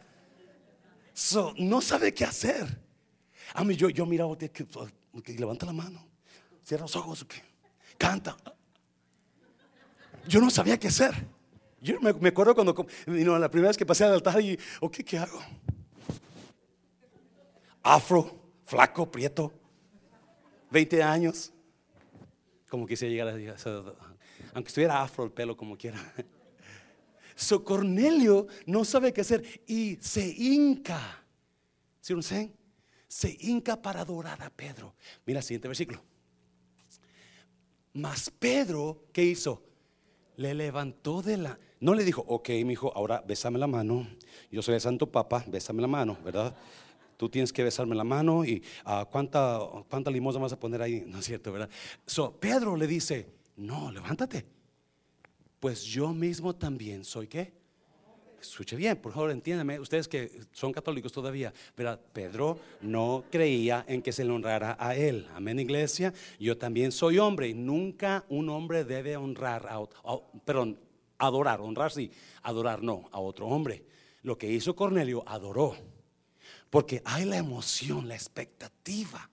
no 1.56 1.80
sabe 1.80 2.12
qué 2.12 2.26
hacer. 2.26 2.78
A 3.54 3.64
mí 3.64 3.74
yo, 3.74 3.88
yo 3.88 4.04
miraba, 4.04 4.36
levanta 5.24 5.64
la 5.64 5.72
mano, 5.72 6.06
cierra 6.62 6.82
los 6.82 6.94
ojos, 6.94 7.24
canta. 7.96 8.36
Yo 10.28 10.42
no 10.42 10.50
sabía 10.50 10.78
qué 10.78 10.88
hacer. 10.88 11.26
Yo 11.80 11.98
me, 12.02 12.28
acuerdo 12.28 12.54
cuando, 12.54 12.86
la 13.06 13.50
primera 13.50 13.68
vez 13.70 13.78
que 13.78 13.86
pasé 13.86 14.04
al 14.04 14.12
altar 14.12 14.42
y, 14.42 14.58
ok, 14.82 14.98
¿qué 15.06 15.16
hago? 15.16 15.40
Afro, 17.82 18.52
flaco, 18.66 19.10
prieto. 19.10 19.61
20 20.72 21.02
años. 21.02 21.52
Como 22.68 22.86
quise 22.86 23.08
llegar 23.08 23.28
a 23.28 23.32
aunque 24.54 24.68
estuviera 24.68 25.02
afro 25.02 25.24
el 25.24 25.30
pelo 25.30 25.56
como 25.56 25.76
quiera. 25.76 25.98
So 27.34 27.64
Cornelio 27.64 28.46
no 28.66 28.84
sabe 28.84 29.12
qué 29.12 29.22
hacer 29.22 29.62
y 29.66 29.96
se 30.00 30.26
hinca. 30.26 31.24
¿Sí 32.00 32.14
lo 32.14 32.22
sé? 32.22 32.52
Se 33.08 33.36
hinca 33.40 33.80
para 33.80 34.02
adorar 34.02 34.42
a 34.42 34.50
Pedro. 34.50 34.94
Mira 35.26 35.40
el 35.40 35.44
siguiente 35.44 35.68
versículo. 35.68 36.02
Mas 37.94 38.30
Pedro, 38.30 39.06
¿qué 39.12 39.24
hizo? 39.24 39.62
Le 40.36 40.54
levantó 40.54 41.22
de 41.22 41.36
la. 41.36 41.58
No 41.80 41.94
le 41.94 42.04
dijo, 42.04 42.24
ok, 42.26 42.48
mi 42.64 42.72
hijo, 42.72 42.92
ahora 42.94 43.22
bésame 43.26 43.58
la 43.58 43.66
mano. 43.66 44.06
Yo 44.50 44.62
soy 44.62 44.74
el 44.74 44.80
Santo 44.80 45.10
Papa, 45.10 45.44
bésame 45.46 45.82
la 45.82 45.88
mano, 45.88 46.18
¿verdad? 46.24 46.56
Tú 47.22 47.28
tienes 47.28 47.52
que 47.52 47.62
besarme 47.62 47.94
la 47.94 48.02
mano 48.02 48.44
y 48.44 48.60
uh, 48.84 49.06
¿cuánta, 49.08 49.60
cuánta 49.88 50.10
limosna 50.10 50.40
vas 50.40 50.54
a 50.54 50.58
poner 50.58 50.82
ahí. 50.82 51.04
No 51.06 51.20
es 51.20 51.24
cierto, 51.24 51.52
¿verdad? 51.52 51.70
So, 52.04 52.32
Pedro 52.32 52.76
le 52.76 52.88
dice, 52.88 53.28
no, 53.58 53.92
levántate. 53.92 54.44
Pues 55.60 55.84
yo 55.84 56.12
mismo 56.12 56.52
también 56.56 57.04
soy 57.04 57.28
qué. 57.28 57.52
Escuche 58.40 58.74
bien, 58.74 58.96
por 58.96 59.12
favor, 59.12 59.30
entiéndame, 59.30 59.78
ustedes 59.78 60.08
que 60.08 60.40
son 60.50 60.72
católicos 60.72 61.12
todavía, 61.12 61.54
¿verdad? 61.76 62.00
Pedro 62.12 62.58
no 62.80 63.22
creía 63.30 63.84
en 63.86 64.02
que 64.02 64.10
se 64.10 64.24
le 64.24 64.32
honrara 64.32 64.76
a 64.80 64.96
él. 64.96 65.28
Amén, 65.32 65.60
iglesia. 65.60 66.12
Yo 66.40 66.58
también 66.58 66.90
soy 66.90 67.18
hombre 67.18 67.50
y 67.50 67.54
nunca 67.54 68.24
un 68.30 68.48
hombre 68.48 68.82
debe 68.82 69.16
honrar 69.16 69.68
a, 69.68 69.80
perdón, 70.44 70.76
adorar, 71.18 71.60
honrar 71.60 71.92
sí, 71.92 72.10
adorar 72.42 72.82
no, 72.82 73.08
a 73.12 73.20
otro 73.20 73.46
hombre. 73.46 73.84
Lo 74.22 74.36
que 74.36 74.50
hizo 74.50 74.74
Cornelio, 74.74 75.22
adoró. 75.24 75.76
Porque 76.72 77.02
hay 77.04 77.26
la 77.26 77.36
emoción, 77.36 78.08
la 78.08 78.14
expectativa. 78.14 79.28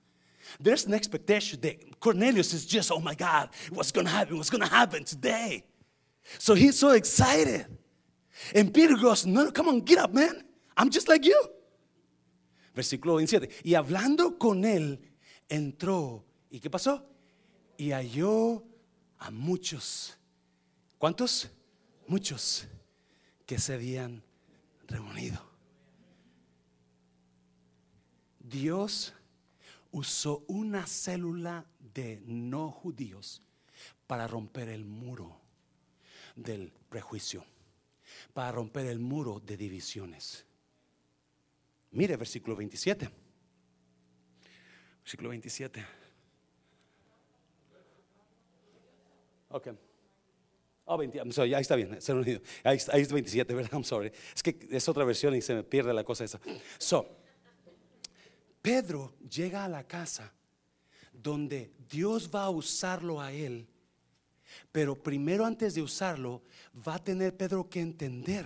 There's 0.60 0.86
an 0.86 0.94
expectation 0.94 1.62
that 1.62 1.98
Cornelius 2.02 2.54
is 2.54 2.66
just, 2.66 2.92
oh 2.92 3.00
my 3.00 3.16
God, 3.16 3.50
what's 3.72 3.94
going 3.94 4.06
to 4.06 4.12
happen? 4.12 4.36
What's 4.36 4.50
going 4.50 4.62
to 4.62 4.70
happen 4.70 5.06
today? 5.06 5.64
So 6.38 6.54
he's 6.54 6.78
so 6.78 6.90
excited. 6.90 7.66
And 8.54 8.74
Peter 8.74 8.96
goes, 8.98 9.26
no, 9.26 9.52
come 9.52 9.70
on, 9.70 9.80
get 9.82 10.00
up, 10.00 10.14
man. 10.14 10.44
I'm 10.76 10.90
just 10.90 11.08
like 11.08 11.26
you. 11.26 11.42
Versículo 12.76 13.16
27. 13.16 13.50
Y 13.64 13.74
hablando 13.74 14.38
con 14.38 14.66
él, 14.66 15.00
entró. 15.50 16.26
¿Y 16.52 16.60
qué 16.60 16.70
pasó? 16.70 17.06
Y 17.78 17.92
halló 17.92 18.66
a 19.18 19.32
muchos. 19.32 20.18
¿Cuántos? 20.98 21.48
Muchos 22.06 22.68
que 23.46 23.58
se 23.60 23.76
habían 23.76 24.24
reunido. 24.90 25.49
Dios 28.50 29.14
usó 29.92 30.44
una 30.48 30.86
célula 30.88 31.66
de 31.94 32.22
no 32.26 32.72
judíos 32.72 33.42
para 34.08 34.28
romper 34.28 34.70
el 34.70 34.86
muro 34.86 35.40
del 36.36 36.72
prejuicio, 36.90 37.46
para 38.34 38.52
romper 38.52 38.88
el 38.88 39.00
muro 39.00 39.40
de 39.40 39.56
divisiones. 39.56 40.46
Mire 41.92 42.18
versículo 42.18 42.56
27. 42.56 43.10
Versículo 45.04 45.30
27. 45.30 45.86
Ok. 49.50 49.68
Oh, 50.86 50.98
20, 50.98 51.20
I'm 51.20 51.32
sorry, 51.32 51.54
ahí 51.54 51.62
está 51.62 51.76
bien, 51.76 52.00
ahí, 52.64 52.80
ahí 52.92 53.02
es 53.02 53.12
27, 53.12 53.54
¿verdad? 53.54 53.74
I'm 53.74 53.84
sorry. 53.84 54.12
Es 54.36 54.42
que 54.42 54.58
es 54.72 54.90
otra 54.90 55.04
versión 55.04 55.36
y 55.36 55.42
se 55.42 55.54
me 55.54 55.64
pierde 55.64 55.94
la 55.94 56.04
cosa 56.04 56.24
esa. 56.24 56.40
So, 56.80 57.19
Pedro 58.62 59.16
llega 59.30 59.64
a 59.64 59.70
la 59.70 59.86
casa 59.86 60.34
donde 61.14 61.74
Dios 61.90 62.30
va 62.34 62.44
a 62.44 62.50
usarlo 62.50 63.22
a 63.22 63.32
él 63.32 63.68
Pero 64.72 64.96
primero 64.96 65.46
antes 65.46 65.74
de 65.74 65.82
usarlo, 65.82 66.42
va 66.88 66.96
a 66.96 67.04
tener 67.04 67.36
Pedro 67.36 67.70
que 67.70 67.82
entender 67.82 68.46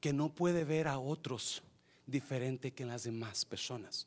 que 0.00 0.12
no 0.12 0.34
puede 0.34 0.64
ver 0.64 0.88
a 0.88 0.98
otros 0.98 1.62
diferente 2.06 2.72
que 2.72 2.84
las 2.84 3.04
demás 3.04 3.44
personas. 3.44 4.06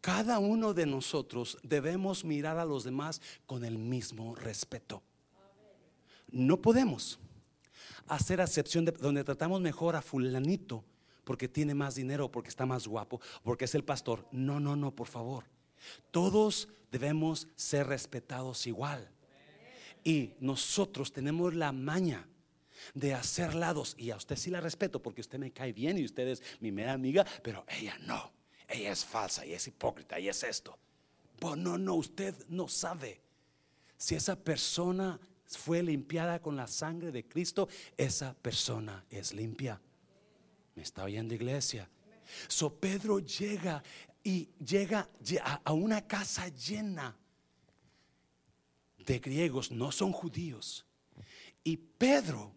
Cada 0.00 0.38
uno 0.38 0.74
de 0.74 0.86
nosotros 0.86 1.58
debemos 1.62 2.24
mirar 2.24 2.58
a 2.58 2.64
los 2.64 2.84
demás 2.84 3.20
con 3.46 3.64
el 3.64 3.78
mismo 3.78 4.34
respeto. 4.34 5.02
No 6.30 6.60
podemos 6.60 7.18
hacer 8.06 8.40
acepción 8.40 8.84
de 8.84 8.92
donde 8.92 9.24
tratamos 9.24 9.60
mejor 9.60 9.96
a 9.96 10.02
fulanito 10.02 10.84
porque 11.28 11.46
tiene 11.46 11.74
más 11.74 11.94
dinero, 11.94 12.30
porque 12.30 12.48
está 12.48 12.64
más 12.64 12.86
guapo, 12.86 13.20
porque 13.42 13.66
es 13.66 13.74
el 13.74 13.84
pastor. 13.84 14.26
No, 14.32 14.58
no, 14.60 14.76
no, 14.76 14.94
por 14.94 15.08
favor. 15.08 15.44
Todos 16.10 16.68
debemos 16.90 17.48
ser 17.54 17.86
respetados 17.86 18.66
igual. 18.66 19.10
Y 20.02 20.32
nosotros 20.40 21.12
tenemos 21.12 21.54
la 21.54 21.70
maña 21.70 22.26
de 22.94 23.12
hacer 23.12 23.54
lados. 23.54 23.94
Y 23.98 24.10
a 24.10 24.16
usted 24.16 24.36
sí 24.36 24.48
la 24.48 24.62
respeto 24.62 25.02
porque 25.02 25.20
usted 25.20 25.38
me 25.38 25.52
cae 25.52 25.74
bien 25.74 25.98
y 25.98 26.06
usted 26.06 26.28
es 26.28 26.42
mi 26.60 26.72
mera 26.72 26.94
amiga, 26.94 27.26
pero 27.42 27.62
ella 27.68 27.98
no. 28.06 28.32
Ella 28.66 28.90
es 28.90 29.04
falsa 29.04 29.44
y 29.44 29.52
es 29.52 29.68
hipócrita 29.68 30.18
y 30.18 30.30
es 30.30 30.42
esto. 30.42 30.78
Pues 31.38 31.58
no, 31.58 31.76
no, 31.76 31.96
usted 31.96 32.34
no 32.48 32.68
sabe. 32.68 33.20
Si 33.98 34.14
esa 34.14 34.34
persona 34.34 35.20
fue 35.44 35.82
limpiada 35.82 36.40
con 36.40 36.56
la 36.56 36.66
sangre 36.66 37.12
de 37.12 37.28
Cristo, 37.28 37.68
esa 37.98 38.32
persona 38.32 39.04
es 39.10 39.34
limpia. 39.34 39.78
¿Me 40.78 40.84
está 40.84 41.02
oyendo 41.02 41.34
iglesia? 41.34 41.90
So 42.46 42.72
Pedro 42.72 43.18
llega 43.18 43.82
y 44.22 44.48
llega 44.64 45.08
a 45.64 45.72
una 45.72 46.06
casa 46.06 46.46
llena 46.50 47.16
de 48.96 49.18
griegos, 49.18 49.72
no 49.72 49.90
son 49.90 50.12
judíos. 50.12 50.86
Y 51.64 51.78
Pedro 51.78 52.54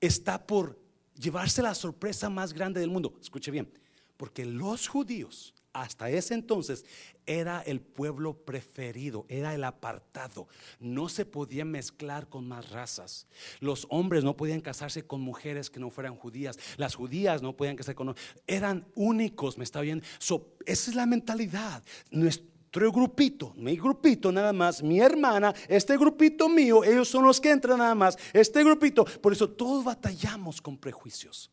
está 0.00 0.44
por 0.44 0.82
llevarse 1.14 1.62
la 1.62 1.76
sorpresa 1.76 2.28
más 2.28 2.52
grande 2.52 2.80
del 2.80 2.90
mundo. 2.90 3.16
Escuche 3.20 3.52
bien, 3.52 3.72
porque 4.16 4.44
los 4.44 4.88
judíos 4.88 5.53
hasta 5.74 6.08
ese 6.08 6.34
entonces 6.34 6.84
era 7.26 7.60
el 7.60 7.80
pueblo 7.80 8.32
preferido, 8.44 9.26
era 9.28 9.54
el 9.54 9.64
apartado. 9.64 10.46
No 10.78 11.08
se 11.08 11.26
podía 11.26 11.64
mezclar 11.64 12.28
con 12.28 12.46
más 12.46 12.70
razas. 12.70 13.26
Los 13.60 13.86
hombres 13.90 14.24
no 14.24 14.36
podían 14.36 14.60
casarse 14.60 15.04
con 15.04 15.20
mujeres 15.20 15.68
que 15.70 15.80
no 15.80 15.90
fueran 15.90 16.14
judías. 16.14 16.58
Las 16.76 16.94
judías 16.94 17.42
no 17.42 17.56
podían 17.56 17.76
casarse 17.76 17.96
con... 17.96 18.14
Eran 18.46 18.86
únicos, 18.94 19.58
me 19.58 19.64
está 19.64 19.80
bien. 19.80 20.02
esa 20.20 20.90
es 20.90 20.94
la 20.94 21.06
mentalidad. 21.06 21.82
Nuestro 22.10 22.92
grupito, 22.92 23.52
mi 23.56 23.76
grupito 23.76 24.30
nada 24.30 24.52
más, 24.52 24.82
mi 24.82 25.00
hermana, 25.00 25.54
este 25.68 25.96
grupito 25.96 26.48
mío, 26.48 26.84
ellos 26.84 27.08
son 27.08 27.24
los 27.24 27.40
que 27.40 27.50
entran 27.50 27.78
nada 27.78 27.96
más. 27.96 28.16
Este 28.32 28.62
grupito, 28.62 29.04
por 29.04 29.32
eso 29.32 29.50
todos 29.50 29.84
batallamos 29.84 30.62
con 30.62 30.78
prejuicios 30.78 31.50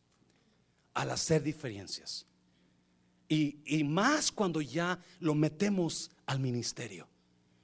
al 0.94 1.10
hacer 1.10 1.42
diferencias. 1.42 2.26
Y, 3.34 3.82
más 3.84 4.30
cuando 4.30 4.60
ya 4.60 4.98
lo 5.20 5.34
metemos 5.34 6.10
al 6.26 6.38
ministerio. 6.38 7.08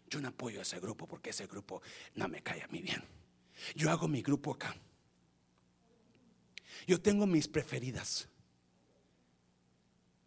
Yo 0.09 0.19
no 0.19 0.29
apoyo 0.29 0.61
a 0.61 0.63
ese 0.63 0.81
grupo 0.81 1.07
porque 1.07 1.29
ese 1.29 1.47
grupo 1.47 1.83
no 2.15 2.27
me 2.27 2.43
cae 2.43 2.63
a 2.63 2.69
mí 2.69 2.81
bien. 2.81 3.05
Yo 3.75 3.91
hago 3.91 4.09
mi 4.09 4.23
grupo 4.23 4.55
acá. 4.55 4.75
Yo 6.87 6.99
tengo 6.99 7.27
mis 7.27 7.47
preferidas. 7.47 8.27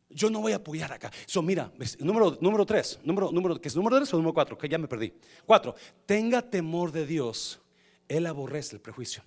Yo 0.09 0.29
no 0.29 0.41
voy 0.41 0.51
a 0.51 0.57
apoyar 0.57 0.93
acá. 0.93 1.09
Mira, 1.41 1.73
número, 1.99 2.37
número 2.39 2.63
tres, 2.63 2.99
número, 3.03 3.31
número, 3.31 3.59
¿qué 3.59 3.69
es 3.69 3.75
número 3.75 3.97
tres 3.97 4.13
o 4.13 4.17
número 4.17 4.35
cuatro? 4.35 4.55
Que 4.55 4.69
ya 4.69 4.77
me 4.77 4.87
perdí. 4.87 5.11
Cuatro, 5.43 5.73
tenga 6.05 6.47
temor 6.47 6.91
de 6.91 7.07
Dios. 7.07 7.59
Él 8.07 8.27
aborrece 8.27 8.75
el 8.75 8.81
prejuicio. 8.81 9.23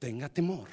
Tenga 0.00 0.28
temor. 0.28 0.68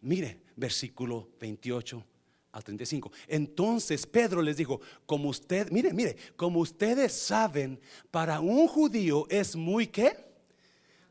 Mire, 0.00 0.44
versículo 0.56 1.28
28 1.38 2.06
al 2.52 2.64
35. 2.64 3.12
Entonces 3.28 4.06
Pedro 4.06 4.42
les 4.42 4.56
dijo, 4.56 4.80
como 5.06 5.28
usted, 5.28 5.70
mire, 5.70 5.92
mire, 5.92 6.16
como 6.36 6.60
ustedes 6.60 7.12
saben, 7.12 7.80
para 8.10 8.40
un 8.40 8.66
judío 8.66 9.26
es 9.28 9.54
muy 9.56 9.86
qué? 9.86 10.16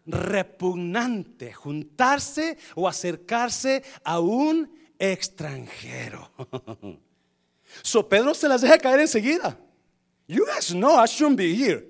Repugnante 0.06 1.54
juntarse 1.54 2.58
o 2.76 2.88
acercarse 2.88 3.84
a 4.04 4.20
un 4.20 4.72
extranjero. 4.98 6.32
so 7.84 8.08
Pedro 8.08 8.34
se 8.34 8.48
las 8.48 8.62
deja 8.62 8.78
caer 8.78 9.02
enseguida. 9.02 9.58
You 10.28 10.46
guys 10.46 10.72
know 10.72 11.02
I 11.02 11.08
shouldn't 11.08 11.38
be 11.38 11.56
here. 11.56 11.86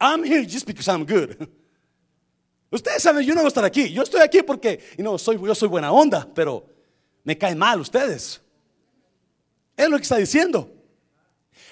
I'm 0.00 0.24
here 0.24 0.44
just 0.44 0.66
because 0.66 0.88
I'm 0.88 1.04
good. 1.04 1.48
Ustedes 2.72 3.02
saben, 3.02 3.24
yo 3.24 3.34
no 3.34 3.42
voy 3.42 3.48
a 3.48 3.48
estar 3.48 3.64
aquí. 3.64 3.92
Yo 3.92 4.02
estoy 4.02 4.22
aquí 4.22 4.42
porque, 4.42 4.80
you 4.96 5.04
know, 5.04 5.18
soy, 5.18 5.38
yo 5.38 5.54
soy 5.54 5.68
buena 5.68 5.92
onda, 5.92 6.26
pero 6.34 6.66
me 7.22 7.36
caen 7.36 7.58
mal 7.58 7.78
ustedes. 7.78 8.41
Es 9.76 9.88
lo 9.88 9.96
que 9.96 10.02
está 10.02 10.16
diciendo. 10.16 10.70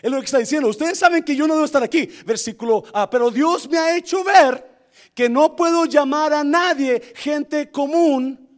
Es 0.03 0.11
lo 0.11 0.19
que 0.19 0.25
está 0.25 0.39
diciendo. 0.39 0.69
Ustedes 0.69 0.99
saben 0.99 1.23
que 1.23 1.37
yo 1.37 1.47
no 1.47 1.55
debo 1.55 1.67
estar 1.67 1.83
aquí. 1.83 2.09
Versículo 2.25 2.85
A. 2.93 3.09
Pero 3.11 3.31
Dios 3.31 3.69
me 3.69 3.79
ha 3.79 3.97
hecho 3.97 4.25
ver 4.25 4.71
que 5.15 5.29
no 5.29 5.55
puedo 5.55 5.85
llamar 5.85 6.33
a 6.33 6.45
nadie 6.45 7.01
gente 7.15 7.71
común 7.71 8.49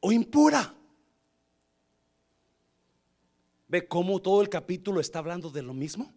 o 0.00 0.12
impura. 0.12 0.74
¿Ve 3.68 3.86
cómo 3.86 4.20
todo 4.20 4.40
el 4.40 4.48
capítulo 4.48 5.00
está 5.00 5.18
hablando 5.18 5.50
de 5.50 5.62
lo 5.62 5.74
mismo? 5.74 6.12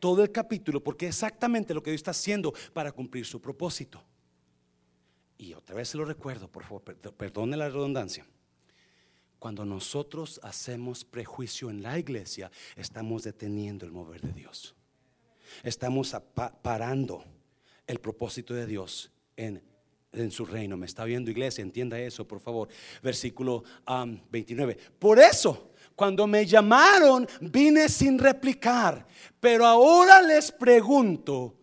Todo 0.00 0.22
el 0.22 0.32
capítulo, 0.32 0.82
porque 0.82 1.08
exactamente 1.08 1.74
lo 1.74 1.82
que 1.82 1.90
Dios 1.90 2.00
está 2.00 2.12
haciendo 2.12 2.54
para 2.72 2.92
cumplir 2.92 3.26
su 3.26 3.40
propósito. 3.40 4.02
Y 5.38 5.52
otra 5.52 5.74
vez 5.74 5.90
se 5.90 5.98
lo 5.98 6.04
recuerdo, 6.04 6.48
por 6.48 6.62
favor, 6.62 6.82
perdone 6.82 7.56
la 7.56 7.68
redundancia. 7.68 8.26
Cuando 9.38 9.64
nosotros 9.64 10.40
hacemos 10.42 11.04
prejuicio 11.04 11.70
en 11.70 11.82
la 11.82 11.98
iglesia, 11.98 12.50
estamos 12.76 13.22
deteniendo 13.22 13.84
el 13.84 13.92
mover 13.92 14.22
de 14.22 14.32
Dios. 14.32 14.74
Estamos 15.62 16.16
parando 16.62 17.24
el 17.86 18.00
propósito 18.00 18.54
de 18.54 18.66
Dios 18.66 19.12
en, 19.36 19.62
su 20.30 20.46
reino. 20.46 20.78
¿Me 20.78 20.86
está 20.86 21.04
viendo 21.04 21.30
iglesia? 21.30 21.60
Entienda 21.62 21.98
eso, 21.98 22.26
por 22.26 22.40
favor. 22.40 22.68
Versículo 23.02 23.62
29. 24.30 24.74
Por 24.98 25.18
eso, 25.18 25.72
cuando 25.94 26.26
me 26.26 26.46
llamaron, 26.46 27.28
vine 27.42 27.88
sin 27.90 28.18
replicar. 28.18 29.06
Pero 29.38 29.66
ahora 29.66 30.22
les 30.22 30.50
pregunto, 30.50 31.54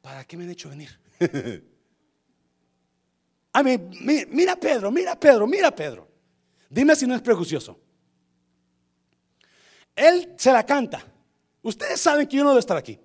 ¿para 0.00 0.24
qué 0.24 0.38
me 0.38 0.44
han 0.44 0.50
hecho 0.50 0.70
venir? 0.70 0.98
A 3.52 3.62
mí, 3.62 3.76
mira 4.30 4.56
Pedro, 4.56 4.90
mira 4.90 5.18
Pedro, 5.18 5.46
mira 5.46 5.74
Pedro. 5.74 6.07
Dime 6.68 6.94
si 6.94 7.06
no 7.06 7.14
es 7.14 7.22
prejuicioso. 7.22 7.78
Él 9.94 10.34
se 10.36 10.52
la 10.52 10.64
canta. 10.64 11.04
Ustedes 11.62 12.00
saben 12.00 12.26
que 12.26 12.36
yo 12.36 12.44
no 12.44 12.50
debo 12.50 12.60
estar 12.60 12.76
aquí. 12.76 12.98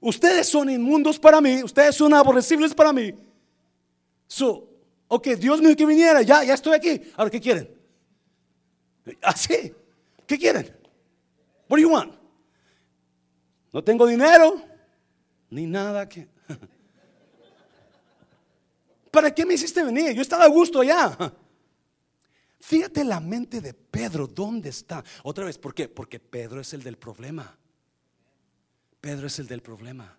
Ustedes 0.00 0.48
son 0.48 0.70
inmundos 0.70 1.18
para 1.18 1.40
mí. 1.40 1.62
Ustedes 1.62 1.94
son 1.94 2.12
aborrecibles 2.14 2.74
para 2.74 2.92
mí. 2.92 3.14
So, 4.26 4.68
ok, 5.06 5.28
Dios 5.38 5.60
me 5.60 5.68
dijo 5.68 5.78
que 5.78 5.86
viniera. 5.86 6.22
Ya, 6.22 6.44
ya 6.44 6.54
estoy 6.54 6.74
aquí. 6.74 7.00
Ahora, 7.16 7.30
¿qué 7.30 7.40
quieren? 7.40 7.74
Así. 9.22 9.74
¿Qué 10.26 10.38
quieren? 10.38 10.66
What 11.68 11.78
do 11.78 11.82
you 11.82 11.90
want? 11.90 12.14
No 13.72 13.82
tengo 13.82 14.06
dinero 14.06 14.60
ni 15.50 15.66
nada 15.66 16.08
que. 16.08 16.28
¿Para 19.10 19.34
qué 19.34 19.46
me 19.46 19.54
hiciste 19.54 19.82
venir? 19.82 20.12
Yo 20.12 20.22
estaba 20.22 20.44
a 20.44 20.48
gusto 20.48 20.80
allá. 20.80 21.16
Fíjate 22.60 23.04
la 23.04 23.20
mente 23.20 23.60
de 23.60 23.72
Pedro, 23.72 24.26
¿dónde 24.26 24.68
está? 24.68 25.04
Otra 25.22 25.44
vez, 25.44 25.58
¿por 25.58 25.74
qué? 25.74 25.88
Porque 25.88 26.18
Pedro 26.18 26.60
es 26.60 26.72
el 26.74 26.82
del 26.82 26.98
problema. 26.98 27.56
Pedro 29.00 29.26
es 29.28 29.38
el 29.38 29.46
del 29.46 29.62
problema. 29.62 30.18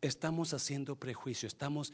Estamos 0.00 0.54
haciendo 0.54 0.96
prejuicio, 0.96 1.46
estamos 1.46 1.92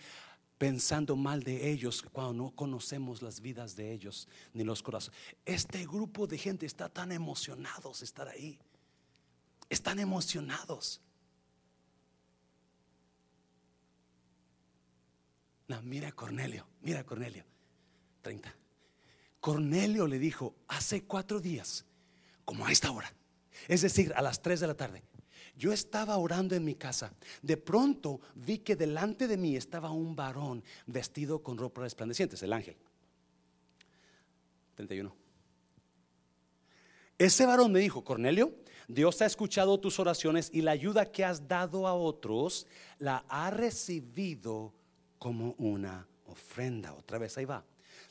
pensando 0.57 1.17
mal 1.17 1.43
de 1.43 1.71
ellos 1.71 2.03
cuando 2.13 2.33
no 2.33 2.51
conocemos 2.55 3.23
las 3.23 3.41
vidas 3.41 3.75
de 3.75 3.93
ellos 3.93 4.29
ni 4.53 4.63
los 4.63 4.83
corazones. 4.83 5.19
Este 5.45 5.85
grupo 5.85 6.27
de 6.27 6.39
gente 6.39 6.65
está 6.65 6.89
tan 6.89 7.11
emocionados 7.11 8.01
de 8.01 8.05
estar 8.05 8.29
ahí. 8.29 8.59
Están 9.69 9.99
emocionados. 9.99 11.01
Mira 15.83 16.13
Cornelio, 16.13 16.67
mira 16.83 17.05
Cornelio. 17.05 17.45
30. 18.23 18.55
Cornelio 19.45 20.07
le 20.07 20.19
dijo, 20.19 20.55
hace 20.69 21.05
cuatro 21.05 21.39
días, 21.39 21.85
como 22.47 22.65
a 22.65 22.73
esta 22.73 22.91
hora, 22.91 23.13
es 23.69 23.83
decir, 23.83 24.11
a 24.17 24.23
las 24.23 24.41
tres 24.41 24.59
de 24.61 24.67
la 24.67 24.75
tarde, 24.75 25.03
yo 25.55 25.71
estaba 25.71 26.17
orando 26.17 26.55
en 26.55 26.65
mi 26.65 26.77
casa. 26.77 27.13
De 27.43 27.59
pronto 27.59 28.23
vi 28.35 28.61
que 28.61 28.75
delante 28.75 29.29
de 29.29 29.37
mí 29.37 29.55
estaba 29.55 29.91
un 29.91 30.17
varón 30.17 30.65
vestido 30.87 31.43
con 31.43 31.59
ropa 31.59 31.83
resplandecientes, 31.83 32.43
el 32.43 32.55
ángel. 32.55 32.75
31. 34.77 35.15
Ese 37.19 37.45
varón 37.45 37.71
me 37.71 37.81
dijo, 37.81 38.03
Cornelio, 38.03 38.55
Dios 38.89 39.21
ha 39.21 39.27
escuchado 39.27 39.79
tus 39.79 40.01
oraciones 40.01 40.49
y 40.55 40.63
la 40.63 40.71
ayuda 40.71 41.13
que 41.13 41.23
has 41.23 41.47
dado 41.47 41.87
a 41.87 41.93
otros 41.93 42.67
la 42.99 43.27
ha 43.29 43.51
recibido 43.51 44.73
como 45.19 45.55
una 45.59 46.09
ofrenda. 46.25 46.95
Otra 46.95 47.19
vez 47.19 47.37
ahí 47.37 47.45
va. 47.45 47.63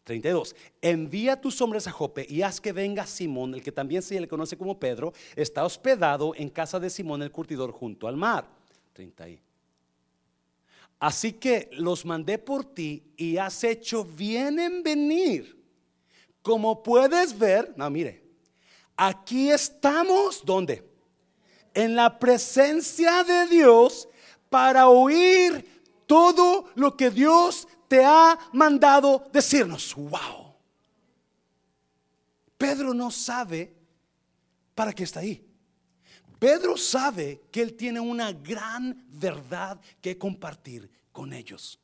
32. 0.04 0.56
Envía 0.82 1.40
tus 1.40 1.62
hombres 1.62 1.88
a 1.88 1.92
Jope 1.92 2.26
y 2.30 2.42
haz 2.42 2.60
que 2.60 2.74
venga 2.74 3.06
Simón, 3.06 3.54
el 3.54 3.64
que 3.64 3.72
también 3.72 4.02
se 4.02 4.20
le 4.20 4.28
conoce 4.28 4.58
como 4.58 4.80
Pedro, 4.80 5.14
está 5.36 5.64
hospedado 5.64 6.34
en 6.36 6.50
casa 6.50 6.80
de 6.80 6.90
Simón 6.90 7.22
el 7.22 7.32
curtidor 7.32 7.72
junto 7.72 8.08
al 8.08 8.18
mar. 8.18 8.48
30. 8.94 9.26
Así 11.00 11.34
que 11.34 11.70
los 11.74 12.06
mandé 12.06 12.38
por 12.38 12.64
ti 12.64 13.04
y 13.18 13.38
has 13.38 13.64
hecho 13.64 14.04
bien 14.04 14.60
en 14.60 14.84
venir. 14.84 15.62
Como 16.42 16.84
puedes 16.84 17.38
ver, 17.38 17.74
no, 17.76 17.90
mire, 17.90 18.24
aquí 18.96 19.50
estamos, 19.50 20.44
¿dónde? 20.46 20.84
En 21.74 21.96
la 21.96 22.20
presencia 22.20 23.24
de 23.24 23.48
Dios 23.48 24.08
para 24.50 24.88
oír 24.88 25.66
todo 26.06 26.66
lo 26.76 26.96
que 26.96 27.10
Dios 27.10 27.68
te 27.94 28.04
ha 28.04 28.40
mandado 28.54 29.30
decirnos. 29.32 29.94
Wow. 29.94 30.56
Pedro 32.58 32.92
no 32.92 33.12
sabe 33.12 33.72
para 34.74 34.94
qué 34.94 35.04
está 35.04 35.20
ahí. 35.20 35.48
Pedro 36.40 36.76
sabe 36.76 37.44
que 37.52 37.62
él 37.62 37.76
tiene 37.76 38.00
una 38.00 38.32
gran 38.32 39.06
verdad 39.10 39.80
que 40.02 40.18
compartir 40.18 40.90
con 41.12 41.34
ellos. 41.34 41.80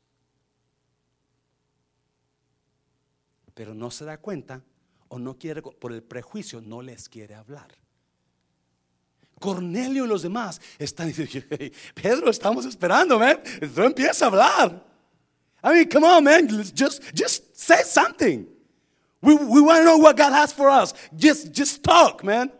Pero 3.53 3.75
no 3.75 3.91
se 3.91 4.03
da 4.03 4.17
cuenta 4.17 4.63
o 5.09 5.19
no 5.19 5.37
quiere, 5.37 5.61
por 5.61 5.93
el 5.93 6.01
prejuicio, 6.01 6.59
no 6.59 6.81
les 6.81 7.07
quiere 7.07 7.35
hablar. 7.35 7.67
Cornelio 9.39 10.05
y 10.05 10.07
los 10.07 10.23
demás 10.23 10.59
están 10.79 11.13
diciendo, 11.13 11.55
Pedro, 11.93 12.31
estamos 12.31 12.65
esperando. 12.65 13.23
Entonces 13.23 13.85
empieza 13.85 14.25
a 14.25 14.27
hablar. 14.29 14.88
I 15.63 15.73
mean, 15.73 15.89
come 15.89 16.03
on, 16.03 16.23
man. 16.23 16.47
Just, 16.47 17.13
just 17.13 17.55
say 17.57 17.83
something. 17.83 18.47
We, 19.21 19.35
we 19.35 19.61
want 19.61 19.79
to 19.79 19.85
know 19.85 19.97
what 19.97 20.15
God 20.15 20.31
has 20.31 20.53
for 20.53 20.69
us. 20.69 20.93
Just, 21.15 21.51
just 21.51 21.83
talk, 21.83 22.23
man. 22.23 22.51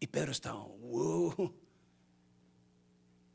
Y 0.00 0.06
Pedro 0.06 0.32
está, 0.32 0.52
wow. 0.52 1.52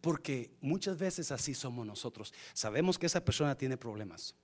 Porque 0.01 0.51
muchas 0.61 0.97
veces 0.97 1.31
así 1.31 1.53
somos 1.53 1.85
nosotros. 1.85 2.33
Sabemos 2.53 2.97
que 2.97 3.05
esa 3.05 3.23
persona 3.23 3.55
tiene 3.55 3.77
problemas. 3.77 4.35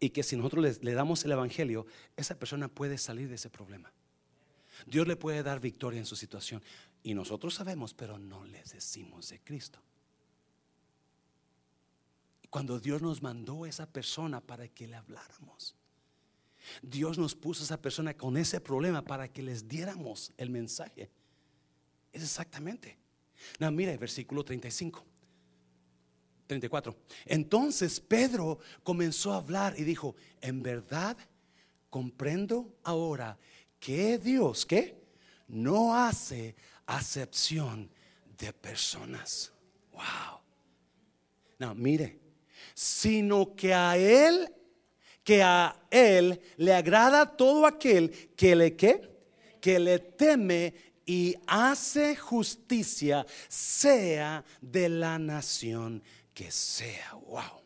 Y 0.00 0.10
que 0.10 0.22
si 0.22 0.36
nosotros 0.36 0.62
le, 0.64 0.74
le 0.80 0.94
damos 0.94 1.24
el 1.24 1.32
Evangelio, 1.32 1.86
esa 2.16 2.38
persona 2.38 2.68
puede 2.68 2.98
salir 2.98 3.28
de 3.28 3.36
ese 3.36 3.50
problema. 3.50 3.92
Dios 4.86 5.06
le 5.06 5.16
puede 5.16 5.42
dar 5.42 5.60
victoria 5.60 6.00
en 6.00 6.06
su 6.06 6.16
situación. 6.16 6.62
Y 7.02 7.14
nosotros 7.14 7.54
sabemos, 7.54 7.94
pero 7.94 8.18
no 8.18 8.44
les 8.44 8.72
decimos 8.72 9.28
de 9.28 9.40
Cristo. 9.40 9.80
Cuando 12.54 12.78
Dios 12.78 13.02
nos 13.02 13.20
mandó 13.20 13.64
a 13.64 13.68
esa 13.68 13.84
persona 13.84 14.40
para 14.40 14.68
que 14.68 14.86
le 14.86 14.94
habláramos. 14.94 15.74
Dios 16.82 17.18
nos 17.18 17.34
puso 17.34 17.62
a 17.62 17.64
esa 17.64 17.82
persona 17.82 18.14
con 18.14 18.36
ese 18.36 18.60
problema 18.60 19.02
para 19.02 19.26
que 19.26 19.42
les 19.42 19.66
diéramos 19.66 20.32
el 20.36 20.50
mensaje. 20.50 21.10
Exactamente. 22.12 22.96
No, 23.58 23.72
mire, 23.72 23.96
versículo 23.96 24.44
35. 24.44 25.04
34. 26.46 26.96
Entonces 27.26 27.98
Pedro 27.98 28.60
comenzó 28.84 29.32
a 29.32 29.38
hablar 29.38 29.74
y 29.76 29.82
dijo, 29.82 30.14
en 30.40 30.62
verdad 30.62 31.16
comprendo 31.90 32.78
ahora 32.84 33.36
que 33.80 34.16
Dios, 34.16 34.64
¿qué? 34.64 35.02
No 35.48 35.92
hace 35.92 36.54
acepción 36.86 37.90
de 38.38 38.52
personas. 38.52 39.52
Wow. 39.90 40.38
No, 41.58 41.74
mire, 41.74 42.22
sino 42.74 43.54
que 43.54 43.72
a 43.72 43.96
él, 43.96 44.52
que 45.22 45.42
a 45.42 45.76
él 45.90 46.40
le 46.56 46.74
agrada 46.74 47.36
todo 47.36 47.66
aquel 47.66 48.10
que 48.36 48.54
le 48.54 48.76
¿qué? 48.76 49.14
que 49.60 49.78
le 49.78 49.98
teme 49.98 50.74
y 51.06 51.34
hace 51.46 52.16
justicia, 52.16 53.24
sea 53.48 54.44
de 54.60 54.90
la 54.90 55.18
nación 55.18 56.02
que 56.34 56.50
sea. 56.50 57.14
Wow. 57.26 57.62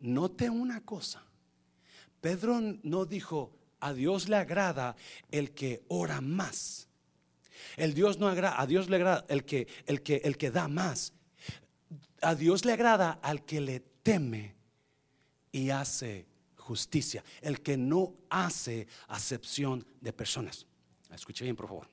Note 0.00 0.50
una 0.50 0.84
cosa. 0.84 1.22
Pedro 2.20 2.60
no 2.82 3.06
dijo, 3.06 3.56
a 3.80 3.92
Dios 3.94 4.28
le 4.28 4.36
agrada 4.36 4.96
el 5.30 5.52
que 5.52 5.82
ora 5.88 6.20
más. 6.20 6.88
El 7.76 7.94
Dios 7.94 8.18
no 8.18 8.28
agrada, 8.28 8.60
a 8.60 8.66
Dios 8.66 8.90
le 8.90 8.96
agrada 8.96 9.24
el 9.28 9.44
que, 9.44 9.68
el 9.86 10.02
que, 10.02 10.16
el 10.24 10.36
que 10.36 10.50
da 10.50 10.68
más. 10.68 11.14
A 12.22 12.34
Dios 12.34 12.64
le 12.64 12.72
agrada 12.72 13.12
al 13.22 13.44
que 13.44 13.60
le 13.60 13.80
teme 13.80 14.54
y 15.52 15.70
hace 15.70 16.26
justicia, 16.56 17.24
el 17.40 17.60
que 17.62 17.76
no 17.76 18.14
hace 18.28 18.86
acepción 19.08 19.86
de 20.00 20.12
personas. 20.12 20.66
Escuche 21.12 21.44
bien, 21.44 21.56
por 21.56 21.66
favor. 21.66 21.88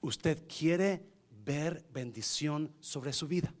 Usted 0.00 0.46
quiere 0.48 1.02
ver 1.44 1.84
bendición 1.92 2.74
sobre 2.80 3.12
su 3.12 3.28
vida. 3.28 3.54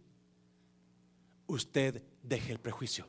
Usted 1.46 2.02
deje 2.22 2.52
el 2.52 2.58
prejuicio. 2.58 3.06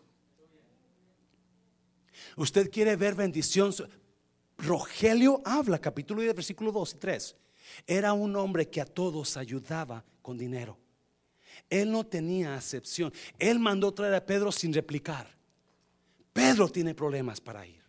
Usted 2.36 2.70
quiere 2.70 2.95
ver 2.95 3.15
bendición. 3.15 3.74
Rogelio 4.57 5.41
habla, 5.45 5.80
capítulo 5.80 6.22
10, 6.22 6.36
versículo 6.36 6.72
2 6.72 6.93
y 6.93 6.97
3. 6.97 7.36
Era 7.86 8.13
un 8.13 8.36
hombre 8.36 8.70
que 8.70 8.82
a 8.82 8.86
todos 8.86 9.38
ayudaba 9.38 10.03
con 10.22 10.38
dinero. 10.38 10.78
Él 11.70 11.91
no 11.91 12.05
tenía 12.05 12.55
acepción. 12.55 13.14
Él 13.39 13.60
mandó 13.60 13.93
traer 13.93 14.16
a 14.16 14.26
Pedro 14.26 14.51
sin 14.51 14.74
replicar. 14.74 15.28
Pedro 16.34 16.70
tiene 16.70 16.93
problemas 16.93 17.41
para 17.41 17.66
ir. 17.66 17.82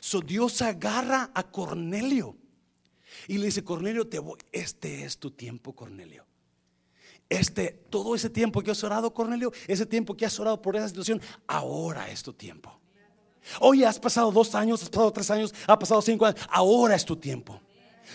So 0.00 0.20
Dios 0.20 0.62
agarra 0.62 1.30
a 1.34 1.42
Cornelio 1.50 2.36
y 3.26 3.38
le 3.38 3.46
dice, 3.46 3.64
Cornelio, 3.64 4.06
te 4.06 4.18
voy, 4.18 4.38
este 4.52 5.04
es 5.04 5.18
tu 5.18 5.30
tiempo, 5.30 5.74
Cornelio. 5.74 6.24
Este, 7.28 7.70
todo 7.90 8.14
ese 8.14 8.30
tiempo 8.30 8.60
que 8.60 8.70
has 8.70 8.82
orado, 8.82 9.12
Cornelio, 9.14 9.52
ese 9.66 9.86
tiempo 9.86 10.16
que 10.16 10.26
has 10.26 10.38
orado 10.40 10.60
por 10.60 10.76
esa 10.76 10.88
situación, 10.88 11.20
ahora 11.46 12.10
es 12.10 12.22
tu 12.22 12.32
tiempo. 12.32 12.78
Oye, 13.60 13.86
has 13.86 13.98
pasado 13.98 14.30
dos 14.30 14.54
años, 14.54 14.82
has 14.82 14.90
pasado 14.90 15.12
tres 15.12 15.30
años, 15.30 15.54
ha 15.66 15.78
pasado 15.78 16.02
cinco 16.02 16.26
años, 16.26 16.40
ahora 16.48 16.94
es 16.94 17.04
tu 17.04 17.16
tiempo. 17.16 17.60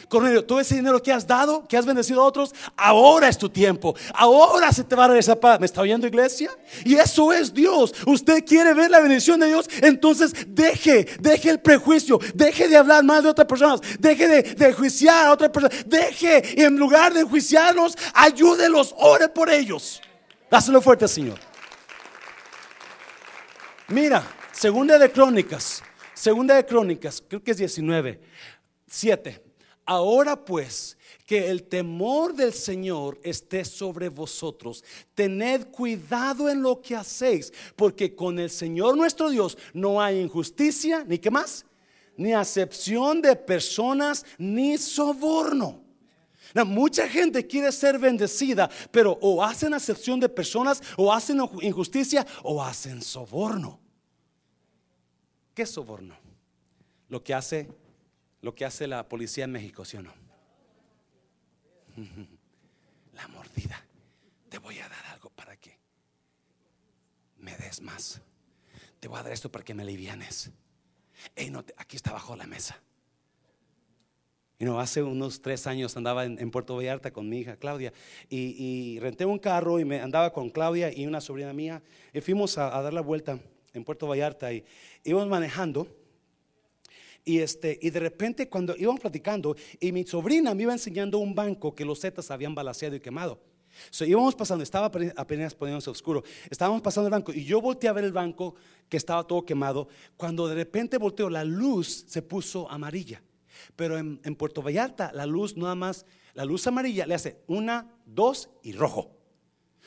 Cornelio, 0.08 0.44
todo 0.46 0.60
ese 0.60 0.76
dinero 0.76 1.02
que 1.02 1.12
has 1.12 1.26
dado, 1.26 1.68
que 1.68 1.78
has 1.78 1.86
bendecido 1.86 2.22
a 2.22 2.26
otros, 2.26 2.54
ahora 2.78 3.28
es 3.28 3.38
tu 3.38 3.50
tiempo. 3.50 3.96
Ahora 4.14 4.72
se 4.72 4.84
te 4.84 4.96
va 4.96 5.06
a 5.06 5.08
regresar 5.08 5.40
para. 5.40 5.60
¿Me 5.60 5.66
está 5.66 5.82
oyendo, 5.82 6.08
iglesia? 6.08 6.52
Y 6.84 6.96
eso 6.96 7.34
es 7.34 7.54
Dios. 7.54 7.94
Usted 8.06 8.46
quiere 8.46 8.74
ver 8.74 8.92
la 8.92 9.00
bendición 9.00 9.40
de 9.40 9.48
Dios, 9.48 9.70
entonces 9.82 10.34
deje, 10.48 11.06
deje 11.20 11.50
el 11.50 11.60
prejuicio, 11.60 12.20
deje 12.34 12.68
de 12.68 12.78
hablar 12.78 13.04
mal 13.04 13.24
de 13.24 13.30
otras 13.30 13.48
personas, 13.48 13.82
deje 14.00 14.44
de, 14.44 14.74
juiciar 14.74 15.28
a 15.28 15.32
otras 15.32 15.50
personas, 15.50 15.86
deje 15.88 16.56
y 16.56 16.64
en 16.64 16.78
lugar 16.78 17.14
de 17.14 17.24
juiciarlos, 17.24 17.96
ayúdelos, 18.14 18.94
ore 18.98 19.30
por 19.30 19.50
ellos. 19.50 20.02
Dáselo 20.50 20.82
fuerte, 20.82 21.08
Señor. 21.08 21.40
Mira, 23.88 24.24
segunda 24.52 24.98
de 24.98 25.12
Crónicas, 25.12 25.84
segunda 26.14 26.56
de 26.56 26.66
Crónicas, 26.66 27.24
creo 27.28 27.44
que 27.44 27.52
es 27.52 27.58
19, 27.58 28.20
7. 28.88 29.44
Ahora 29.86 30.44
pues, 30.44 30.98
que 31.26 31.50
el 31.50 31.64
temor 31.64 32.34
del 32.36 32.54
Señor 32.54 33.20
esté 33.24 33.64
sobre 33.66 34.10
vosotros. 34.10 34.84
Tened 35.14 35.68
cuidado 35.68 36.50
en 36.50 36.62
lo 36.62 36.82
que 36.82 36.96
hacéis, 36.96 37.54
porque 37.76 38.16
con 38.16 38.40
el 38.40 38.50
Señor 38.50 38.98
nuestro 38.98 39.30
Dios 39.30 39.58
no 39.74 40.02
hay 40.02 40.20
injusticia, 40.20 41.04
ni 41.08 41.20
qué 41.20 41.30
más, 41.30 41.66
ni 42.18 42.34
acepción 42.34 43.22
de 43.22 43.36
personas, 43.36 44.26
ni 44.38 44.78
soborno. 44.78 45.84
mucha 46.66 47.08
gente 47.08 47.46
quiere 47.46 47.72
ser 47.72 48.00
bendecida, 48.00 48.70
pero 48.92 49.18
o 49.22 49.44
hacen 49.44 49.74
acepción 49.74 50.20
de 50.20 50.30
personas, 50.30 50.82
o 50.98 51.14
hacen 51.14 51.42
injusticia, 51.62 52.26
o 52.44 52.64
hacen 52.64 53.02
soborno. 53.02 53.80
¿Qué 55.54 55.66
soborno? 55.66 56.16
Lo 57.08 57.24
que 57.24 57.34
hace 57.34 57.70
lo 58.46 58.54
que 58.54 58.64
hace 58.64 58.86
la 58.86 59.10
policía 59.10 59.46
en 59.46 59.52
México, 59.54 59.84
¿sí 59.84 59.98
o 59.98 60.04
no? 60.04 60.14
La 63.14 63.28
mordida. 63.30 63.84
Te 64.50 64.60
voy 64.60 64.78
a 64.78 64.88
dar 64.88 65.04
algo 65.14 65.32
para 65.32 65.58
que 65.58 65.80
me 67.40 67.58
des 67.58 67.82
más. 67.82 68.22
Te 69.00 69.08
voy 69.08 69.20
a 69.20 69.24
dar 69.24 69.32
esto 69.32 69.52
para 69.52 69.66
que 69.66 69.74
me 69.74 69.82
alivianes. 69.82 70.52
no 71.50 71.66
aquí 71.76 71.96
está 71.96 72.12
bajo 72.12 72.36
la 72.36 72.46
mesa. 72.46 72.80
Y 74.60 74.66
no, 74.66 74.80
hace 74.80 75.02
unos 75.02 75.42
tres 75.42 75.66
años 75.66 75.98
andaba 75.98 76.26
en, 76.26 76.52
Puerto 76.52 76.76
Vallarta 76.76 77.12
con 77.12 77.28
mi 77.28 77.40
hija 77.40 77.58
Claudia 77.58 77.94
y, 78.30 79.00
renté 79.00 79.26
un 79.26 79.40
carro 79.40 79.80
y 79.80 79.86
me 79.86 80.02
andaba 80.02 80.32
con 80.32 80.52
Claudia 80.52 80.96
y 80.96 81.08
una 81.08 81.20
sobrina 81.20 81.52
mía 81.52 81.82
y 82.14 82.22
fuimos 82.22 82.60
a, 82.60 82.78
a 82.78 82.82
dar 82.84 82.94
la 82.94 83.02
vuelta 83.02 83.40
en 83.74 83.84
Puerto 83.84 84.08
Vallarta 84.08 84.54
y 84.54 84.64
íbamos 85.04 85.30
manejando 85.30 86.05
Y, 87.26 87.40
este, 87.40 87.80
y 87.82 87.90
de 87.90 88.00
repente 88.00 88.48
cuando 88.48 88.76
íbamos 88.78 89.02
platicando 89.02 89.56
y 89.80 89.92
mi 89.92 90.06
sobrina 90.06 90.54
me 90.54 90.64
iba 90.64 90.74
enseñando 90.74 91.18
un 91.18 91.34
banco 91.34 91.74
que 91.74 91.84
los 91.84 92.00
zetas 92.00 92.30
habían 92.30 92.54
balaseado 92.54 92.96
y 92.96 93.00
quemado. 93.00 93.42
So, 93.90 94.06
íbamos 94.06 94.36
pasando, 94.36 94.64
estaba 94.64 94.92
apenas 95.16 95.56
poniéndose 95.56 95.90
oscuro. 95.90 96.24
Estábamos 96.50 96.82
pasando 96.82 97.08
el 97.08 97.12
banco 97.12 97.34
y 97.34 97.44
yo 97.44 97.60
volteé 97.62 97.90
a 97.90 97.94
ver 97.94 98.06
el 98.06 98.14
banco 98.14 98.56
que 98.88 98.98
estaba 98.98 99.26
todo 99.26 99.44
quemado. 99.44 99.88
Cuando 100.16 100.48
de 100.48 100.56
repente 100.56 100.98
volteo, 100.98 101.30
la 101.30 101.44
luz 101.44 102.06
se 102.08 102.22
puso 102.22 102.70
amarilla. 102.70 103.22
Pero 103.76 103.98
en, 103.98 104.22
en 104.24 104.36
Puerto 104.36 104.62
Vallarta, 104.62 105.12
la 105.14 105.26
luz 105.26 105.58
nada 105.58 105.76
más, 105.76 106.06
la 106.34 106.46
luz 106.46 106.68
amarilla 106.68 107.06
le 107.06 107.16
hace 107.16 107.42
una, 107.48 107.92
dos 108.06 108.50
y 108.62 108.74
rojo. 108.74 109.12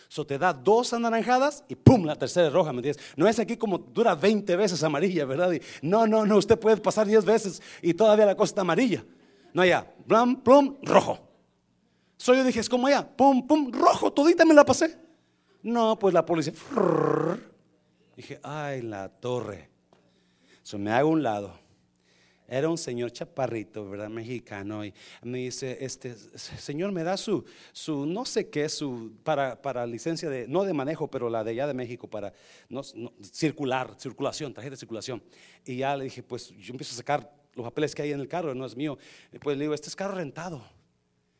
So 0.08 0.26
te 0.26 0.38
da 0.38 0.54
dos 0.54 0.94
anaranjadas 0.94 1.64
y 1.68 1.74
pum, 1.74 2.04
la 2.04 2.16
tercera 2.16 2.46
es 2.46 2.52
roja, 2.52 2.72
¿me 2.72 2.78
entiendes? 2.78 3.04
No 3.14 3.28
es 3.28 3.38
aquí 3.38 3.58
como 3.58 3.76
dura 3.76 4.14
20 4.14 4.56
veces 4.56 4.82
amarilla, 4.82 5.26
¿verdad? 5.26 5.52
no, 5.82 6.06
no, 6.06 6.24
no, 6.24 6.36
usted 6.38 6.58
puede 6.58 6.78
pasar 6.78 7.06
10 7.06 7.24
veces 7.26 7.62
y 7.82 7.92
todavía 7.92 8.24
la 8.24 8.34
cosa 8.34 8.52
está 8.52 8.60
amarilla. 8.62 9.04
No, 9.52 9.64
ya, 9.64 9.86
plum, 10.06 10.36
plum, 10.36 10.76
rojo. 10.82 11.18
So 12.16 12.34
yo 12.34 12.42
dije, 12.42 12.60
es 12.60 12.68
como 12.68 12.88
ya, 12.88 13.06
pum, 13.06 13.46
pum, 13.46 13.70
rojo, 13.70 14.10
todita 14.10 14.44
me 14.44 14.54
la 14.54 14.64
pasé. 14.64 14.98
No, 15.62 15.98
pues 15.98 16.14
la 16.14 16.24
policía. 16.24 16.54
Dije, 18.16 18.40
ay, 18.42 18.82
la 18.82 19.08
torre. 19.08 19.68
So 20.62 20.78
me 20.78 20.90
hago 20.90 21.10
un 21.10 21.22
lado. 21.22 21.52
Era 22.50 22.70
un 22.70 22.78
señor 22.78 23.12
chaparrito, 23.12 23.90
¿verdad? 23.90 24.08
Mexicano. 24.08 24.82
Y 24.82 24.94
me 25.22 25.38
dice, 25.38 25.76
este, 25.80 26.14
señor, 26.16 26.92
me 26.92 27.04
da 27.04 27.18
su, 27.18 27.44
su 27.72 28.06
no 28.06 28.24
sé 28.24 28.48
qué, 28.48 28.70
su, 28.70 29.12
para, 29.22 29.60
para 29.60 29.86
licencia 29.86 30.30
de, 30.30 30.48
no 30.48 30.64
de 30.64 30.72
manejo, 30.72 31.08
pero 31.08 31.28
la 31.28 31.44
de 31.44 31.50
allá 31.50 31.66
de 31.66 31.74
México, 31.74 32.08
para 32.08 32.32
no, 32.70 32.82
circular, 33.20 33.94
circulación, 33.98 34.54
tarjeta 34.54 34.72
de 34.72 34.78
circulación. 34.78 35.22
Y 35.62 35.76
ya 35.76 35.94
le 35.94 36.04
dije, 36.04 36.22
pues 36.22 36.48
yo 36.48 36.72
empiezo 36.72 36.94
a 36.94 36.96
sacar 36.96 37.30
los 37.54 37.64
papeles 37.64 37.94
que 37.94 38.00
hay 38.00 38.12
en 38.12 38.20
el 38.20 38.28
carro, 38.28 38.54
no 38.54 38.64
es 38.64 38.74
mío. 38.74 38.96
Pues 39.42 39.58
le 39.58 39.64
digo, 39.64 39.74
este 39.74 39.88
es 39.88 39.96
carro 39.96 40.14
rentado. 40.14 40.64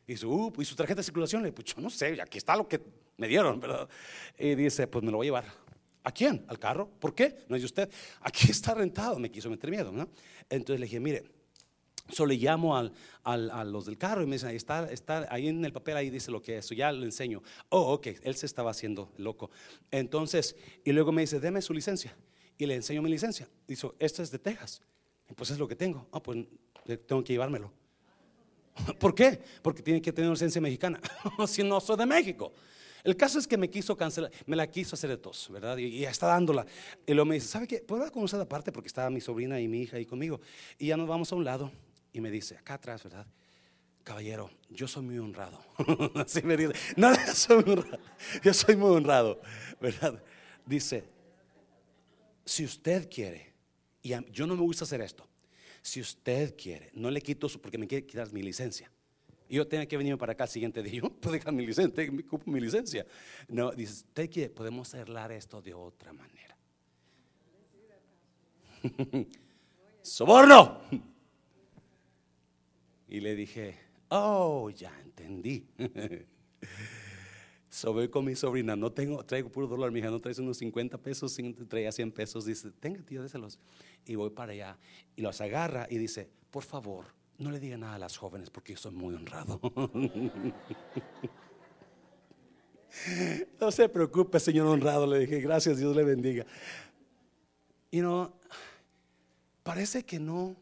Y 0.05 0.13
dice, 0.13 0.27
uh, 0.27 0.53
¿y 0.59 0.65
su 0.65 0.75
tarjeta 0.75 0.99
de 0.99 1.03
circulación? 1.03 1.41
Le 1.41 1.47
digo, 1.47 1.55
pues 1.55 1.73
yo 1.73 1.81
no 1.81 1.89
sé, 1.89 2.21
aquí 2.21 2.37
está 2.37 2.55
lo 2.55 2.67
que 2.67 2.81
me 3.17 3.27
dieron, 3.27 3.59
¿verdad? 3.59 3.89
Y 4.37 4.53
dice, 4.53 4.85
pues 4.85 5.03
me 5.03 5.09
lo 5.09 5.17
voy 5.17 5.25
a 5.25 5.29
llevar. 5.29 5.68
¿A 6.03 6.11
quién? 6.11 6.45
¿Al 6.47 6.59
carro? 6.59 6.89
¿Por 6.99 7.13
qué? 7.13 7.45
No 7.47 7.55
es 7.55 7.61
de 7.61 7.65
usted. 7.65 7.89
Aquí 8.21 8.47
está 8.51 8.73
rentado. 8.73 9.19
Me 9.19 9.29
quiso 9.31 9.49
meter 9.49 9.69
miedo, 9.69 9.91
¿no? 9.91 10.09
Entonces 10.49 10.79
le 10.79 10.85
dije, 10.85 10.99
mire, 10.99 11.23
solo 12.11 12.29
le 12.29 12.37
llamo 12.37 12.75
al, 12.75 12.91
a 13.23 13.63
los 13.63 13.85
del 13.85 13.97
carro 13.97 14.23
y 14.23 14.25
me 14.25 14.35
dice, 14.35 14.55
está, 14.55 14.89
está 14.91 15.27
ahí 15.29 15.47
en 15.47 15.63
el 15.63 15.73
papel, 15.73 15.97
ahí 15.97 16.09
dice 16.09 16.31
lo 16.31 16.41
que 16.41 16.57
es, 16.57 16.69
ya 16.69 16.91
lo 16.91 17.03
enseño. 17.03 17.43
Oh, 17.69 17.93
ok, 17.93 18.07
él 18.23 18.35
se 18.35 18.45
estaba 18.45 18.71
haciendo 18.71 19.11
loco. 19.17 19.51
Entonces, 19.91 20.55
y 20.83 20.91
luego 20.91 21.11
me 21.11 21.21
dice, 21.21 21.39
deme 21.39 21.61
su 21.61 21.73
licencia. 21.73 22.15
Y 22.57 22.65
le 22.65 22.75
enseño 22.75 23.01
mi 23.01 23.09
licencia. 23.09 23.47
Dice, 23.67 23.89
esto 23.99 24.21
es 24.21 24.31
de 24.31 24.39
Texas. 24.39 24.81
Y 25.29 25.33
pues 25.33 25.49
es 25.51 25.59
lo 25.59 25.67
que 25.67 25.75
tengo. 25.75 26.07
Ah, 26.11 26.21
pues 26.21 26.45
tengo 27.05 27.23
que 27.23 27.33
llevármelo. 27.33 27.71
¿Por 28.99 29.15
qué? 29.15 29.39
Porque 29.61 29.81
tiene 29.81 30.01
que 30.01 30.11
tener 30.11 30.29
licencia 30.29 30.59
mexicana. 30.59 30.99
si 31.47 31.63
no, 31.63 31.79
soy 31.79 31.97
de 31.97 32.05
México. 32.05 32.51
El 33.03 33.15
caso 33.15 33.39
es 33.39 33.47
que 33.47 33.57
me 33.57 33.69
quiso 33.69 33.95
cancelar, 33.95 34.31
me 34.45 34.55
la 34.55 34.67
quiso 34.67 34.95
hacer 34.95 35.09
de 35.09 35.17
tos, 35.17 35.49
¿verdad? 35.51 35.77
Y, 35.77 35.99
ya 35.99 36.09
está 36.09 36.27
dándola. 36.27 36.65
Y 37.05 37.13
luego 37.13 37.25
me 37.25 37.35
dice, 37.35 37.47
¿sabe 37.47 37.67
qué? 37.67 37.79
¿Puedo 37.79 38.11
con 38.11 38.23
usted 38.23 38.39
aparte? 38.39 38.71
Porque 38.71 38.87
estaba 38.87 39.09
mi 39.09 39.21
sobrina 39.21 39.59
y 39.59 39.67
mi 39.67 39.81
hija 39.81 39.97
ahí 39.97 40.05
conmigo. 40.05 40.39
Y 40.77 40.87
ya 40.87 40.97
nos 40.97 41.07
vamos 41.07 41.31
a 41.31 41.35
un 41.35 41.45
lado. 41.45 41.71
Y 42.11 42.21
me 42.21 42.31
dice, 42.31 42.57
acá 42.57 42.75
atrás, 42.75 43.03
¿verdad? 43.03 43.25
Caballero, 44.03 44.49
yo 44.69 44.87
soy 44.87 45.03
muy 45.03 45.17
honrado. 45.19 45.59
Así 46.15 46.41
me 46.41 46.57
dice, 46.57 46.73
no, 46.95 47.13
yo 47.13 47.33
soy 47.33 47.63
muy 47.63 47.73
honrado. 47.73 47.99
Yo 48.43 48.53
soy 48.53 48.75
muy 48.75 48.89
honrado, 48.91 49.41
¿verdad? 49.79 50.23
Dice, 50.65 51.03
si 52.45 52.65
usted 52.65 53.09
quiere, 53.09 53.53
y 54.01 54.13
yo 54.31 54.47
no 54.47 54.55
me 54.55 54.61
gusta 54.61 54.83
hacer 54.85 55.01
esto, 55.01 55.27
si 55.81 56.01
usted 56.01 56.55
quiere, 56.57 56.89
no 56.93 57.09
le 57.11 57.21
quito 57.21 57.47
su, 57.47 57.61
porque 57.61 57.77
me 57.77 57.87
quiere 57.87 58.05
quitar 58.05 58.31
mi 58.33 58.41
licencia. 58.41 58.91
Yo 59.49 59.67
tenía 59.67 59.87
que 59.87 59.97
venirme 59.97 60.17
para 60.17 60.33
acá 60.33 60.43
el 60.43 60.49
siguiente 60.49 60.83
día. 60.83 61.01
Yo 61.01 61.09
puedo 61.09 61.33
dejar 61.33 61.53
mi 61.53 61.65
licencia, 61.65 62.11
mi 62.45 62.59
licencia. 62.59 63.05
No, 63.47 63.71
dice, 63.71 63.93
usted 63.93 64.29
quiere, 64.29 64.49
podemos 64.49 64.93
arreglar 64.93 65.31
esto 65.31 65.61
de 65.61 65.73
otra 65.73 66.13
manera. 66.13 66.55
Soborno. 70.01 70.81
Y 73.07 73.19
le 73.19 73.35
dije, 73.35 73.77
oh, 74.09 74.69
ya 74.69 74.93
entendí. 75.01 75.65
So 77.71 77.93
con 78.09 78.25
mi 78.25 78.35
sobrina, 78.35 78.75
no 78.75 78.91
tengo, 78.91 79.23
traigo 79.23 79.49
puro 79.49 79.67
dólar, 79.67 79.91
mi 79.91 79.99
hija, 79.99 80.09
no 80.09 80.19
traes 80.19 80.39
unos 80.39 80.57
50 80.57 80.97
pesos, 80.97 81.37
traía 81.67 81.91
100 81.91 82.11
pesos, 82.11 82.43
dice, 82.43 82.71
tenga 82.71 83.03
tío, 83.03 83.21
déselos. 83.21 83.59
Y 84.05 84.15
voy 84.15 84.31
para 84.31 84.53
allá 84.53 84.77
y 85.15 85.21
los 85.21 85.39
agarra 85.39 85.85
y 85.87 85.99
dice, 85.99 86.27
por 86.49 86.63
favor, 86.63 87.05
no 87.39 87.51
le 87.51 87.59
diga 87.59 87.77
nada 87.77 87.95
a 87.95 87.99
las 87.99 88.17
jóvenes 88.17 88.49
porque 88.49 88.73
yo 88.73 88.79
soy 88.79 88.91
muy 88.91 89.15
honrado. 89.15 89.59
no 93.59 93.71
se 93.71 93.87
preocupe, 93.87 94.39
señor 94.39 94.67
honrado, 94.67 95.07
le 95.07 95.19
dije, 95.19 95.39
gracias, 95.39 95.77
Dios 95.77 95.95
le 95.95 96.03
bendiga. 96.03 96.45
Y 97.89 98.01
no, 98.01 98.37
parece 99.63 100.05
que 100.05 100.19
no. 100.19 100.57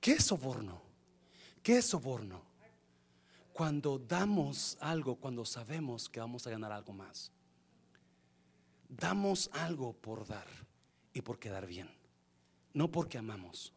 ¿Qué 0.00 0.12
es 0.12 0.24
soborno? 0.24 0.82
¿Qué 1.62 1.76
es 1.78 1.84
soborno? 1.84 2.42
Cuando 3.52 3.98
damos 3.98 4.78
algo, 4.80 5.16
cuando 5.16 5.44
sabemos 5.44 6.08
que 6.08 6.20
vamos 6.20 6.46
a 6.46 6.50
ganar 6.50 6.72
algo 6.72 6.94
más. 6.94 7.30
Damos 8.88 9.50
algo 9.52 9.92
por 9.92 10.26
dar 10.26 10.48
y 11.12 11.20
por 11.20 11.38
quedar 11.38 11.66
bien, 11.66 11.90
no 12.72 12.90
porque 12.90 13.18
amamos. 13.18 13.74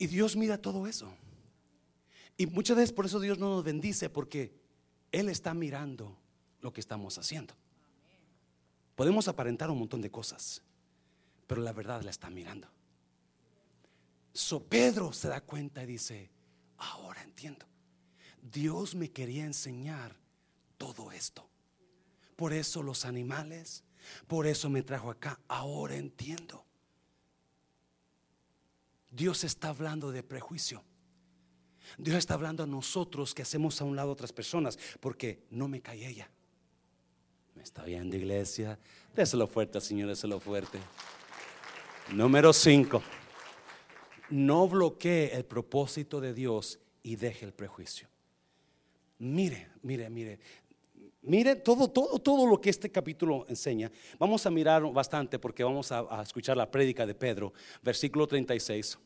Y 0.00 0.06
Dios 0.06 0.34
mira 0.34 0.56
todo 0.56 0.86
eso. 0.86 1.12
Y 2.38 2.46
muchas 2.46 2.78
veces 2.78 2.90
por 2.90 3.04
eso 3.04 3.20
Dios 3.20 3.38
no 3.38 3.50
nos 3.50 3.62
bendice, 3.62 4.08
porque 4.08 4.58
Él 5.12 5.28
está 5.28 5.52
mirando 5.52 6.18
lo 6.62 6.72
que 6.72 6.80
estamos 6.80 7.18
haciendo. 7.18 7.54
Podemos 8.94 9.28
aparentar 9.28 9.70
un 9.70 9.78
montón 9.78 10.00
de 10.00 10.10
cosas, 10.10 10.62
pero 11.46 11.60
la 11.60 11.74
verdad 11.74 12.00
la 12.00 12.10
está 12.10 12.30
mirando. 12.30 12.66
So 14.32 14.64
Pedro 14.64 15.12
se 15.12 15.28
da 15.28 15.42
cuenta 15.42 15.82
y 15.82 15.86
dice, 15.86 16.30
ahora 16.78 17.22
entiendo. 17.22 17.66
Dios 18.40 18.94
me 18.94 19.10
quería 19.10 19.44
enseñar 19.44 20.16
todo 20.78 21.12
esto. 21.12 21.46
Por 22.36 22.54
eso 22.54 22.82
los 22.82 23.04
animales, 23.04 23.84
por 24.26 24.46
eso 24.46 24.70
me 24.70 24.82
trajo 24.82 25.10
acá. 25.10 25.38
Ahora 25.46 25.96
entiendo. 25.96 26.64
Dios 29.10 29.44
está 29.44 29.68
hablando 29.68 30.12
de 30.12 30.22
prejuicio. 30.22 30.82
Dios 31.98 32.18
está 32.18 32.34
hablando 32.34 32.62
a 32.62 32.66
nosotros 32.66 33.34
que 33.34 33.42
hacemos 33.42 33.80
a 33.80 33.84
un 33.84 33.96
lado 33.96 34.12
otras 34.12 34.32
personas 34.32 34.78
porque 35.00 35.42
no 35.50 35.68
me 35.68 35.80
cae 35.80 36.06
ella. 36.06 36.30
Me 37.54 37.62
está 37.62 37.82
viendo 37.84 38.16
iglesia. 38.16 38.78
Déselo 39.14 39.46
fuerte, 39.46 39.80
Señor, 39.80 40.08
déselo 40.08 40.40
fuerte. 40.40 40.78
Número 42.12 42.52
5. 42.52 43.02
No 44.30 44.68
bloquee 44.68 45.34
el 45.34 45.44
propósito 45.44 46.20
de 46.20 46.32
Dios 46.32 46.78
y 47.02 47.16
deje 47.16 47.44
el 47.44 47.52
prejuicio. 47.52 48.08
Mire, 49.18 49.68
mire, 49.82 50.08
mire. 50.08 50.38
Mire 51.22 51.56
todo, 51.56 51.88
todo, 51.88 52.18
todo 52.18 52.46
lo 52.46 52.60
que 52.60 52.70
este 52.70 52.90
capítulo 52.90 53.44
enseña. 53.48 53.92
Vamos 54.18 54.46
a 54.46 54.50
mirar 54.50 54.82
bastante 54.90 55.38
porque 55.38 55.62
vamos 55.62 55.92
a, 55.92 56.22
escuchar 56.22 56.56
la 56.56 56.70
prédica 56.70 57.04
de 57.04 57.14
Pedro, 57.14 57.52
versículo 57.82 58.26
36. 58.26 58.98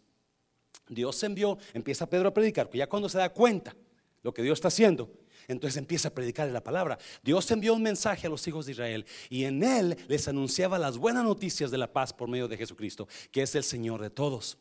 Dios 0.88 1.22
envió, 1.24 1.58
empieza 1.72 2.08
Pedro 2.08 2.28
a 2.28 2.34
predicar, 2.34 2.70
que 2.70 2.78
ya 2.78 2.88
cuando 2.88 3.08
se 3.08 3.18
da 3.18 3.30
cuenta 3.30 3.74
lo 4.22 4.32
que 4.32 4.42
Dios 4.42 4.58
está 4.58 4.68
haciendo, 4.68 5.10
entonces 5.48 5.76
empieza 5.76 6.08
a 6.08 6.14
predicar 6.14 6.48
la 6.48 6.62
palabra. 6.62 6.98
Dios 7.22 7.50
envió 7.50 7.74
un 7.74 7.82
mensaje 7.82 8.28
a 8.28 8.30
los 8.30 8.46
hijos 8.46 8.66
de 8.66 8.72
Israel 8.72 9.04
y 9.28 9.44
en 9.44 9.62
él 9.64 9.96
les 10.06 10.28
anunciaba 10.28 10.78
las 10.78 10.96
buenas 10.96 11.24
noticias 11.24 11.70
de 11.70 11.78
la 11.78 11.92
paz 11.92 12.12
por 12.12 12.28
medio 12.28 12.46
de 12.46 12.56
Jesucristo, 12.56 13.08
que 13.32 13.42
es 13.42 13.54
el 13.56 13.64
Señor 13.64 14.00
de 14.00 14.10
todos. 14.10 14.56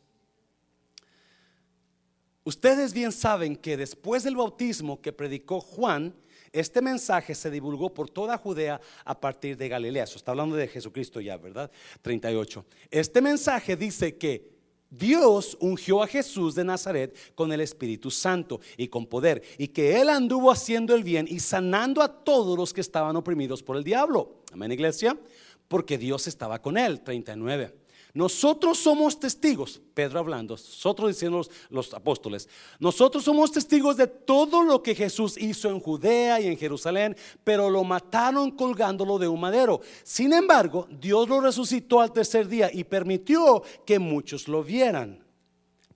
Ustedes 2.42 2.92
bien 2.92 3.12
saben 3.12 3.56
que 3.56 3.76
después 3.76 4.24
del 4.24 4.36
bautismo 4.36 5.00
que 5.00 5.12
predicó 5.12 5.60
Juan, 5.60 6.14
este 6.54 6.80
mensaje 6.80 7.34
se 7.34 7.50
divulgó 7.50 7.92
por 7.92 8.08
toda 8.08 8.38
Judea 8.38 8.80
a 9.04 9.20
partir 9.20 9.56
de 9.56 9.68
Galilea. 9.68 10.04
Eso 10.04 10.16
está 10.16 10.30
hablando 10.30 10.54
de 10.54 10.68
Jesucristo 10.68 11.20
ya, 11.20 11.36
¿verdad? 11.36 11.70
38. 12.00 12.64
Este 12.92 13.20
mensaje 13.20 13.76
dice 13.76 14.16
que 14.16 14.54
Dios 14.88 15.56
ungió 15.60 16.00
a 16.00 16.06
Jesús 16.06 16.54
de 16.54 16.62
Nazaret 16.62 17.34
con 17.34 17.52
el 17.52 17.60
Espíritu 17.60 18.08
Santo 18.12 18.60
y 18.76 18.86
con 18.86 19.06
poder, 19.06 19.42
y 19.58 19.68
que 19.68 20.00
Él 20.00 20.08
anduvo 20.08 20.52
haciendo 20.52 20.94
el 20.94 21.02
bien 21.02 21.26
y 21.28 21.40
sanando 21.40 22.00
a 22.00 22.22
todos 22.22 22.56
los 22.56 22.72
que 22.72 22.80
estaban 22.80 23.16
oprimidos 23.16 23.60
por 23.60 23.76
el 23.76 23.82
diablo. 23.82 24.42
Amén, 24.52 24.70
iglesia. 24.70 25.18
Porque 25.66 25.98
Dios 25.98 26.28
estaba 26.28 26.62
con 26.62 26.78
Él. 26.78 27.00
39. 27.00 27.83
Nosotros 28.14 28.78
somos 28.78 29.18
testigos, 29.18 29.82
Pedro 29.92 30.20
hablando, 30.20 30.54
nosotros 30.54 31.08
diciendo 31.08 31.38
los, 31.38 31.50
los, 31.68 31.92
apóstoles, 31.94 32.48
nosotros 32.78 33.24
somos 33.24 33.50
testigos 33.50 33.96
de 33.96 34.06
todo 34.06 34.62
lo 34.62 34.80
que 34.84 34.94
Jesús 34.94 35.36
hizo 35.36 35.68
en 35.68 35.80
Judea 35.80 36.40
y 36.40 36.46
en 36.46 36.56
Jerusalén, 36.56 37.16
pero 37.42 37.68
lo 37.68 37.82
mataron 37.82 38.52
colgándolo 38.52 39.18
de 39.18 39.26
un 39.26 39.40
madero. 39.40 39.80
Sin 40.04 40.32
embargo, 40.32 40.86
Dios 40.88 41.28
lo 41.28 41.40
resucitó 41.40 42.00
al 42.00 42.12
tercer 42.12 42.46
día 42.46 42.70
y 42.72 42.84
permitió 42.84 43.64
que 43.84 43.98
muchos 43.98 44.46
lo 44.46 44.62
vieran. 44.62 45.26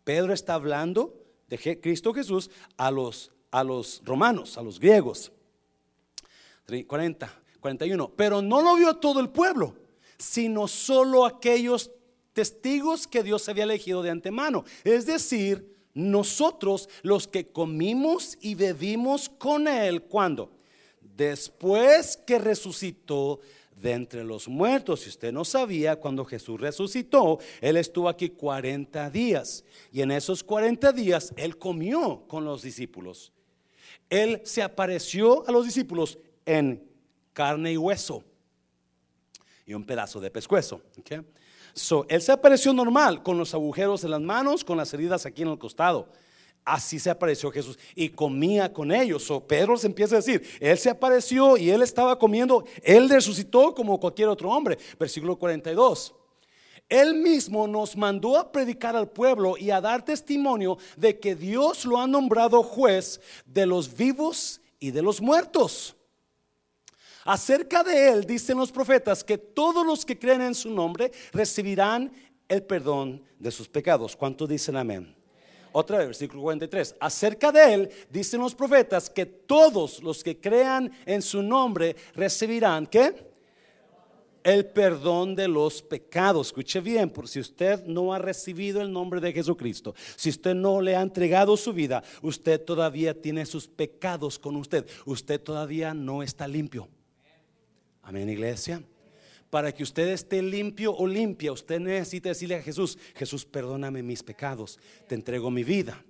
Pedro 0.03 0.33
está 0.33 0.55
hablando 0.55 1.15
de 1.47 1.81
Cristo 1.81 2.13
Jesús 2.13 2.51
a 2.77 2.91
los, 2.91 3.31
a 3.53 3.63
los 3.63 4.03
romanos, 4.05 4.59
a 4.59 4.63
los 4.63 4.81
griegos. 4.81 5.31
40, 6.67 7.43
41. 7.61 8.13
Pero 8.17 8.43
no 8.43 8.61
lo 8.61 8.75
vio 8.75 8.97
todo 8.97 9.21
el 9.21 9.29
pueblo, 9.29 9.77
sino 10.19 10.67
solo 10.67 11.25
aquellos 11.25 11.93
testigos 12.39 13.09
que 13.09 13.25
Dios 13.25 13.49
había 13.49 13.65
elegido 13.65 14.01
de 14.01 14.11
antemano. 14.11 14.65
Es 14.85 15.07
decir, 15.07 15.75
nosotros 15.93 16.89
los 17.03 17.27
que 17.27 17.49
comimos 17.49 18.39
y 18.41 18.55
bebimos 18.55 19.29
con 19.29 19.67
Él, 19.67 20.03
¿cuándo? 20.03 20.53
Después 21.01 22.17
que 22.17 22.39
resucitó 22.39 23.41
de 23.75 23.91
entre 23.91 24.23
los 24.23 24.47
muertos. 24.47 25.01
Si 25.01 25.09
usted 25.09 25.33
no 25.33 25.45
sabía, 25.45 25.97
cuando 25.97 26.25
Jesús 26.25 26.61
resucitó, 26.61 27.41
Él 27.61 27.77
estuvo 27.77 28.09
aquí 28.09 28.29
40 28.29 29.11
días. 29.11 29.65
Y 29.91 30.03
en 30.03 30.13
esos 30.13 30.45
40 30.45 30.93
días 30.93 31.35
Él 31.37 31.59
comió 31.59 32.23
con 32.29 32.45
los 32.45 32.63
discípulos. 32.63 33.33
Él 34.09 34.43
se 34.45 34.63
apareció 34.63 35.45
a 35.49 35.51
los 35.51 35.65
discípulos 35.65 36.21
en 36.47 36.89
carne 37.33 37.73
y 37.73 37.77
hueso 37.77 38.23
y 39.67 39.75
un 39.75 39.85
pedazo 39.85 40.21
de 40.21 40.31
pescuezo. 40.31 40.81
Él 42.09 42.23
se 42.23 42.33
apareció 42.33 42.73
normal, 42.73 43.23
con 43.23 43.39
los 43.39 43.55
agujeros 43.55 44.05
en 44.05 44.11
las 44.11 44.21
manos, 44.21 44.65
con 44.65 44.77
las 44.77 44.93
heridas 44.95 45.27
aquí 45.27 45.43
en 45.43 45.49
el 45.49 45.59
costado. 45.59 46.09
Así 46.65 46.99
se 46.99 47.09
apareció 47.09 47.51
Jesús 47.51 47.79
y 47.95 48.11
comía 48.11 48.73
con 48.73 48.93
ellos. 48.93 49.25
So, 49.25 49.41
Pedro 49.41 49.77
se 49.77 49.87
empieza 49.87 50.17
a 50.17 50.19
decir, 50.19 50.43
él 50.61 50.77
se 50.77 50.91
apareció 50.91 51.57
y 51.57 51.71
él 51.71 51.83
estaba 51.83 52.19
comiendo, 52.19 52.65
él 52.83 53.09
resucitó 53.09 53.75
como 53.75 53.99
cualquier 53.99 54.29
otro 54.29 54.51
hombre. 54.51 54.79
Versículo 54.99 55.37
42. 55.37 56.15
Él 56.89 57.15
mismo 57.15 57.67
nos 57.67 57.97
mandó 57.97 58.37
a 58.37 58.51
predicar 58.51 58.97
al 58.97 59.09
pueblo 59.09 59.57
y 59.59 59.71
a 59.71 59.81
dar 59.81 60.05
testimonio 60.05 60.79
de 60.97 61.19
que 61.19 61.35
Dios 61.35 61.85
lo 61.85 61.99
ha 61.99 62.07
nombrado 62.07 62.63
juez 62.63 63.21
de 63.47 63.67
los 63.67 63.95
vivos 63.95 64.61
y 64.81 64.91
de 64.91 65.03
los 65.03 65.21
muertos. 65.21 65.98
Acerca 67.29 67.85
de 67.85 68.09
él 68.09 68.25
dicen 68.25 68.57
los 68.57 68.73
profetas 68.73 69.23
que 69.23 69.37
todos 69.37 69.85
los 69.85 70.07
que 70.07 70.19
creen 70.19 70.41
en 70.41 70.55
su 70.55 70.71
nombre 70.71 71.13
recibirán 71.31 72.11
el 72.49 72.63
perdón 72.63 73.23
de 73.39 73.51
sus 73.51 73.69
pecados. 73.69 74.17
¿Cuántos 74.17 74.49
dicen 74.49 74.77
amén? 74.77 75.15
Otra 75.71 75.99
vez, 75.99 76.07
versículo 76.07 76.41
43. 76.45 76.97
Acerca 76.99 77.53
de 77.53 77.75
él 77.75 77.91
dicen 78.09 78.41
los 78.41 78.55
profetas 78.55 79.11
que 79.11 79.27
todos 79.27 80.03
los 80.03 80.25
que 80.25 80.41
crean 80.41 80.91
en 81.05 81.21
su 81.21 81.43
nombre 81.43 81.97
recibirán, 82.15 82.87
¿qué? 82.87 83.31
El 84.43 84.65
perdón 84.65 85.37
de 85.37 85.49
los 85.49 85.83
pecados. 85.83 86.47
Escuche 86.47 86.81
bien, 86.81 87.11
por 87.11 87.29
si 87.29 87.41
usted 87.41 87.85
no 87.85 88.15
ha 88.15 88.19
recibido 88.19 88.81
el 88.81 88.91
nombre 88.91 89.21
de 89.21 89.35
Jesucristo, 89.35 89.95
si 90.17 90.31
usted 90.31 90.55
no 90.55 90.81
le 90.81 90.97
ha 90.97 91.03
entregado 91.03 91.59
su 91.59 91.75
vida, 91.75 92.03
usted 92.23 92.59
todavía 92.59 93.21
tiene 93.21 93.45
sus 93.45 93.69
pecados 93.69 94.39
con 94.39 94.57
usted. 94.57 94.89
Usted 95.05 95.39
todavía 95.39 95.93
no 95.93 96.23
está 96.23 96.49
limpio. 96.49 96.89
Amén, 98.09 98.27
iglesia. 98.31 98.83
Para 99.51 99.71
que 99.71 99.83
usted 99.83 100.09
esté 100.09 100.41
limpio 100.41 100.95
o 100.95 101.07
limpia, 101.07 101.53
usted 101.53 101.79
necesita 101.79 102.31
decirle 102.31 102.55
a 102.55 102.63
Jesús, 102.63 102.97
Jesús, 103.15 103.45
perdóname 103.45 104.03
mis 104.03 104.23
pecados, 104.23 104.79
te 105.07 105.15
entrego 105.15 105.51
mi 105.51 105.63
vida. 105.63 106.03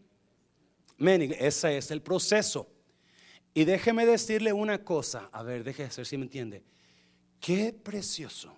Amén, 0.96 1.34
ese 1.40 1.76
es 1.76 1.90
el 1.90 2.00
proceso. 2.00 2.70
Y 3.52 3.64
déjeme 3.64 4.06
decirle 4.06 4.52
una 4.52 4.84
cosa, 4.84 5.28
a 5.32 5.42
ver, 5.42 5.64
déjeme 5.64 5.88
ver 5.88 6.06
si 6.06 6.16
me 6.16 6.22
entiende. 6.22 6.62
Qué 7.40 7.72
precioso 7.72 8.54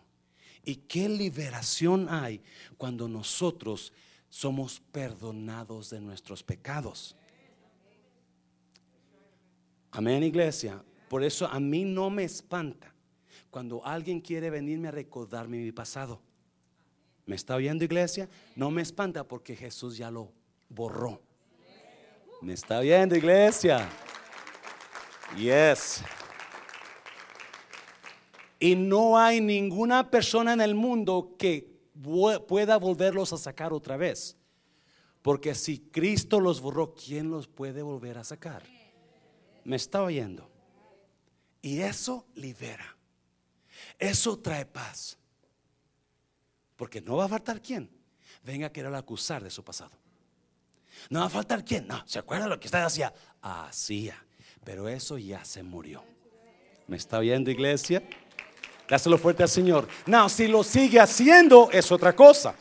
y 0.63 0.77
qué 0.77 1.09
liberación 1.09 2.11
hay 2.11 2.43
cuando 2.77 3.09
nosotros 3.09 3.91
somos 4.29 4.81
perdonados 4.93 5.89
de 5.89 6.03
nuestros 6.03 6.43
pecados. 6.43 7.17
Amén, 9.93 10.25
iglesia. 10.25 10.85
Por 11.09 11.25
eso 11.25 11.47
a 11.47 11.59
mí 11.59 11.87
no 11.87 12.11
me 12.11 12.25
espanta 12.25 12.91
cuando 13.51 13.85
alguien 13.85 14.21
quiere 14.21 14.51
venirme 14.51 14.89
a 14.89 14.93
recordarme 14.93 15.59
mi 15.59 15.73
pasado. 15.73 16.21
¿Me 17.27 17.37
está 17.37 17.55
oyendo 17.55 17.85
iglesia? 17.85 18.29
No 18.57 18.71
me 18.71 18.83
espanta 18.83 19.25
porque 19.25 19.55
Jesús 19.57 19.97
ya 19.97 20.11
lo 20.11 20.33
borró. 20.69 21.21
¿Me 22.43 22.55
está 22.55 22.81
viendo 22.81 23.15
iglesia? 23.17 23.89
Yes. 25.37 26.03
Y 28.59 28.75
no 28.75 29.19
hay 29.19 29.41
ninguna 29.41 30.11
persona 30.11 30.53
en 30.53 30.61
el 30.61 30.75
mundo 30.75 31.35
que 31.39 31.71
pueda 32.47 32.79
volverlos 32.79 33.33
a 33.33 33.39
sacar 33.39 33.73
otra 33.73 33.97
vez. 33.97 34.37
Porque 35.23 35.55
si 35.55 35.79
Cristo 35.79 36.41
los 36.41 36.61
borró, 36.61 36.95
¿quién 36.95 37.31
los 37.31 37.47
puede 37.47 37.83
volver 37.83 38.19
a 38.19 38.25
sacar? 38.25 38.63
¿Me 39.65 39.77
está 39.77 40.03
oyendo? 40.03 40.51
Y 41.63 41.81
eso 41.81 42.27
libera. 42.35 42.97
Eso 44.01 44.39
trae 44.39 44.65
paz. 44.65 45.19
Porque 46.77 47.03
no 47.03 47.17
va 47.17 47.27
a 47.27 47.29
faltar 47.29 47.61
quien 47.61 47.91
venga 48.43 48.69
a 48.69 48.73
querer 48.73 48.95
acusar 48.95 49.45
de 49.45 49.51
su 49.51 49.63
pasado. 49.63 49.91
No 51.11 51.21
va 51.21 51.27
a 51.27 51.31
faltar 51.31 51.63
quien, 51.63 51.87
no, 51.87 52.03
¿se 52.07 52.19
acuerda 52.19 52.49
lo 52.49 52.59
que 52.59 52.67
usted 52.67 52.79
hacía? 52.79 53.13
Hacía, 53.43 54.25
pero 54.65 54.89
eso 54.89 55.19
ya 55.19 55.45
se 55.45 55.63
murió. 55.63 56.03
¿Me 56.87 56.97
está 56.97 57.21
viendo, 57.21 57.51
iglesia? 57.51 58.03
Dáselo 58.89 59.19
fuerte 59.19 59.43
al 59.43 59.49
Señor. 59.49 59.87
No, 60.07 60.29
si 60.29 60.49
lo 60.49 60.65
sigue 60.65 60.99
haciendo 60.99 61.71
es 61.71 61.93
otra 61.93 62.17
cosa. 62.17 62.57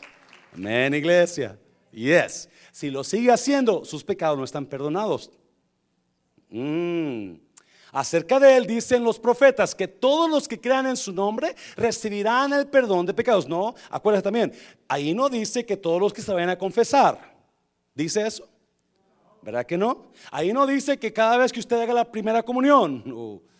Amén, 0.52 0.94
iglesia. 0.94 1.58
Yes. 1.90 2.48
Si 2.70 2.90
lo 2.90 3.02
sigue 3.02 3.32
haciendo, 3.32 3.84
sus 3.84 4.04
pecados 4.04 4.38
no 4.38 4.44
están 4.44 4.66
perdonados. 4.66 5.30
Mmm 6.50 7.49
Acerca 7.92 8.38
de 8.38 8.56
él 8.56 8.66
dicen 8.66 9.02
los 9.02 9.18
profetas 9.18 9.74
que 9.74 9.88
todos 9.88 10.30
los 10.30 10.46
que 10.46 10.60
crean 10.60 10.86
en 10.86 10.96
su 10.96 11.12
nombre 11.12 11.54
recibirán 11.76 12.52
el 12.52 12.66
perdón 12.66 13.06
de 13.06 13.14
pecados. 13.14 13.48
No, 13.48 13.74
acuérdate 13.90 14.24
también, 14.24 14.52
ahí 14.88 15.14
no 15.14 15.28
dice 15.28 15.66
que 15.66 15.76
todos 15.76 16.00
los 16.00 16.12
que 16.12 16.22
se 16.22 16.32
vayan 16.32 16.50
a 16.50 16.58
confesar. 16.58 17.34
¿Dice 17.94 18.26
eso? 18.26 18.48
¿Verdad 19.42 19.66
que 19.66 19.76
no? 19.76 20.12
Ahí 20.30 20.52
no 20.52 20.66
dice 20.66 20.98
que 20.98 21.12
cada 21.12 21.36
vez 21.36 21.52
que 21.52 21.60
usted 21.60 21.80
haga 21.80 21.94
la 21.94 22.10
primera 22.10 22.42
comunión, 22.42 23.02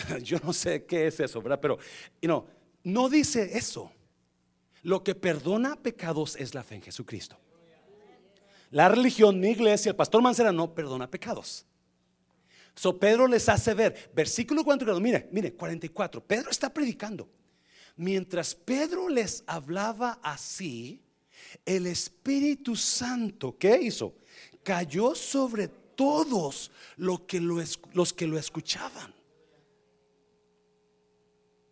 yo 0.22 0.38
no 0.42 0.52
sé 0.52 0.84
qué 0.84 1.06
es 1.06 1.20
eso, 1.20 1.40
¿verdad? 1.42 1.60
Pero 1.60 1.78
no, 2.22 2.46
no 2.84 3.08
dice 3.08 3.56
eso. 3.56 3.90
Lo 4.82 5.04
que 5.04 5.14
perdona 5.14 5.76
pecados 5.76 6.36
es 6.36 6.54
la 6.54 6.62
fe 6.62 6.76
en 6.76 6.82
Jesucristo. 6.82 7.36
La 8.70 8.88
religión, 8.88 9.38
mi 9.38 9.50
iglesia, 9.50 9.90
el 9.90 9.96
pastor 9.96 10.22
Mancera 10.22 10.52
no 10.52 10.74
perdona 10.74 11.10
pecados. 11.10 11.66
So 12.80 12.98
Pedro 12.98 13.26
les 13.26 13.46
hace 13.46 13.74
ver, 13.74 14.10
versículo 14.14 14.64
44, 14.64 15.02
mire, 15.02 15.28
mire, 15.32 15.52
44, 15.52 16.24
Pedro 16.24 16.50
está 16.50 16.72
predicando. 16.72 17.28
Mientras 17.94 18.54
Pedro 18.54 19.06
les 19.10 19.44
hablaba 19.46 20.18
así, 20.22 21.02
el 21.66 21.86
Espíritu 21.86 22.74
Santo, 22.74 23.58
¿qué 23.58 23.82
hizo? 23.82 24.14
Cayó 24.62 25.14
sobre 25.14 25.68
todos 25.68 26.70
los 26.96 27.20
que 27.24 27.38
lo, 27.38 27.62
los 27.92 28.14
que 28.14 28.26
lo 28.26 28.38
escuchaban. 28.38 29.14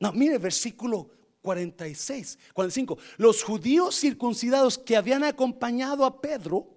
No, 0.00 0.12
mire, 0.12 0.36
versículo 0.36 1.08
46, 1.40 2.38
45. 2.52 2.98
Los 3.16 3.42
judíos 3.42 3.98
circuncidados 3.98 4.76
que 4.76 4.94
habían 4.94 5.24
acompañado 5.24 6.04
a 6.04 6.20
Pedro, 6.20 6.68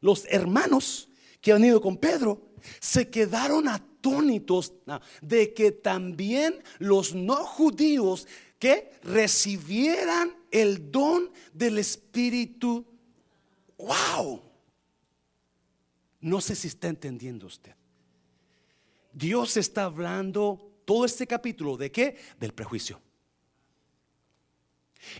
los 0.00 0.26
hermanos 0.26 1.08
que 1.40 1.50
han 1.50 1.64
ido 1.64 1.80
con 1.80 1.96
Pedro, 1.96 2.53
se 2.80 3.10
quedaron 3.10 3.68
atónitos 3.68 4.72
de 5.20 5.54
que 5.54 5.72
también 5.72 6.62
los 6.78 7.14
no 7.14 7.36
judíos 7.36 8.26
que 8.58 8.92
recibieran 9.02 10.34
el 10.50 10.90
don 10.90 11.30
del 11.52 11.78
Espíritu. 11.78 12.84
¡Wow! 13.78 14.40
No 16.20 16.40
sé 16.40 16.54
si 16.54 16.68
está 16.68 16.88
entendiendo 16.88 17.46
usted. 17.46 17.74
Dios 19.12 19.56
está 19.56 19.84
hablando 19.84 20.72
todo 20.84 21.04
este 21.04 21.26
capítulo 21.26 21.76
de 21.76 21.92
qué? 21.92 22.16
Del 22.40 22.52
prejuicio. 22.52 23.00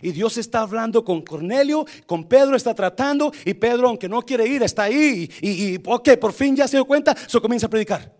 Y 0.01 0.11
Dios 0.11 0.37
está 0.37 0.61
hablando 0.61 1.03
con 1.03 1.21
Cornelio, 1.21 1.85
con 2.05 2.25
Pedro 2.25 2.55
está 2.55 2.73
tratando 2.73 3.31
y 3.45 3.53
Pedro, 3.53 3.87
aunque 3.87 4.09
no 4.09 4.21
quiere 4.21 4.47
ir, 4.47 4.63
está 4.63 4.83
ahí. 4.83 5.29
Y, 5.41 5.79
ok, 5.85 6.17
por 6.19 6.33
fin 6.33 6.55
ya 6.55 6.67
se 6.67 6.77
dio 6.77 6.85
cuenta, 6.85 7.15
se 7.27 7.39
comienza 7.39 7.67
a 7.67 7.69
predicar. 7.69 8.13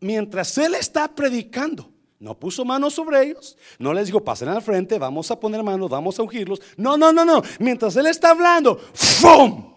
Mientras 0.00 0.56
él 0.58 0.74
está 0.74 1.14
predicando, 1.14 1.92
No 2.20 2.38
puso 2.38 2.66
manos 2.66 2.92
sobre 2.92 3.22
ellos. 3.22 3.56
No 3.78 3.94
les 3.94 4.06
dijo, 4.06 4.22
pasen 4.22 4.48
al 4.48 4.60
frente, 4.60 4.98
vamos 4.98 5.30
a 5.30 5.40
poner 5.40 5.62
manos, 5.62 5.88
vamos 5.88 6.18
a 6.18 6.22
ungirlos. 6.22 6.60
No, 6.76 6.98
no, 6.98 7.14
no, 7.14 7.24
no. 7.24 7.42
Mientras 7.58 7.96
Él 7.96 8.06
está 8.06 8.32
hablando, 8.32 8.76
¡fum! 8.92 9.72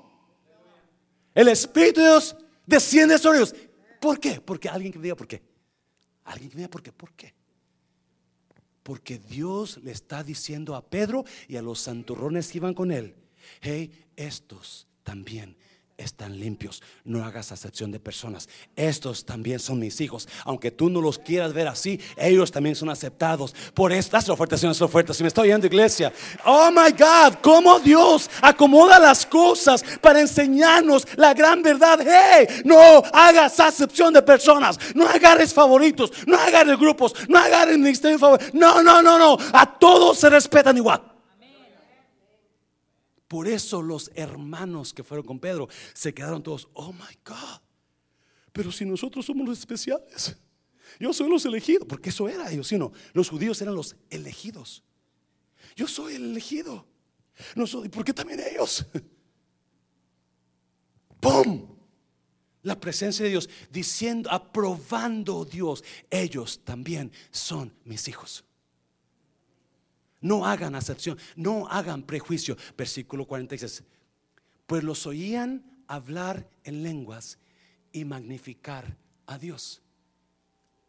El 1.33 1.47
Espíritu 1.47 2.01
de 2.01 2.07
Dios 2.07 2.35
desciende 2.65 3.17
sobre 3.17 3.37
ellos. 3.37 3.55
¿Por 4.01 4.19
qué? 4.19 4.41
Porque 4.41 4.67
alguien 4.67 4.91
que 4.91 4.99
me 4.99 5.03
diga 5.03 5.15
por 5.15 5.25
qué. 5.25 5.41
Alguien 6.25 6.49
que 6.49 6.55
me 6.57 6.59
diga 6.63 6.69
por 6.69 6.83
qué. 6.83 6.91
¿Por 6.91 7.13
qué? 7.13 7.33
Porque 8.83 9.17
Dios 9.17 9.79
le 9.83 9.91
está 9.91 10.23
diciendo 10.23 10.75
a 10.75 10.85
Pedro 10.85 11.25
y 11.47 11.55
a 11.55 11.61
los 11.61 11.79
santurrones 11.79 12.51
que 12.51 12.57
iban 12.59 12.73
con 12.73 12.91
él, 12.91 13.15
hey, 13.61 13.91
estos 14.15 14.87
también 15.03 15.55
están 16.03 16.39
limpios. 16.39 16.81
No 17.03 17.23
hagas 17.23 17.51
acepción 17.51 17.91
de 17.91 17.99
personas. 17.99 18.49
Estos 18.75 19.25
también 19.25 19.59
son 19.59 19.79
mis 19.79 19.99
hijos. 20.01 20.27
Aunque 20.45 20.71
tú 20.71 20.89
no 20.89 21.01
los 21.01 21.19
quieras 21.19 21.53
ver 21.53 21.67
así, 21.67 21.99
ellos 22.17 22.51
también 22.51 22.75
son 22.75 22.89
aceptados. 22.89 23.55
Por 23.73 23.91
esta 23.91 24.17
es 24.17 24.27
la 24.27 24.33
oferta, 24.33 24.55
es 24.55 24.63
la 24.63 24.85
oferta. 24.85 25.13
Si 25.13 25.23
me 25.23 25.27
estoy 25.27 25.49
oyendo, 25.49 25.67
iglesia. 25.67 26.11
Oh 26.45 26.69
my 26.71 26.91
God, 26.91 27.39
cómo 27.41 27.79
Dios 27.79 28.29
acomoda 28.41 28.99
las 28.99 29.25
cosas 29.25 29.83
para 30.01 30.21
enseñarnos 30.21 31.07
la 31.15 31.33
gran 31.33 31.61
verdad. 31.61 31.99
Hey, 32.01 32.61
no 32.65 33.03
hagas 33.13 33.59
acepción 33.59 34.13
de 34.13 34.21
personas. 34.21 34.77
No 34.95 35.07
agarres 35.07 35.53
favoritos. 35.53 36.11
No 36.27 36.37
agarres 36.37 36.77
grupos. 36.77 37.13
No 37.27 37.37
agarres 37.37 37.77
ministerio 37.77 38.19
favoritos. 38.19 38.53
No, 38.53 38.81
no, 38.81 39.01
no, 39.01 39.17
no. 39.17 39.37
A 39.53 39.77
todos 39.79 40.19
se 40.19 40.29
respetan 40.29 40.77
igual. 40.77 41.12
Por 43.33 43.47
eso 43.47 43.81
los 43.81 44.11
hermanos 44.13 44.93
que 44.93 45.03
fueron 45.03 45.25
con 45.25 45.39
Pedro 45.39 45.67
se 45.95 46.13
quedaron 46.13 46.43
todos, 46.43 46.67
oh 46.73 46.93
my 46.93 47.17
God, 47.25 47.61
pero 48.51 48.71
si 48.71 48.85
nosotros 48.85 49.25
somos 49.25 49.47
los 49.47 49.57
especiales, 49.57 50.37
yo 50.99 51.11
soy 51.11 51.31
los 51.31 51.43
elegidos, 51.43 51.87
porque 51.87 52.09
eso 52.09 52.29
era 52.29 52.51
ellos, 52.51 52.67
sino 52.67 52.91
los 53.11 53.31
judíos 53.31 53.59
eran 53.59 53.73
los 53.73 53.95
elegidos. 54.11 54.83
Yo 55.75 55.87
soy 55.87 56.13
el 56.13 56.25
elegido. 56.25 56.85
No 57.55 57.65
soy, 57.65 57.89
¿Por 57.89 58.05
qué 58.05 58.13
también 58.13 58.39
ellos? 58.39 58.85
¡Pum! 61.19 61.75
La 62.61 62.79
presencia 62.79 63.25
de 63.25 63.31
Dios 63.31 63.49
diciendo, 63.71 64.29
aprobando 64.29 65.43
Dios, 65.43 65.83
ellos 66.11 66.63
también 66.63 67.11
son 67.31 67.73
mis 67.83 68.07
hijos. 68.07 68.45
No 70.23 70.45
hagan 70.45 70.73
acepción, 70.73 71.17
no 71.35 71.67
hagan 71.67 72.01
prejuicio. 72.01 72.55
Versículo 72.77 73.25
46. 73.25 73.83
Pues 74.65 74.81
los 74.81 75.05
oían 75.05 75.83
hablar 75.85 76.49
en 76.63 76.81
lenguas 76.81 77.37
y 77.91 78.05
magnificar 78.05 78.97
a 79.25 79.37
Dios. 79.37 79.81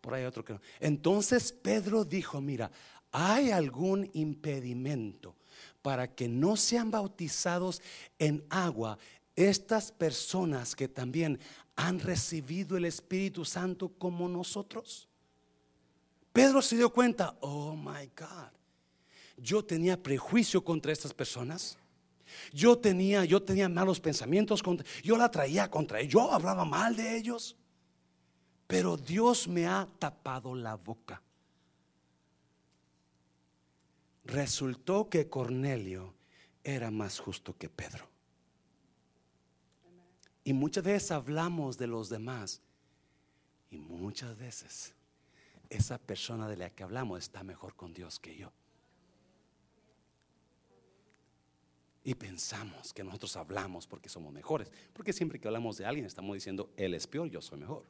Por 0.01 0.15
ahí 0.15 0.25
otro 0.25 0.45
que 0.45 0.53
no. 0.53 0.61
Entonces 0.79 1.53
Pedro 1.53 2.05
dijo, 2.05 2.41
mira, 2.41 2.71
¿hay 3.11 3.51
algún 3.51 4.09
impedimento 4.15 5.35
para 5.83 6.15
que 6.15 6.29
no 6.29 6.57
sean 6.57 6.93
bautizados 6.93 7.83
en 8.21 8.45
agua 8.51 8.99
estas 9.35 9.91
personas 9.91 10.77
que 10.77 10.87
también 10.87 11.41
han 11.75 11.99
recibido 11.99 12.77
el 12.77 12.85
Espíritu 12.85 13.45
Santo 13.45 13.89
como 13.89 14.29
nosotros? 14.29 15.09
Pedro 16.33 16.63
se 16.63 16.77
dio 16.77 16.91
cuenta, 16.91 17.37
oh 17.41 17.75
my 17.75 18.11
God, 18.17 18.53
yo 19.37 19.65
tenía 19.65 20.03
prejuicio 20.03 20.65
contra 20.65 20.93
estas 20.93 21.13
personas. 21.13 21.79
Yo 22.53 22.79
tenía, 22.79 23.25
yo 23.25 23.43
tenía 23.43 23.69
malos 23.69 24.01
pensamientos 24.01 24.63
contra, 24.63 24.87
yo 25.03 25.17
la 25.17 25.31
traía 25.31 25.71
contra 25.71 26.01
ellos, 26.01 26.13
yo 26.13 26.33
hablaba 26.33 26.65
mal 26.65 26.97
de 26.97 27.17
ellos. 27.17 27.57
Pero 28.67 28.97
Dios 28.97 29.47
me 29.47 29.67
ha 29.67 29.87
tapado 29.99 30.55
la 30.55 30.75
boca. 30.75 31.23
Resultó 34.25 35.09
que 35.11 35.29
Cornelio 35.29 36.15
era 36.63 36.91
más 36.91 37.19
justo 37.19 37.57
que 37.57 37.69
Pedro. 37.69 38.09
Y 40.45 40.55
muchas 40.55 40.85
veces 40.85 41.11
hablamos 41.11 41.77
de 41.77 41.87
los 41.87 42.09
demás. 42.09 42.63
Y 43.71 43.79
muchas 43.79 44.37
veces 44.37 44.95
esa 45.69 45.99
persona 45.99 46.49
de 46.49 46.57
la 46.57 46.71
que 46.71 46.85
hablamos 46.85 47.19
está 47.19 47.43
mejor 47.43 47.75
con 47.75 47.93
Dios 47.93 48.19
que 48.19 48.37
yo. 48.37 48.53
Y 52.07 52.15
pensamos 52.15 52.93
que 52.93 53.03
nosotros 53.03 53.35
hablamos 53.37 53.87
porque 53.87 54.11
somos 54.11 54.31
mejores. 54.31 54.71
Porque 54.93 55.13
siempre 55.13 55.41
que 55.41 55.49
hablamos 55.49 55.79
de 55.79 55.87
alguien 55.87 56.05
estamos 56.05 56.35
diciendo, 56.35 56.71
él 56.77 56.93
es 56.93 57.07
peor, 57.07 57.31
yo 57.31 57.41
soy 57.41 57.59
mejor. 57.59 57.87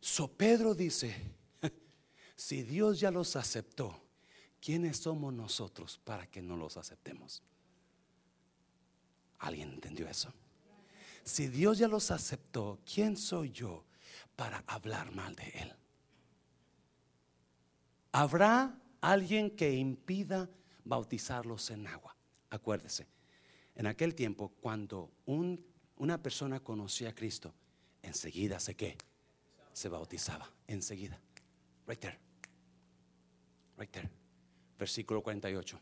So 0.00 0.28
Pedro 0.28 0.72
dice, 0.72 1.14
si 2.36 2.62
Dios 2.62 3.00
ya 3.00 3.10
los 3.10 3.34
aceptó, 3.34 4.00
¿quiénes 4.60 4.98
somos 4.98 5.34
nosotros 5.34 6.00
para 6.04 6.28
que 6.28 6.40
no 6.40 6.56
los 6.56 6.76
aceptemos? 6.76 7.42
¿Alguien 9.40 9.72
entendió 9.72 10.08
eso? 10.08 10.32
Si 11.24 11.48
Dios 11.48 11.78
ya 11.78 11.88
los 11.88 12.12
aceptó, 12.12 12.78
¿quién 12.84 13.16
soy 13.16 13.50
yo 13.50 13.84
para 14.36 14.62
hablar 14.68 15.12
mal 15.12 15.34
de 15.34 15.48
Él? 15.48 15.74
¿Habrá 18.12 18.80
alguien 19.00 19.50
que 19.50 19.72
impida 19.72 20.48
bautizarlos 20.84 21.70
en 21.70 21.86
agua. 21.86 22.16
Acuérdese, 22.50 23.06
en 23.74 23.86
aquel 23.86 24.14
tiempo 24.14 24.52
cuando 24.60 25.12
una 25.96 26.22
persona 26.22 26.60
conocía 26.60 27.10
a 27.10 27.14
Cristo, 27.14 27.54
enseguida 28.02 28.58
se 28.60 29.88
bautizaba, 29.88 30.50
enseguida. 30.66 31.20
Right 31.86 32.00
there. 32.00 32.18
Right 33.76 33.90
there. 33.90 34.10
Versículo 34.78 35.22
48. 35.22 35.80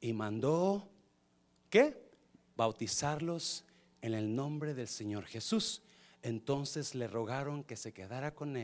Y 0.00 0.12
mandó 0.12 0.88
¿qué? 1.70 2.10
Bautizarlos 2.56 3.64
en 4.00 4.14
el 4.14 4.34
nombre 4.34 4.74
del 4.74 4.88
Señor 4.88 5.24
Jesús. 5.24 5.82
Entonces 6.22 6.94
le 6.94 7.08
rogaron 7.08 7.64
que 7.64 7.76
se 7.76 7.92
quedara 7.92 8.34
con, 8.34 8.56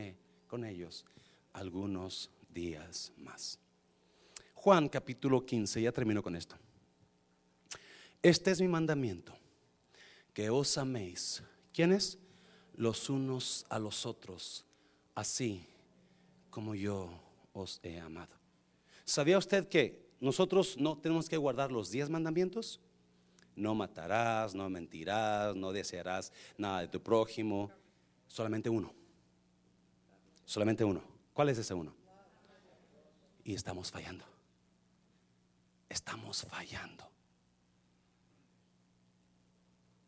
con 0.47 0.63
ellos 0.63 1.05
algunos 1.53 2.31
días 2.49 3.11
más. 3.17 3.59
Juan 4.61 4.89
capítulo 4.89 5.45
15, 5.45 5.81
ya 5.81 5.93
termino 5.93 6.21
con 6.21 6.35
esto. 6.35 6.57
Este 8.21 8.51
es 8.51 8.59
mi 8.59 8.67
mandamiento, 8.67 9.33
que 10.33 10.49
os 10.49 10.77
améis. 10.77 11.41
¿Quiénes? 11.73 12.19
Los 12.73 13.09
unos 13.09 13.65
a 13.69 13.79
los 13.79 14.05
otros, 14.05 14.65
así 15.15 15.65
como 16.49 16.75
yo 16.75 17.09
os 17.53 17.79
he 17.83 18.01
amado. 18.01 18.35
¿Sabía 19.05 19.37
usted 19.37 19.69
que 19.69 20.09
nosotros 20.19 20.75
no 20.77 20.97
tenemos 20.97 21.29
que 21.29 21.37
guardar 21.37 21.71
los 21.71 21.89
diez 21.89 22.09
mandamientos? 22.09 22.81
No 23.55 23.75
matarás, 23.75 24.53
no 24.53 24.69
mentirás, 24.69 25.55
no 25.55 25.71
desearás 25.71 26.33
nada 26.57 26.81
de 26.81 26.89
tu 26.89 27.01
prójimo. 27.01 27.71
Solamente 28.27 28.69
uno. 28.69 28.93
Solamente 30.43 30.83
uno. 30.83 31.01
¿Cuál 31.31 31.47
es 31.47 31.59
ese 31.59 31.73
uno? 31.73 31.95
Y 33.45 33.53
estamos 33.53 33.89
fallando 33.89 34.38
estamos 35.89 36.43
fallando. 36.43 37.09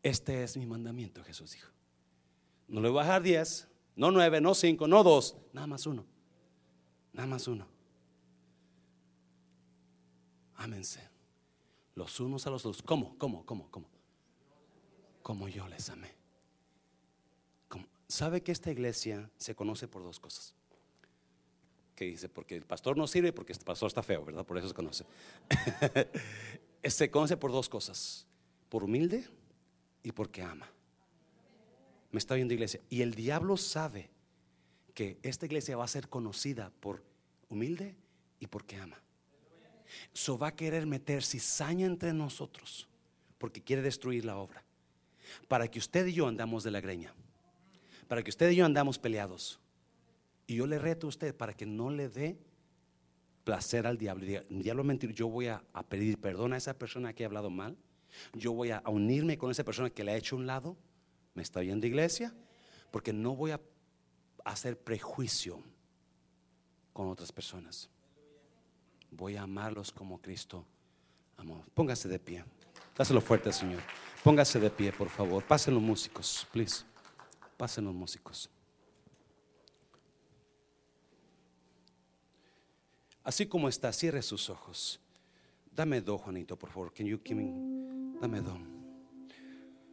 Este 0.02 0.42
es 0.42 0.56
mi 0.56 0.66
mandamiento, 0.66 1.22
Jesús 1.22 1.52
dijo. 1.52 1.68
No 2.68 2.80
le 2.80 2.88
voy 2.88 3.00
a 3.00 3.02
bajar 3.02 3.22
diez, 3.22 3.68
no 3.94 4.10
nueve, 4.10 4.40
no 4.40 4.54
cinco, 4.54 4.88
no 4.88 5.02
dos, 5.02 5.36
nada 5.52 5.66
más 5.66 5.86
uno. 5.86 6.06
Nada 7.12 7.26
más 7.26 7.46
uno. 7.46 7.66
Ámense. 10.54 11.10
Los 11.94 12.18
unos 12.20 12.46
a 12.46 12.50
los 12.50 12.62
dos. 12.62 12.82
¿Cómo? 12.82 13.18
¿Cómo? 13.18 13.44
¿Cómo? 13.44 13.70
¿Cómo? 13.70 13.88
Como 15.22 15.48
yo 15.48 15.68
les 15.68 15.90
amé. 15.90 16.22
¿Sabe 18.08 18.42
que 18.42 18.52
esta 18.52 18.70
iglesia 18.70 19.30
se 19.38 19.54
conoce 19.54 19.88
por 19.88 20.02
dos 20.02 20.20
cosas? 20.20 20.54
Que 21.94 22.04
dice, 22.06 22.28
porque 22.28 22.56
el 22.56 22.64
pastor 22.64 22.96
no 22.96 23.06
sirve 23.06 23.32
porque 23.32 23.52
este 23.52 23.64
pastor 23.64 23.88
está 23.88 24.02
feo, 24.02 24.24
¿verdad? 24.24 24.44
Por 24.44 24.58
eso 24.58 24.68
se 24.68 24.74
conoce. 24.74 25.04
se 26.84 27.10
conoce 27.10 27.36
por 27.36 27.52
dos 27.52 27.68
cosas, 27.68 28.26
por 28.68 28.84
humilde 28.84 29.28
y 30.02 30.12
porque 30.12 30.42
ama. 30.42 30.70
Me 32.10 32.18
está 32.18 32.34
viendo 32.34 32.54
iglesia. 32.54 32.80
Y 32.90 33.02
el 33.02 33.14
diablo 33.14 33.56
sabe 33.56 34.10
que 34.94 35.18
esta 35.22 35.46
iglesia 35.46 35.76
va 35.76 35.84
a 35.84 35.88
ser 35.88 36.08
conocida 36.08 36.70
por 36.80 37.02
humilde 37.48 37.94
y 38.40 38.46
porque 38.46 38.76
ama. 38.76 39.00
So 40.12 40.38
va 40.38 40.48
a 40.48 40.56
querer 40.56 40.86
meter 40.86 41.22
cizaña 41.22 41.86
entre 41.86 42.12
nosotros 42.12 42.88
porque 43.38 43.62
quiere 43.62 43.82
destruir 43.82 44.24
la 44.24 44.36
obra. 44.36 44.64
Para 45.48 45.68
que 45.68 45.78
usted 45.78 46.06
y 46.06 46.14
yo 46.14 46.26
andamos 46.26 46.64
de 46.64 46.70
la 46.70 46.80
greña. 46.80 47.14
Para 48.08 48.22
que 48.22 48.30
usted 48.30 48.50
y 48.50 48.56
yo 48.56 48.66
andamos 48.66 48.98
peleados 48.98 49.61
y 50.52 50.56
yo 50.56 50.66
le 50.66 50.78
reto 50.78 51.06
a 51.06 51.08
usted 51.08 51.34
para 51.34 51.54
que 51.54 51.64
no 51.64 51.90
le 51.90 52.10
dé 52.10 52.38
placer 53.42 53.86
al 53.86 53.96
diablo. 53.96 54.26
Diablo 54.50 54.84
mentir, 54.84 55.14
yo 55.14 55.26
voy 55.28 55.46
a, 55.48 55.64
pedir 55.88 56.20
perdón 56.20 56.52
a 56.52 56.58
esa 56.58 56.74
persona 56.74 57.14
que 57.14 57.24
ha 57.24 57.26
hablado 57.26 57.48
mal. 57.48 57.76
Yo 58.34 58.52
voy 58.52 58.70
a, 58.70 58.82
unirme 58.86 59.38
con 59.38 59.50
esa 59.50 59.64
persona 59.64 59.88
que 59.88 60.04
le 60.04 60.12
ha 60.12 60.16
hecho 60.16 60.36
un 60.36 60.46
lado. 60.46 60.76
¿Me 61.34 61.42
está 61.42 61.60
viendo 61.60 61.86
iglesia? 61.86 62.34
Porque 62.90 63.14
no 63.14 63.34
voy 63.34 63.52
a, 63.52 63.60
hacer 64.44 64.78
prejuicio 64.78 65.62
con 66.92 67.08
otras 67.08 67.32
personas. 67.32 67.88
Voy 69.10 69.36
a 69.36 69.42
amarlos 69.42 69.90
como 69.90 70.20
Cristo 70.20 70.66
amó. 71.38 71.64
Póngase 71.72 72.08
de 72.08 72.18
pie. 72.18 72.44
Dáselo 72.94 73.22
fuerte, 73.22 73.52
Señor. 73.52 73.80
Póngase 74.22 74.60
de 74.60 74.68
pie, 74.68 74.92
por 74.92 75.08
favor. 75.08 75.42
Pasen 75.44 75.72
los 75.72 75.82
músicos, 75.82 76.46
please. 76.52 76.84
Pasen 77.56 77.86
los 77.86 77.94
músicos. 77.94 78.50
Así 83.24 83.46
como 83.46 83.68
está, 83.68 83.92
cierre 83.92 84.22
sus 84.22 84.50
ojos. 84.50 85.00
Dame 85.74 86.00
dos, 86.00 86.20
Juanito, 86.20 86.56
por 86.58 86.70
favor. 86.70 86.92
Can 86.92 87.06
you 87.06 87.20
give 87.24 87.40
me- 87.40 88.18
Dame 88.20 88.40
dos. 88.40 88.58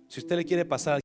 Si 0.07 0.19
usted 0.19 0.35
le 0.38 0.45
quiere 0.45 0.65
pasar 0.65 0.95